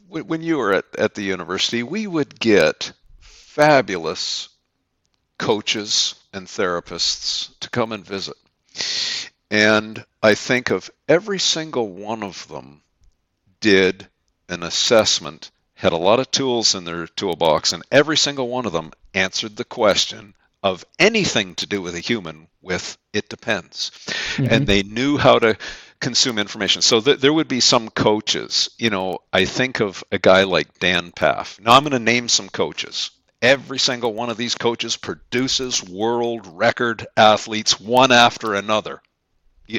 [0.08, 4.50] when you were at, at the university, we would get fabulous
[5.40, 8.38] coaches and therapists to come and visit.
[9.50, 12.82] And I think of every single one of them
[13.60, 14.08] did
[14.48, 18.74] an assessment, had a lot of tools in their toolbox, and every single one of
[18.74, 23.92] them answered the question of anything to do with a human with it depends.
[24.36, 24.54] Mm-hmm.
[24.54, 25.58] And they knew how to
[26.00, 26.82] consume information.
[26.82, 30.80] So th- there would be some coaches, you know, I think of a guy like
[30.80, 31.60] Dan Pfaff.
[31.60, 33.12] Now I'm going to name some coaches.
[33.42, 39.02] Every single one of these coaches produces world record athletes one after another.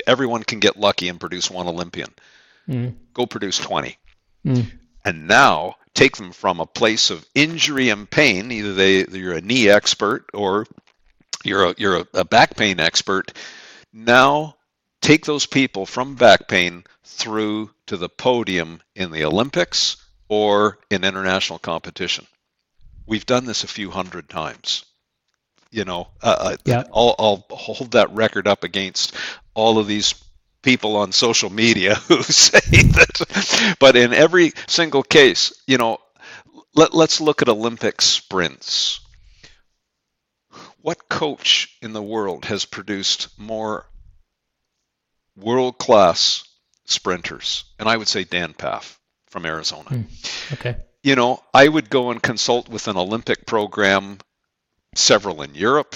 [0.06, 2.08] Everyone can get lucky and produce one Olympian.
[2.66, 2.94] Mm.
[3.12, 3.98] Go produce 20.
[4.46, 4.70] Mm.
[5.04, 8.50] And now take them from a place of injury and pain.
[8.50, 10.66] Either they you're a knee expert or
[11.44, 13.36] you're a, you're a, a back pain expert.
[13.92, 14.56] Now
[15.02, 21.04] take those people from back pain through to the podium in the Olympics or in
[21.04, 22.26] international competition
[23.10, 24.86] we've done this a few hundred times.
[25.70, 26.84] You know, uh, uh, yeah.
[26.92, 29.14] I'll, I'll hold that record up against
[29.54, 30.14] all of these
[30.62, 33.76] people on social media who say that.
[33.78, 35.98] But in every single case, you know,
[36.74, 39.00] let, let's look at Olympic sprints.
[40.80, 43.86] What coach in the world has produced more
[45.36, 46.44] world class
[46.86, 47.64] sprinters?
[47.78, 48.96] And I would say Dan Pfaff
[49.28, 49.90] from Arizona.
[49.90, 54.18] Mm, okay you know, I would go and consult with an Olympic program,
[54.94, 55.94] several in Europe.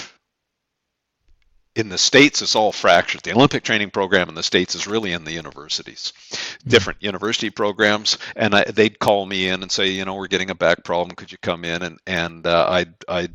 [1.76, 3.22] In the States, it's all fractured.
[3.22, 6.70] The Olympic training program in the States is really in the universities, mm-hmm.
[6.70, 8.16] different university programs.
[8.36, 11.16] And I, they'd call me in and say, you know, we're getting a back problem.
[11.16, 11.82] Could you come in?
[11.82, 13.34] And, and uh, I'd, I'd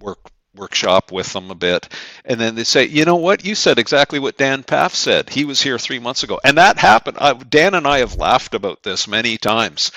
[0.00, 1.88] work workshop with them a bit.
[2.24, 3.44] And then they say, you know what?
[3.44, 5.30] You said exactly what Dan Pfaff said.
[5.30, 6.40] He was here three months ago.
[6.44, 7.18] And that happened.
[7.20, 9.92] Uh, Dan and I have laughed about this many times.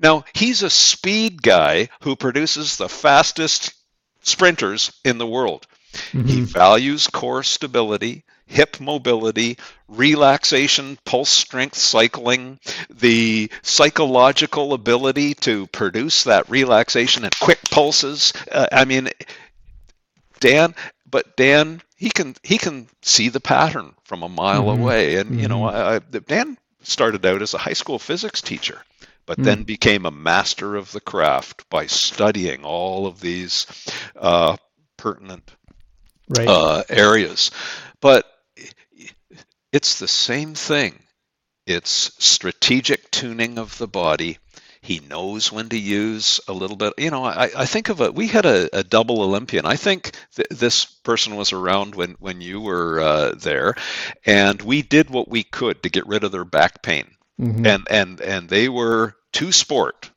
[0.00, 3.74] Now, he's a speed guy who produces the fastest
[4.22, 5.66] sprinters in the world.
[6.12, 6.26] Mm-hmm.
[6.26, 12.58] He values core stability, hip mobility, relaxation, pulse strength cycling,
[12.90, 18.32] the psychological ability to produce that relaxation and quick pulses.
[18.50, 19.08] Uh, I mean,
[20.40, 20.74] Dan,
[21.08, 24.82] but Dan, he can he can see the pattern from a mile mm-hmm.
[24.82, 25.40] away, and mm-hmm.
[25.40, 26.16] you know, mm-hmm.
[26.16, 28.80] I, Dan started out as a high school physics teacher,
[29.26, 29.44] but mm.
[29.44, 33.66] then became a master of the craft by studying all of these
[34.14, 34.56] uh,
[34.96, 35.50] pertinent
[36.28, 36.48] right.
[36.48, 37.50] uh, areas.
[38.00, 38.24] But
[39.72, 40.98] it's the same thing.
[41.66, 44.38] It's strategic tuning of the body
[44.86, 46.94] he knows when to use a little bit.
[46.96, 49.66] You know, I, I think of a, We had a, a double Olympian.
[49.66, 53.74] I think th- this person was around when when you were uh, there,
[54.24, 57.06] and we did what we could to get rid of their back pain.
[57.40, 57.66] Mm-hmm.
[57.66, 60.08] And and and they were two sport,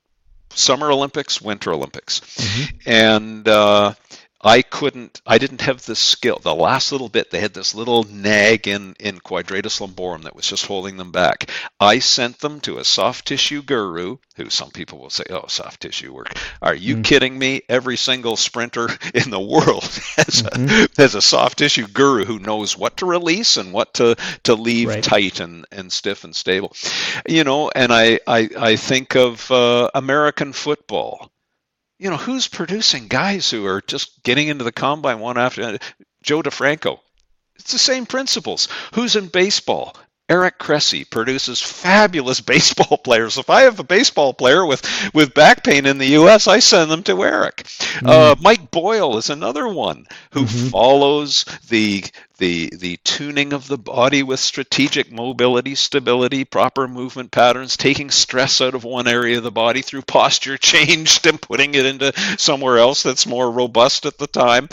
[0.53, 2.89] Summer Olympics, Winter Olympics, mm-hmm.
[2.89, 3.47] and.
[3.47, 3.93] Uh,
[4.41, 6.39] I couldn't, I didn't have the skill.
[6.41, 10.47] The last little bit, they had this little nag in, in quadratus lumborum that was
[10.47, 11.49] just holding them back.
[11.79, 15.81] I sent them to a soft tissue guru, who some people will say, oh, soft
[15.81, 16.33] tissue work.
[16.61, 17.01] Are you mm-hmm.
[17.01, 17.63] kidding me?
[17.67, 19.83] Every single sprinter in the world
[20.15, 20.85] has, mm-hmm.
[20.85, 24.53] a, has a soft tissue guru who knows what to release and what to, to
[24.55, 25.03] leave right.
[25.03, 26.73] tight and, and stiff and stable.
[27.27, 31.29] You know, and I, I, I think of uh, American football
[31.99, 35.77] you know, who's producing guys who are just getting into the combine one after
[36.23, 36.99] Joe DeFranco?
[37.57, 38.69] It's the same principles.
[38.93, 39.95] Who's in baseball?
[40.29, 43.37] Eric Cressey produces fabulous baseball players.
[43.37, 44.81] If I have a baseball player with,
[45.13, 47.63] with back pain in the U.S., I send them to Eric.
[47.63, 48.07] Mm.
[48.07, 50.67] Uh, Mike Boyle is another one who mm-hmm.
[50.67, 52.05] follows the
[52.39, 58.61] the the tuning of the body with strategic mobility, stability, proper movement patterns, taking stress
[58.61, 62.77] out of one area of the body through posture change and putting it into somewhere
[62.77, 64.67] else that's more robust at the time.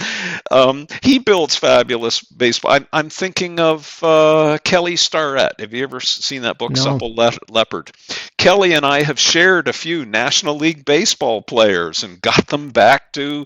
[0.50, 2.72] Um, he builds fabulous baseball.
[2.72, 5.60] I'm, I'm thinking of uh, Kelly Starrett.
[5.60, 6.82] Have you ever seen that book, no.
[6.82, 7.90] Supple Le- Leopard?
[8.38, 13.12] Kelly and I have shared a few National League baseball players and got them back
[13.14, 13.44] to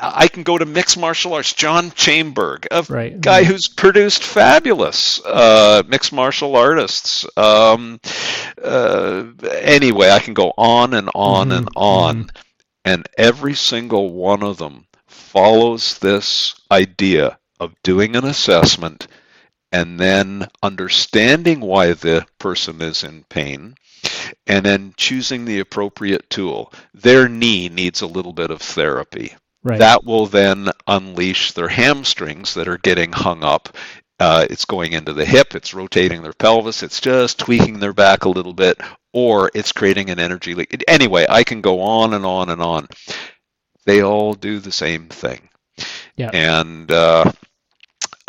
[0.00, 1.52] I can go to mixed martial arts.
[1.52, 3.20] John Chaimberg, a right.
[3.20, 7.26] guy who's produced fabulous uh, mixed martial artists.
[7.36, 8.00] Um,
[8.62, 9.24] uh,
[9.60, 11.58] anyway, I can go on and on mm-hmm.
[11.58, 12.36] and on, mm-hmm.
[12.84, 19.06] and every single one of them follows this idea of doing an assessment
[19.70, 23.74] and then understanding why the person is in pain
[24.46, 26.72] and then choosing the appropriate tool.
[26.94, 29.34] Their knee needs a little bit of therapy.
[29.62, 29.78] Right.
[29.78, 33.76] That will then unleash their hamstrings that are getting hung up.
[34.18, 38.24] Uh, it's going into the hip, it's rotating their pelvis, it's just tweaking their back
[38.24, 38.80] a little bit,
[39.12, 40.84] or it's creating an energy leak.
[40.86, 42.86] Anyway, I can go on and on and on.
[43.84, 45.48] They all do the same thing.
[46.16, 46.30] Yeah.
[46.32, 47.32] And uh,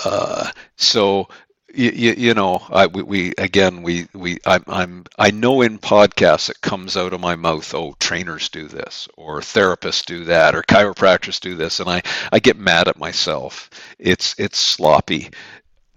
[0.04, 1.28] uh, so
[1.74, 5.80] you, you, you, know, I, we, we, again, we, we, I'm, I'm, I know in
[5.80, 7.74] podcasts it comes out of my mouth.
[7.74, 12.40] Oh, trainers do this, or therapists do that, or chiropractors do this, and I, I
[12.40, 13.70] get mad at myself.
[13.98, 15.32] It's, it's sloppy.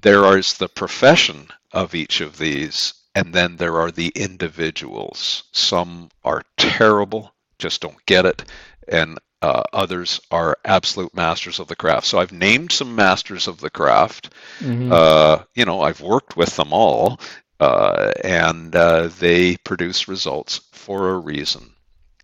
[0.01, 5.45] There is the profession of each of these, and then there are the individuals.
[5.53, 8.45] Some are terrible, just don't get it,
[8.89, 12.07] and uh, others are absolute masters of the craft.
[12.07, 14.33] So I've named some masters of the craft.
[14.61, 14.91] Mm-hmm.
[14.93, 17.21] Uh, you know, I've worked with them all,
[17.61, 21.71] uh, and uh, they produce results for a reason,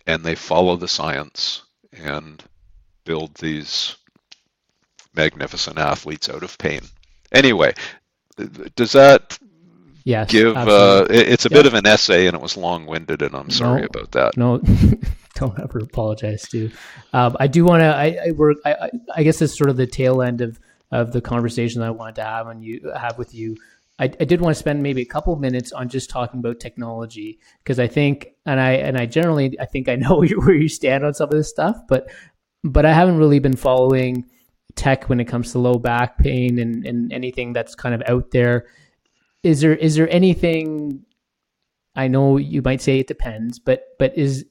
[0.06, 1.62] and they follow the science
[1.92, 2.42] and
[3.04, 3.96] build these
[5.14, 6.80] magnificent athletes out of pain.
[7.30, 7.74] Anyway,
[8.76, 9.38] does that
[10.04, 10.56] yes, give?
[10.56, 13.86] Uh, it's a bit of an essay, and it was long-winded, and I'm sorry no,
[13.86, 14.36] about that.
[14.36, 14.62] No.
[15.36, 16.70] don't ever apologize to.
[17.12, 17.86] Um, I do want to.
[17.86, 18.58] I, I work.
[18.64, 20.58] I, I guess it's sort of the tail end of
[20.90, 23.56] of the conversation that I wanted to have on you have with you.
[23.98, 27.38] I, I did want to spend maybe a couple minutes on just talking about technology
[27.62, 31.04] because I think, and I and I generally I think I know where you stand
[31.04, 32.10] on some of this stuff, but
[32.64, 34.26] but I haven't really been following
[34.74, 38.30] tech when it comes to low back pain and, and anything that's kind of out
[38.30, 38.66] there.
[39.42, 41.04] Is there is there anything
[41.94, 44.46] I know you might say it depends, but but is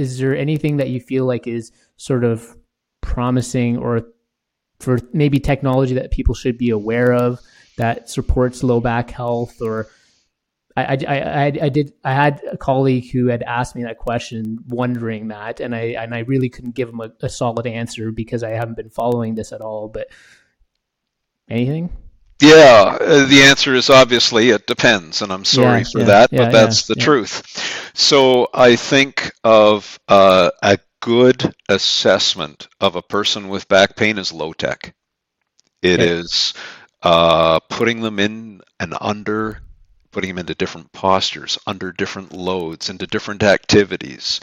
[0.00, 2.56] is there anything that you feel like is sort of
[3.02, 4.02] promising or
[4.80, 7.38] for maybe technology that people should be aware of
[7.76, 9.88] that supports low back health or
[10.76, 14.58] I, I, I, I did I had a colleague who had asked me that question
[14.68, 18.42] wondering that and I and I really couldn't give him a, a solid answer because
[18.42, 20.08] I haven't been following this at all but
[21.50, 21.94] anything
[22.40, 26.32] yeah, uh, the answer is obviously it depends, and I'm sorry yeah, for yeah, that,
[26.32, 27.42] yeah, but that's the truth.
[27.94, 34.32] So I think of uh, a good assessment of a person with back pain is
[34.32, 34.94] low tech.
[35.82, 36.08] It okay.
[36.08, 36.54] is
[37.02, 39.60] uh, putting them in and under
[40.12, 44.40] putting them into different postures, under different loads, into different activities,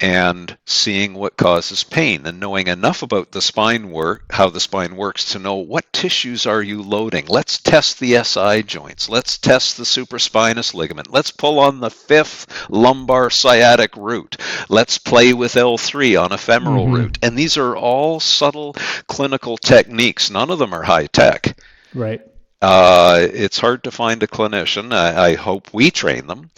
[0.00, 4.96] and seeing what causes pain and knowing enough about the spine work, how the spine
[4.96, 7.26] works to know what tissues are you loading.
[7.26, 9.08] Let's test the SI joints.
[9.08, 11.12] Let's test the supraspinous ligament.
[11.12, 14.36] Let's pull on the fifth lumbar sciatic root.
[14.68, 16.94] Let's play with L3 on a femoral mm-hmm.
[16.94, 17.18] root.
[17.22, 18.74] And these are all subtle
[19.06, 20.30] clinical techniques.
[20.30, 21.56] None of them are high tech.
[21.94, 22.20] Right.
[22.66, 24.94] Uh, it's hard to find a clinician.
[24.94, 26.50] I, I, hope we train them,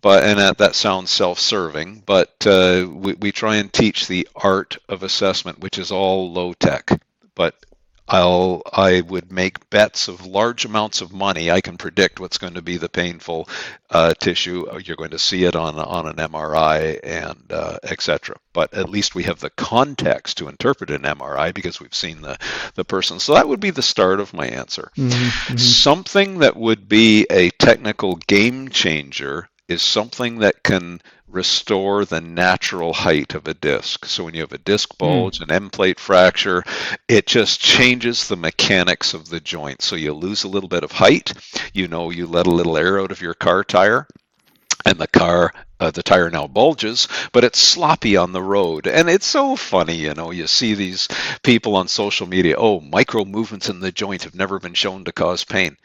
[0.00, 2.04] but and that, that sounds self-serving.
[2.06, 6.54] But uh, we, we try and teach the art of assessment, which is all low
[6.54, 6.88] tech.
[7.34, 7.56] But
[8.10, 11.50] I'll I would make bets of large amounts of money.
[11.50, 13.48] I can predict what's going to be the painful
[13.88, 14.66] uh, tissue.
[14.84, 18.36] You're going to see it on on an MRI and uh, etc.
[18.52, 22.36] But at least we have the context to interpret an MRI because we've seen the
[22.74, 23.20] the person.
[23.20, 24.90] So that would be the start of my answer.
[24.96, 25.56] Mm-hmm, mm-hmm.
[25.56, 31.00] Something that would be a technical game changer is something that can
[31.30, 34.04] restore the natural height of a disc.
[34.06, 34.98] So when you have a disc hmm.
[34.98, 35.42] bulge, mm.
[35.42, 36.64] an end plate fracture,
[37.08, 39.82] it just changes the mechanics of the joint.
[39.82, 41.32] So you lose a little bit of height.
[41.72, 44.06] You know, you let a little air out of your car tire.
[44.86, 48.86] And the car, uh, the tire now bulges, but it's sloppy on the road.
[48.86, 51.06] And it's so funny, you know, you see these
[51.42, 55.12] people on social media, oh, micro movements in the joint have never been shown to
[55.12, 55.76] cause pain.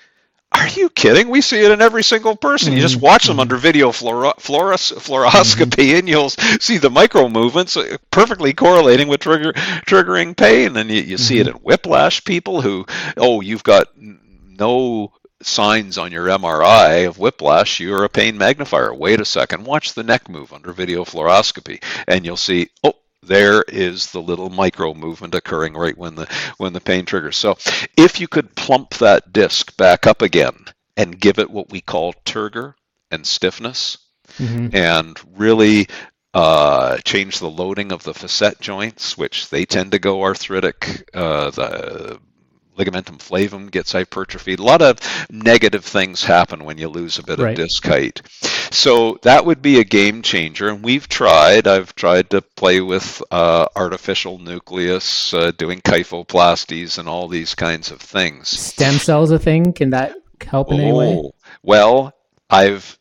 [0.52, 1.30] Are you kidding?
[1.30, 2.74] We see it in every single person.
[2.74, 3.42] You just watch them mm-hmm.
[3.42, 5.98] under video fluoro- fluoros- fluoroscopy, mm-hmm.
[5.98, 10.78] and you'll see the micro movements uh, perfectly correlating with trigger triggering pain.
[10.78, 11.58] And you, you see it mm-hmm.
[11.58, 12.86] in whiplash people who,
[13.18, 15.12] oh, you've got no
[15.42, 18.94] signs on your MRI of whiplash, you're a pain magnifier.
[18.94, 22.94] Wait a second, watch the neck move under video fluoroscopy, and you'll see, oh,
[23.28, 26.28] there is the little micro movement occurring right when the
[26.58, 27.38] when the pain triggers.
[27.38, 27.58] So
[27.98, 30.66] if you could plump that disc back up again
[30.98, 32.76] and give it what we call turgor
[33.12, 33.98] and stiffness,
[34.38, 34.76] mm-hmm.
[34.76, 35.88] and really
[36.34, 41.10] uh, change the loading of the facet joints, which they tend to go arthritic.
[41.14, 42.20] Uh, the
[42.78, 44.60] ligamentum flavum gets hypertrophied.
[44.60, 45.00] A lot of
[45.30, 47.52] negative things happen when you lose a bit right.
[47.52, 48.22] of disc height.
[48.72, 50.70] So that would be a game changer.
[50.70, 51.68] And we've tried.
[51.68, 57.92] I've tried to play with uh, artificial nucleus, uh, doing kyphoplasties, and all these kinds
[57.92, 58.50] of things.
[58.50, 59.74] Stem cells a thing?
[59.74, 60.16] Can that
[60.46, 61.16] help in oh, any way?
[61.18, 61.32] Oh,
[61.64, 62.14] well,
[62.50, 62.98] I've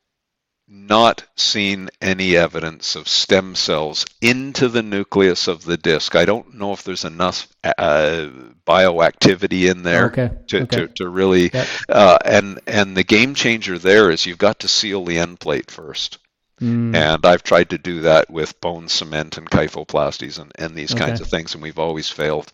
[0.88, 6.14] not seen any evidence of stem cells into the nucleus of the disc.
[6.14, 8.28] I don't know if there's enough uh,
[8.66, 10.30] bioactivity in there okay.
[10.48, 10.76] To, okay.
[10.76, 11.50] to, to really.
[11.52, 11.68] Yep.
[11.88, 15.70] Uh, and and the game changer there is you've got to seal the end plate
[15.70, 16.18] first.
[16.60, 16.94] Mm.
[16.94, 21.06] And I've tried to do that with bone cement and kyphoplasties and, and these okay.
[21.06, 22.50] kinds of things, and we've always failed.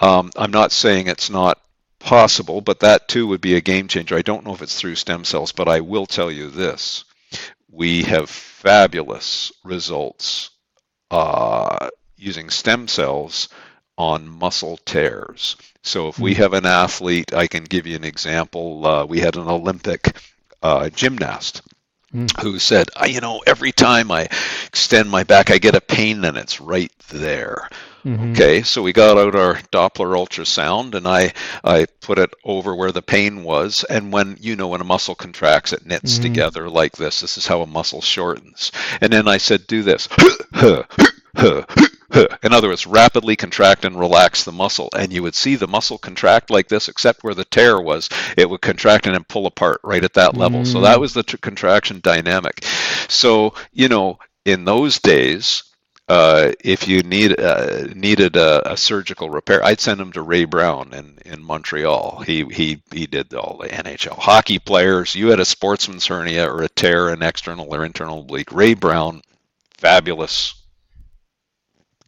[0.00, 1.60] Um, I'm not saying it's not
[2.00, 4.16] possible, but that too would be a game changer.
[4.16, 7.04] I don't know if it's through stem cells, but I will tell you this
[7.76, 10.48] we have fabulous results
[11.10, 13.50] uh, using stem cells
[13.98, 15.56] on muscle tears.
[15.82, 16.40] So if we hmm.
[16.40, 18.86] have an athlete, I can give you an example.
[18.86, 20.16] Uh, we had an Olympic
[20.62, 21.62] uh, gymnast
[22.12, 22.42] mm.
[22.42, 24.28] who said, you know, every time I
[24.66, 27.68] extend my back, I get a pain and it's right there.
[28.06, 28.32] Mm-hmm.
[28.32, 31.32] Okay, so we got out our Doppler ultrasound and I
[31.64, 33.82] I put it over where the pain was.
[33.82, 36.22] And when you know when a muscle contracts, it knits mm-hmm.
[36.22, 37.20] together like this.
[37.20, 38.70] This is how a muscle shortens.
[39.00, 40.08] And then I said, do this.
[42.44, 44.88] In other words, rapidly contract and relax the muscle.
[44.96, 48.48] And you would see the muscle contract like this, except where the tear was, it
[48.48, 50.60] would contract and then pull apart right at that level.
[50.60, 50.66] Mm.
[50.66, 52.64] So that was the t- contraction dynamic.
[53.08, 55.64] So, you know, in those days,
[56.08, 60.44] uh, if you need uh, needed a, a, surgical repair, I'd send him to Ray
[60.44, 62.22] Brown in, in Montreal.
[62.24, 65.16] He he he did all the NHL hockey players.
[65.16, 68.52] You had a sportsman's hernia or a tear, an external or internal oblique.
[68.52, 69.20] Ray Brown,
[69.78, 70.54] fabulous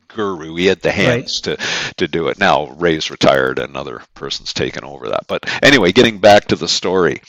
[0.06, 0.54] guru.
[0.54, 1.58] He had the hands right.
[1.58, 2.38] to to do it.
[2.38, 5.26] Now Ray's retired, another person's taken over that.
[5.26, 7.20] But anyway, getting back to the story.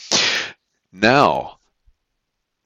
[0.91, 1.57] Now,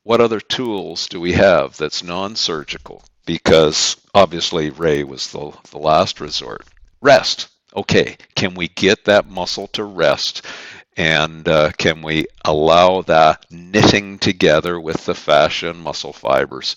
[0.03, 3.01] what other tools do we have that's non-surgical?
[3.25, 6.65] Because obviously Ray was the, the last resort.
[7.01, 7.47] Rest.
[7.75, 10.45] Okay, can we get that muscle to rest?
[10.95, 16.75] And uh, can we allow that knitting together with the fascia and muscle fibers?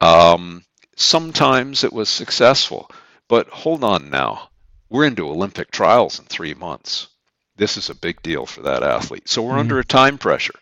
[0.00, 0.64] Um,
[0.96, 2.90] sometimes it was successful,
[3.28, 4.50] but hold on now.
[4.90, 7.08] We're into Olympic trials in three months.
[7.56, 9.28] This is a big deal for that athlete.
[9.28, 9.60] So we're mm-hmm.
[9.60, 10.54] under a time pressure.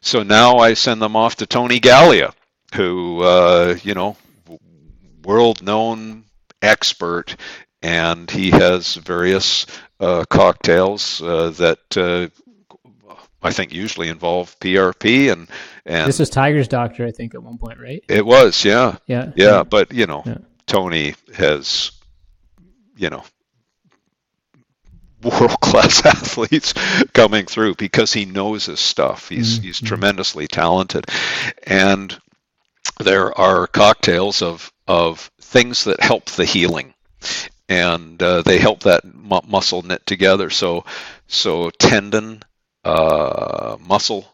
[0.00, 2.34] So now I send them off to Tony Galea,
[2.74, 4.16] who, uh, you know,
[5.24, 6.24] world known
[6.60, 7.36] expert,
[7.82, 9.66] and he has various
[10.00, 12.28] uh, cocktails uh, that uh,
[13.42, 15.48] I think usually involve PRP and
[15.84, 18.04] and this was Tiger's doctor, I think, at one point, right?
[18.08, 19.46] It was, yeah, yeah, yeah.
[19.46, 19.62] yeah.
[19.64, 20.38] But you know, yeah.
[20.66, 21.90] Tony has,
[22.96, 23.24] you know,
[25.22, 26.72] world class athletes
[27.12, 29.28] coming through because he knows his stuff.
[29.28, 29.66] He's mm-hmm.
[29.66, 31.06] he's tremendously talented,
[31.64, 32.16] and
[33.02, 36.92] there are cocktails of of things that help the healing,
[37.66, 40.50] and uh, they help that mu- muscle knit together.
[40.50, 40.84] So,
[41.26, 42.42] so tendon,
[42.84, 44.26] uh, muscle.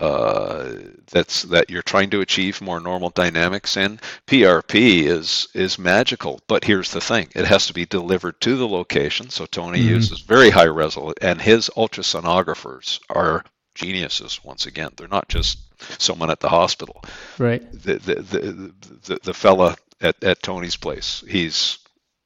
[0.00, 0.76] Uh,
[1.10, 4.00] that's that you're trying to achieve more normal dynamics in.
[4.26, 8.66] PRP is is magical, but here's the thing: it has to be delivered to the
[8.66, 9.28] location.
[9.28, 9.90] So Tony mm-hmm.
[9.90, 14.42] uses very high resolution, and his ultrasonographers are geniuses.
[14.42, 15.58] Once again, they're not just
[16.00, 17.04] someone at the hospital.
[17.38, 17.62] Right.
[17.70, 18.74] The the the
[19.04, 21.22] the, the fella at, at Tony's place.
[21.28, 21.78] He's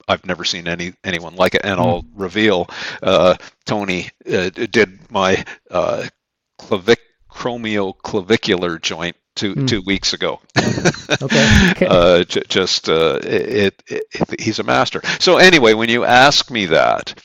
[0.07, 2.11] I've never seen any anyone like it, and I'll mm.
[2.15, 2.69] reveal
[3.03, 6.07] uh, Tony uh, did my uh,
[6.59, 9.69] clavic chromio joint two mm.
[9.69, 10.41] two weeks ago.
[11.23, 11.71] okay.
[11.71, 11.87] okay.
[11.95, 15.01] Uh, j- just uh, it, it, it, he's a master.
[15.21, 17.21] So anyway, when you ask me that,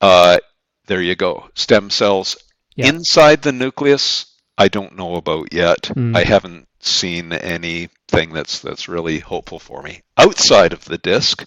[0.00, 0.38] uh,
[0.86, 1.48] there you go.
[1.54, 2.36] Stem cells
[2.76, 2.88] yeah.
[2.88, 4.26] inside the nucleus.
[4.56, 5.82] I don't know about yet.
[5.82, 6.16] Mm.
[6.16, 10.02] I haven't seen anything that's that's really hopeful for me.
[10.16, 11.44] Outside of the disc,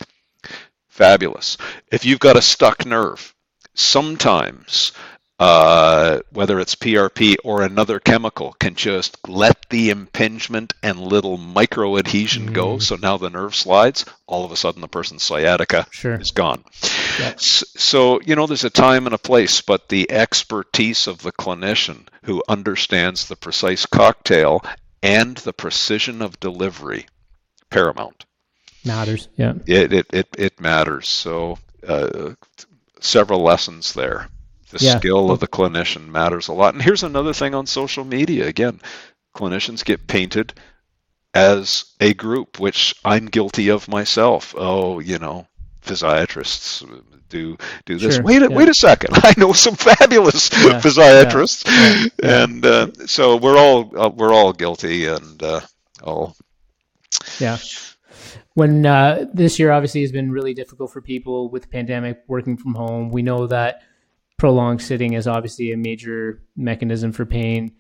[0.88, 1.58] fabulous.
[1.92, 3.34] If you've got a stuck nerve,
[3.74, 4.92] sometimes
[5.40, 11.98] uh, whether it's PRP or another chemical, can just let the impingement and little micro
[11.98, 12.54] adhesion mm.
[12.54, 12.80] go.
[12.80, 14.06] So now the nerve slides.
[14.26, 16.16] All of a sudden, the person's sciatica sure.
[16.16, 16.64] is gone.
[17.20, 17.40] Yep.
[17.40, 22.08] So, you know, there's a time and a place, but the expertise of the clinician
[22.24, 24.64] who understands the precise cocktail
[25.08, 27.06] and the precision of delivery
[27.70, 28.26] paramount
[28.86, 31.58] matters yeah it it it, it matters so
[31.88, 32.34] uh,
[33.00, 34.28] several lessons there
[34.70, 34.98] the yeah.
[34.98, 36.74] skill of the clinician matters a lot.
[36.74, 38.48] And here's another thing on social media.
[38.48, 38.82] Again,
[39.36, 40.54] clinicians get painted
[41.34, 44.54] as a group, which I'm guilty of myself.
[44.58, 45.48] Oh, you know,
[45.82, 46.84] physiatrists
[47.30, 48.16] do do this.
[48.16, 48.24] Sure.
[48.24, 48.56] Wait, a, yeah.
[48.56, 49.12] wait a second.
[49.16, 50.80] I know some fabulous yeah.
[50.82, 51.66] physiatrists,
[52.24, 55.62] and uh, so we're all uh, we're all guilty, and uh,
[56.04, 56.36] all.
[57.40, 57.58] Yeah.
[58.54, 62.58] When uh, this year obviously has been really difficult for people with the pandemic, working
[62.58, 63.84] from home, we know that
[64.38, 67.74] prolonged sitting is obviously a major mechanism for pain.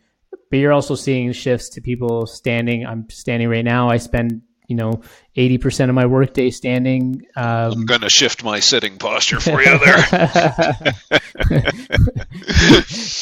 [0.51, 2.85] But you're also seeing shifts to people standing.
[2.85, 3.89] I'm standing right now.
[3.89, 5.01] I spend you know
[5.35, 9.79] 80% of my workday standing um, i'm going to shift my sitting posture for you
[9.79, 9.97] there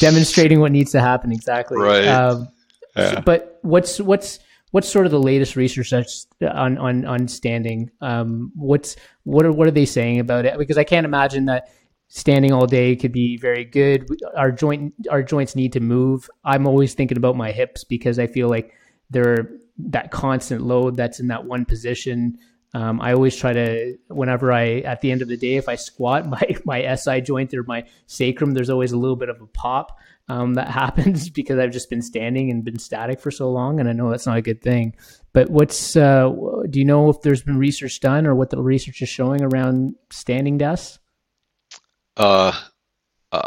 [0.00, 2.48] demonstrating what needs to happen exactly right um,
[2.96, 3.14] yeah.
[3.14, 4.38] so, but what's what's
[4.72, 6.08] what's sort of the latest research
[6.42, 10.78] on on on standing um, what's what are what are they saying about it because
[10.78, 11.68] i can't imagine that
[12.08, 14.08] standing all day could be very good.
[14.36, 16.28] Our joint our joints need to move.
[16.44, 18.72] I'm always thinking about my hips because I feel like
[19.10, 19.48] they're
[19.78, 22.38] that constant load that's in that one position.
[22.74, 25.76] Um, I always try to whenever I at the end of the day if I
[25.76, 29.46] squat my my SI joint or my sacrum there's always a little bit of a
[29.46, 29.98] pop
[30.28, 33.88] um, that happens because I've just been standing and been static for so long and
[33.88, 34.94] I know that's not a good thing.
[35.32, 36.30] But what's uh,
[36.68, 39.94] do you know if there's been research done or what the research is showing around
[40.10, 40.98] standing desks?
[42.16, 42.58] Uh,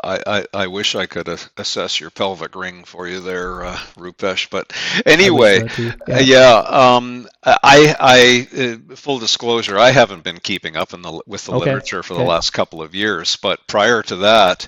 [0.04, 4.50] I, I, I, wish I could assess your pelvic ring for you there, uh, Rupesh.
[4.50, 4.74] But
[5.06, 5.68] anyway,
[6.08, 6.20] yeah.
[6.20, 6.56] yeah.
[6.58, 8.48] um, I, I,
[8.92, 11.66] uh, full disclosure, I haven't been keeping up in the with the okay.
[11.66, 12.24] literature for okay.
[12.24, 13.36] the last couple of years.
[13.36, 14.68] But prior to that,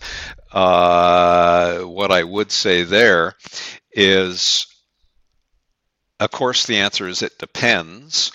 [0.52, 3.36] uh, what I would say there
[3.92, 4.68] is,
[6.20, 8.32] of course, the answer is it depends.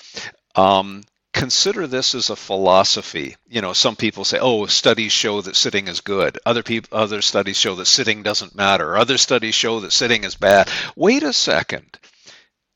[0.54, 1.02] Um,
[1.36, 3.36] consider this as a philosophy.
[3.46, 7.20] You know, some people say, "Oh, studies show that sitting is good." Other people, other
[7.22, 8.96] studies show that sitting doesn't matter.
[8.96, 10.68] Other studies show that sitting is bad.
[10.96, 11.98] Wait a second.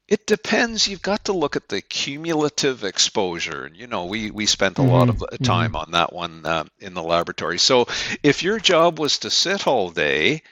[0.06, 0.86] It depends.
[0.86, 3.64] You've got to look at the cumulative exposure.
[3.64, 4.90] And, You know, we we spent a mm-hmm.
[4.90, 5.42] lot of mm-hmm.
[5.42, 5.76] time mm-hmm.
[5.76, 7.58] on that one uh, in the laboratory.
[7.58, 7.86] So,
[8.22, 10.42] if your job was to sit all day,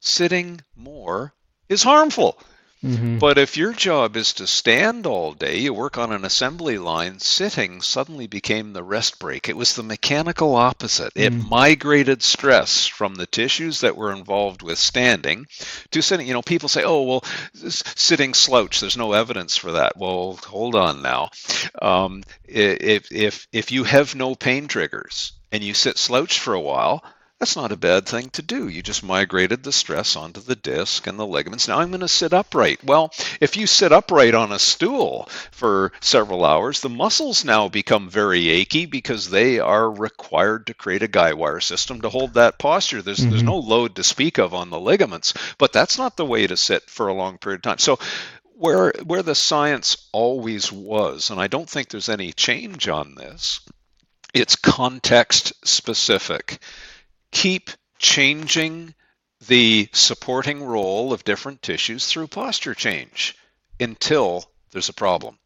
[0.00, 1.34] sitting more
[1.68, 2.38] is harmful.
[2.84, 3.18] Mm-hmm.
[3.18, 7.18] But if your job is to stand all day, you work on an assembly line,
[7.18, 9.48] sitting suddenly became the rest break.
[9.48, 11.12] It was the mechanical opposite.
[11.14, 11.48] It mm.
[11.48, 15.46] migrated stress from the tissues that were involved with standing
[15.92, 16.26] to sitting.
[16.26, 17.24] You know, people say, oh, well,
[17.54, 19.96] sitting slouch, there's no evidence for that.
[19.96, 21.30] Well, hold on now.
[21.80, 26.60] Um, if, if, if you have no pain triggers and you sit slouched for a
[26.60, 27.02] while,
[27.40, 28.68] that's not a bad thing to do.
[28.68, 31.66] You just migrated the stress onto the disc and the ligaments.
[31.66, 32.82] Now I'm going to sit upright.
[32.84, 38.08] Well, if you sit upright on a stool for several hours, the muscles now become
[38.08, 42.58] very achy because they are required to create a guy wire system to hold that
[42.58, 43.02] posture.
[43.02, 43.30] There's mm-hmm.
[43.30, 46.56] there's no load to speak of on the ligaments, but that's not the way to
[46.56, 47.78] sit for a long period of time.
[47.78, 47.98] So
[48.56, 53.60] where where the science always was, and I don't think there's any change on this,
[54.32, 56.60] it's context specific
[57.34, 58.94] keep changing
[59.48, 63.36] the supporting role of different tissues through posture change
[63.78, 65.38] until there's a problem.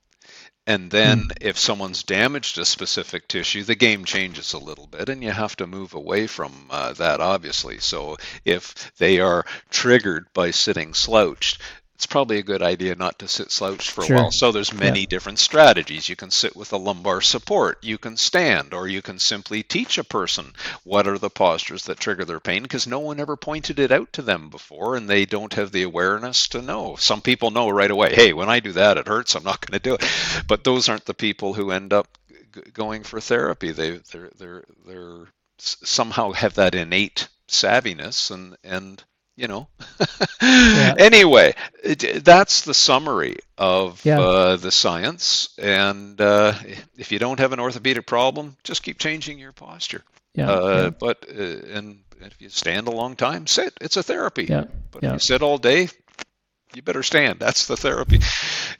[0.66, 1.32] And then mm.
[1.40, 5.56] if someone's damaged a specific tissue, the game changes a little bit and you have
[5.56, 7.78] to move away from uh, that, obviously.
[7.78, 11.60] So if they are triggered by sitting slouched,
[11.98, 14.30] it's probably a good idea not to sit slouched for a while.
[14.30, 15.06] So there's many yeah.
[15.06, 16.08] different strategies.
[16.08, 19.98] You can sit with a lumbar support, you can stand, or you can simply teach
[19.98, 20.52] a person
[20.84, 24.12] what are the postures that trigger their pain because no one ever pointed it out
[24.12, 26.94] to them before and they don't have the awareness to know.
[26.94, 29.76] Some people know right away, hey, when I do that it hurts, I'm not going
[29.76, 30.44] to do it.
[30.46, 32.06] But those aren't the people who end up
[32.54, 33.72] g- going for therapy.
[33.72, 35.26] They they're they're they're
[35.58, 39.02] somehow have that innate savviness and and
[39.39, 39.69] you know.
[40.43, 40.94] yeah.
[40.98, 41.55] Anyway,
[42.16, 44.20] that's the summary of yeah.
[44.20, 45.51] uh, the science.
[45.59, 46.55] And uh,
[46.97, 50.02] if you don't have an orthopedic problem, just keep changing your posture.
[50.35, 50.51] Yeah.
[50.51, 50.90] Uh, yeah.
[50.90, 51.43] But uh,
[51.73, 53.74] and if you stand a long time, sit.
[53.81, 54.47] It's a therapy.
[54.47, 54.65] Yeah.
[54.90, 55.89] But if you sit all day,
[56.74, 57.39] you better stand.
[57.39, 58.20] That's the therapy.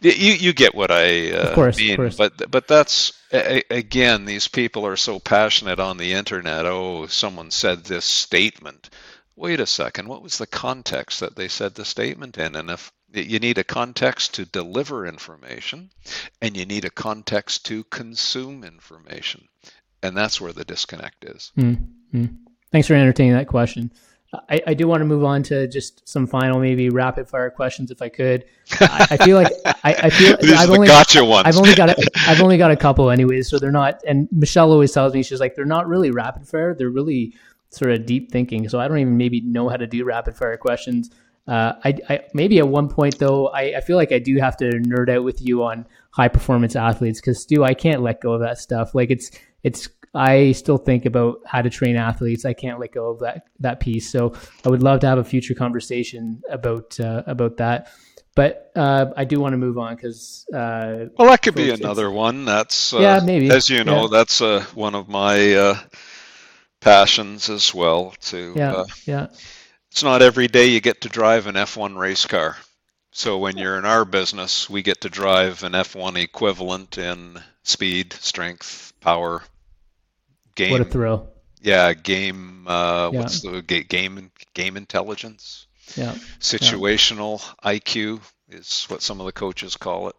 [0.01, 1.93] You you get what I uh, of course, mean.
[1.93, 2.16] Of course.
[2.16, 6.66] But but that's again, these people are so passionate on the internet.
[6.66, 8.90] Oh, someone said this statement
[9.39, 12.56] wait a second, what was the context that they said the statement in?
[12.56, 15.90] And if you need a context to deliver information
[16.43, 19.48] and you need a context to consume information.
[20.02, 21.52] And that's where the disconnect is.
[21.56, 22.24] Mm-hmm.
[22.70, 23.90] Thanks for entertaining that question.
[24.51, 27.90] I, I, do want to move on to just some final, maybe rapid fire questions,
[27.90, 28.44] if I could.
[28.78, 31.47] I, I feel like I, I feel I've only gotcha ones.
[31.47, 33.48] I've only got a, I've only got a couple, anyways.
[33.48, 34.02] So they're not.
[34.06, 36.74] And Michelle always tells me she's like they're not really rapid fire.
[36.74, 37.35] They're really
[37.70, 38.68] sort of deep thinking.
[38.68, 41.10] So I don't even maybe know how to do rapid fire questions.
[41.46, 44.56] Uh, I, I, maybe at one point though, I, I feel like I do have
[44.58, 48.32] to nerd out with you on high performance athletes because Stu, I can't let go
[48.32, 48.94] of that stuff.
[48.94, 49.30] Like it's
[49.62, 52.44] it's I still think about how to train athletes.
[52.44, 54.10] I can't let go of that that piece.
[54.10, 54.34] So
[54.64, 57.92] I would love to have a future conversation about uh, about that.
[58.34, 62.10] But uh, I do want to move on because uh, well, that could be another
[62.10, 62.44] one.
[62.44, 64.08] That's uh, yeah, maybe as you know, yeah.
[64.12, 65.78] that's uh, one of my uh,
[66.80, 68.14] passions as well.
[68.22, 69.26] To yeah, yeah.
[69.90, 72.56] It's not every day you get to drive an F1 race car.
[73.10, 78.12] So when you're in our business, we get to drive an F1 equivalent in speed,
[78.12, 79.42] strength, power,
[80.55, 80.72] game.
[80.72, 81.28] What a thrill!
[81.60, 82.68] Yeah, game.
[82.68, 83.20] Uh, yeah.
[83.20, 84.30] What's the game?
[84.55, 85.66] Game intelligence.
[85.96, 86.12] Yeah.
[86.38, 87.72] Situational yeah.
[87.78, 90.16] IQ is what some of the coaches call it.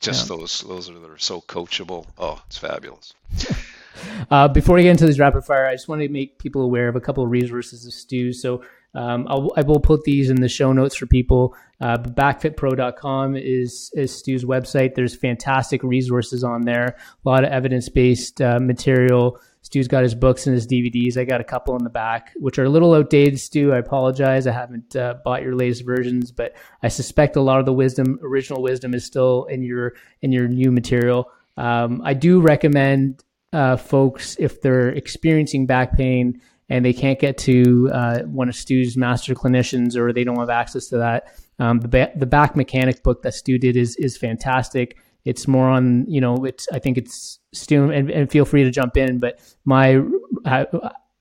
[0.00, 0.36] Just yeah.
[0.36, 2.06] those those are that are so coachable.
[2.16, 3.12] Oh, it's fabulous.
[4.30, 6.88] uh, before we get into this rapid fire, I just want to make people aware
[6.88, 8.32] of a couple of resources of Stu.
[8.32, 8.62] So
[8.94, 11.54] um, I'll, I will put these in the show notes for people.
[11.80, 14.94] Uh, backfitpro.com is, is Stu's website.
[14.94, 19.38] There's fantastic resources on there, a lot of evidence based uh, material.
[19.62, 21.18] Stu's got his books and his DVDs.
[21.18, 23.72] I got a couple in the back, which are a little outdated, Stu.
[23.72, 24.46] I apologize.
[24.46, 28.18] I haven't uh, bought your latest versions, but I suspect a lot of the wisdom,
[28.22, 31.30] original wisdom, is still in your in your new material.
[31.58, 33.22] Um, I do recommend
[33.52, 38.54] uh, folks if they're experiencing back pain and they can't get to uh, one of
[38.54, 41.34] Stu's master clinicians or they don't have access to that.
[41.58, 44.96] Um, the, ba- the back mechanic book that Stu did is is fantastic.
[45.24, 48.70] It's more on you know it's I think it's Stu and, and feel free to
[48.70, 50.00] jump in, but my
[50.44, 50.64] uh,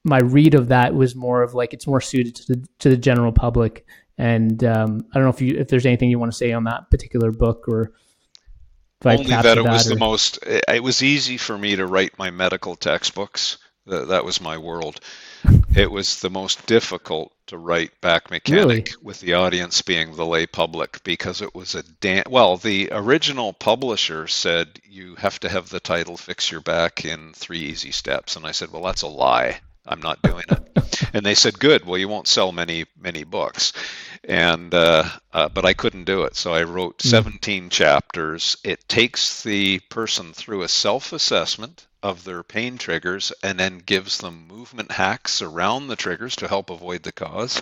[0.05, 2.97] my read of that was more of like it's more suited to the, to the
[2.97, 3.85] general public.
[4.17, 6.63] And um, I don't know if you if there's anything you want to say on
[6.65, 7.91] that particular book or.
[9.03, 9.93] Only that it was or...
[9.93, 10.39] the most.
[10.43, 13.57] It was easy for me to write my medical textbooks.
[13.85, 14.99] That, that was my world
[15.75, 18.85] it was the most difficult to write back mechanic really?
[19.01, 23.53] with the audience being the lay public because it was a dan- well the original
[23.53, 28.35] publisher said you have to have the title fix your back in three easy steps
[28.35, 29.59] and i said well that's a lie
[29.89, 33.73] i'm not doing it and they said good well you won't sell many many books
[34.23, 35.03] and uh,
[35.33, 37.09] uh, but i couldn't do it so i wrote hmm.
[37.09, 43.77] 17 chapters it takes the person through a self-assessment of their pain triggers and then
[43.79, 47.61] gives them movement hacks around the triggers to help avoid the cause.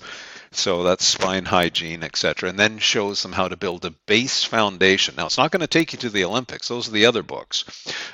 [0.51, 2.49] So that's spine hygiene, etc.
[2.49, 5.15] And then shows them how to build a base foundation.
[5.17, 7.65] Now, it's not going to take you to the Olympics, those are the other books.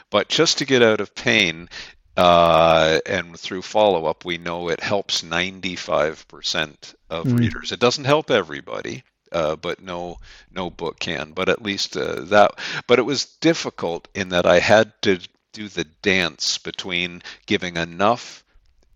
[0.10, 1.70] But just to get out of pain,
[2.16, 7.40] uh, and through follow up, we know it helps 95% of mm.
[7.40, 7.72] readers.
[7.72, 9.04] It doesn't help everybody.
[9.32, 10.20] Uh, but no
[10.52, 11.32] no book can.
[11.32, 12.52] But at least uh, that.
[12.86, 15.20] But it was difficult in that I had to
[15.54, 18.44] do the dance between giving enough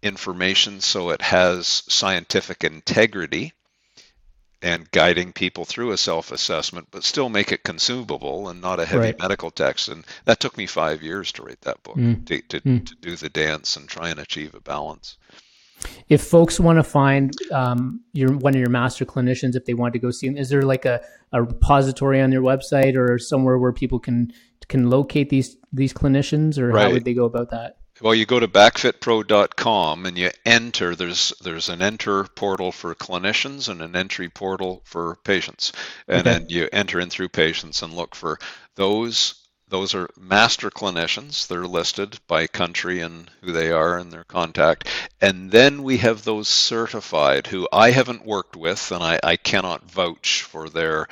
[0.03, 3.53] information so it has scientific integrity
[4.61, 8.99] and guiding people through a self-assessment but still make it consumable and not a heavy
[8.99, 9.19] right.
[9.19, 12.25] medical text and that took me five years to write that book mm.
[12.25, 12.85] to, to, mm.
[12.85, 15.17] to, do the dance and try and achieve a balance
[16.09, 19.93] if folks want to find um, your one of your master clinicians if they want
[19.93, 21.01] to go see them is there like a,
[21.33, 24.31] a repository on your website or somewhere where people can
[24.67, 26.83] can locate these these clinicians, or right.
[26.83, 27.77] how would they go about that?
[27.99, 30.95] Well, you go to backfitpro.com and you enter.
[30.95, 35.71] There's there's an enter portal for clinicians and an entry portal for patients,
[36.07, 36.29] and okay.
[36.29, 38.37] then you enter in through patients and look for
[38.75, 39.33] those.
[39.69, 41.47] Those are master clinicians.
[41.47, 44.87] They're listed by country and who they are and their contact.
[45.19, 49.91] And then we have those certified who I haven't worked with and I, I cannot
[49.91, 51.09] vouch for their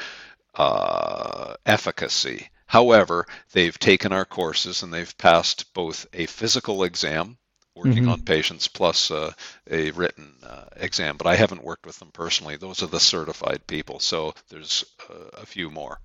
[0.54, 2.48] uh, efficacy.
[2.66, 7.38] However, they've taken our courses and they've passed both a physical exam,
[7.76, 8.10] working mm-hmm.
[8.10, 9.34] on patients, plus uh,
[9.70, 11.18] a written uh, exam.
[11.18, 12.58] But I haven't worked with them personally.
[12.58, 14.00] Those are the certified people.
[14.00, 16.00] So there's uh, a few more.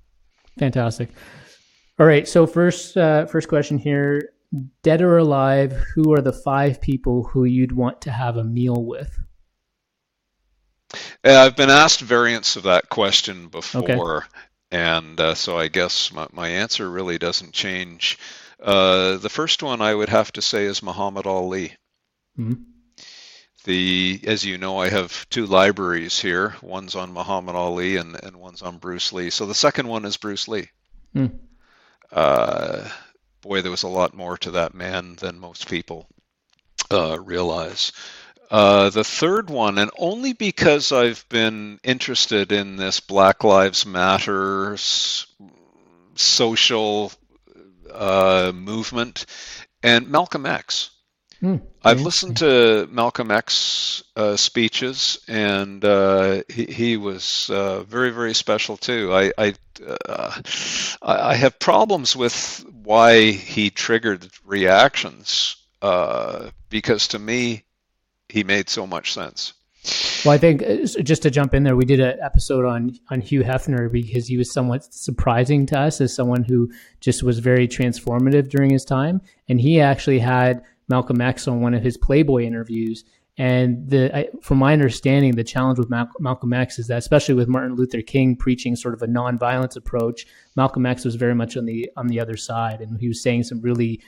[0.59, 1.11] Fantastic.
[1.99, 2.29] All right.
[2.29, 4.33] So first, uh, first question here:
[4.83, 8.85] Dead or alive, who are the five people who you'd want to have a meal
[8.85, 9.19] with?
[11.23, 14.27] I've been asked variants of that question before, okay.
[14.71, 18.19] And uh, so I guess my, my, answer really doesn't change.
[18.63, 21.75] Uh, the first one I would have to say is Muhammad Ali.
[22.39, 22.63] Mm-hmm.
[23.65, 26.55] the as you know, I have two libraries here.
[26.63, 29.31] One's on Muhammad Ali and, and one's on Bruce Lee.
[29.31, 30.69] So the second one is Bruce Lee.
[31.13, 31.27] Hmm.
[32.13, 32.89] Uh,
[33.41, 36.07] boy, there was a lot more to that man than most people
[36.91, 37.93] uh, realize.
[38.51, 44.77] Uh, the third one, and only because I've been interested in this Black Lives Matter
[46.17, 47.13] social
[47.93, 49.27] uh, movement,
[49.83, 50.91] and Malcolm X.
[51.41, 51.57] Hmm.
[51.83, 58.35] I've listened to Malcolm X uh, speeches, and uh, he, he, was uh, very, very
[58.35, 59.15] special too.
[59.15, 59.55] I I,
[59.87, 60.43] uh,
[61.01, 67.65] I have problems with why he triggered reactions uh, because to me,
[68.31, 69.53] he made so much sense.
[70.25, 73.21] Well, I think uh, just to jump in there, we did an episode on on
[73.23, 76.71] Hugh Hefner because he was somewhat surprising to us as someone who
[77.01, 81.73] just was very transformative during his time, and he actually had Malcolm X on one
[81.73, 83.05] of his Playboy interviews.
[83.39, 87.37] And the, I, from my understanding, the challenge with Mal- Malcolm X is that, especially
[87.37, 90.27] with Martin Luther King preaching sort of a nonviolence approach,
[90.57, 93.45] Malcolm X was very much on the on the other side, and he was saying
[93.45, 94.03] some really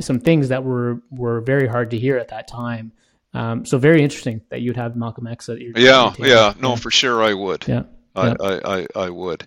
[0.00, 2.92] some things that were were very hard to hear at that time.
[3.34, 6.90] Um, so very interesting that you'd have Malcolm X at your yeah yeah no for
[6.90, 7.84] sure I would yeah
[8.14, 8.34] I yeah.
[8.40, 9.44] I, I, I, would.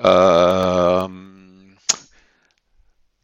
[0.00, 1.76] Um,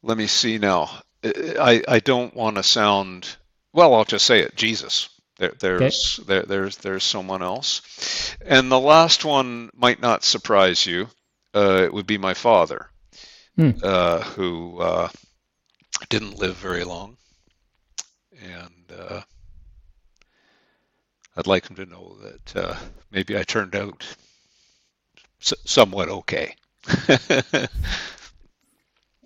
[0.03, 0.91] let me see now.
[1.25, 3.37] I, I don't want to sound
[3.73, 3.95] well.
[3.95, 4.57] I'll just say it.
[4.57, 5.09] Jesus.
[5.39, 6.27] There, there's okay.
[6.29, 11.09] there, there's there's someone else, and the last one might not surprise you.
[11.53, 12.89] Uh, it would be my father,
[13.57, 13.71] hmm.
[13.83, 15.09] uh, who uh,
[16.09, 17.17] didn't live very long,
[18.41, 19.23] and uh,
[21.37, 22.77] I'd like them to know that uh,
[23.11, 24.07] maybe I turned out
[25.41, 26.55] s- somewhat okay.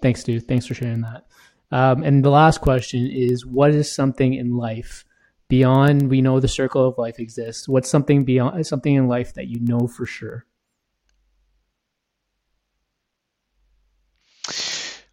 [0.01, 0.47] Thanks, dude.
[0.47, 1.27] Thanks for sharing that.
[1.71, 5.05] Um, and the last question is what is something in life
[5.49, 7.69] beyond we know the circle of life exists?
[7.69, 10.47] What's something beyond something in life that you know for sure?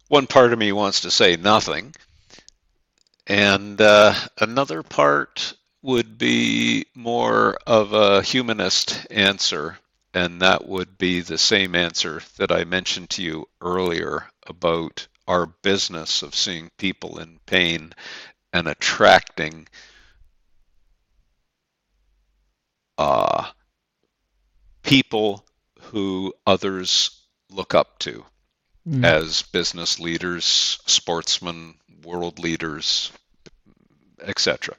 [0.08, 1.94] One part of me wants to say nothing.
[3.26, 5.54] And uh, another part
[5.86, 9.78] would be more of a humanist answer,
[10.12, 15.46] and that would be the same answer that I mentioned to you earlier about our
[15.46, 17.94] business of seeing people in pain
[18.52, 19.68] and attracting
[22.98, 23.48] uh,
[24.82, 25.44] people
[25.82, 27.12] who others
[27.48, 28.24] look up to
[28.88, 29.04] mm.
[29.04, 33.12] as business leaders, sportsmen, world leaders,
[34.20, 34.74] etc.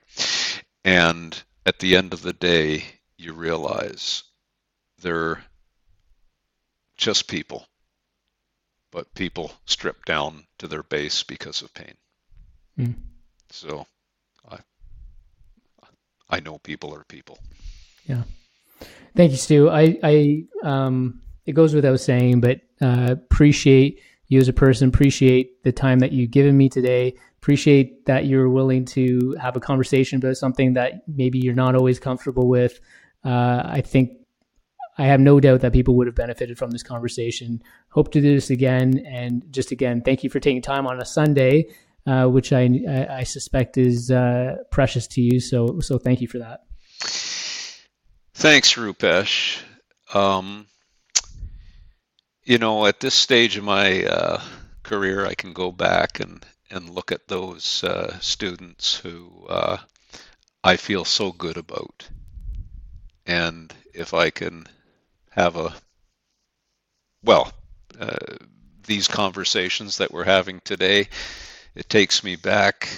[0.87, 2.83] And at the end of the day,
[3.17, 4.23] you realize
[5.01, 5.43] they're
[6.97, 7.67] just people
[8.97, 11.93] but people strip down to their base because of pain.
[12.79, 12.95] Mm.
[13.49, 13.85] So
[14.49, 14.57] I
[16.29, 17.37] I know people are people.
[18.05, 18.23] Yeah.
[19.15, 19.69] Thank you, Stu.
[19.69, 25.63] I, I um it goes without saying, but uh, appreciate you as a person, appreciate
[25.63, 27.15] the time that you've given me today,
[27.47, 31.97] appreciate that you're willing to have a conversation about something that maybe you're not always
[31.97, 32.81] comfortable with.
[33.23, 34.11] Uh, I think
[34.97, 37.63] I have no doubt that people would have benefited from this conversation.
[37.87, 39.01] Hope to do this again.
[39.07, 41.69] And just again, thank you for taking time on a Sunday,
[42.05, 45.39] uh, which I, I, suspect is uh, precious to you.
[45.39, 46.65] So, so thank you for that.
[48.33, 49.61] Thanks, Rupesh.
[50.13, 50.67] Um,
[52.43, 54.41] you know, at this stage of my uh,
[54.83, 59.77] career, I can go back and, and look at those uh, students who uh,
[60.63, 62.07] I feel so good about.
[63.25, 64.65] And if I can
[65.31, 65.73] have a
[67.23, 67.51] well
[67.99, 68.17] uh,
[68.85, 71.07] these conversations that we're having today
[71.75, 72.89] it takes me back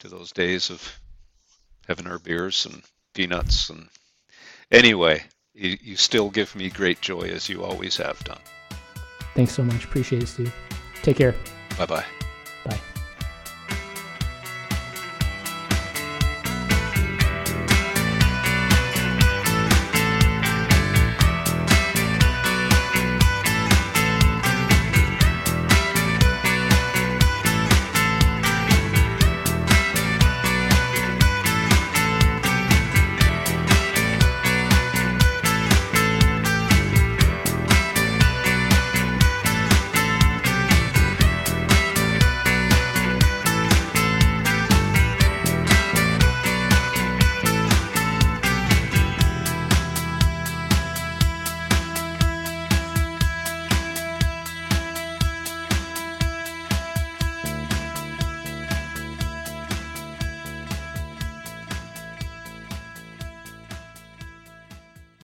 [0.00, 1.00] to those days of
[1.86, 2.82] having our beers and
[3.14, 3.88] peanuts and
[4.72, 5.22] anyway
[5.54, 8.40] you, you still give me great joy as you always have done.
[9.34, 9.84] Thanks so much.
[9.84, 10.54] Appreciate it steve.
[11.02, 11.34] Take care.
[11.78, 12.15] Bye bye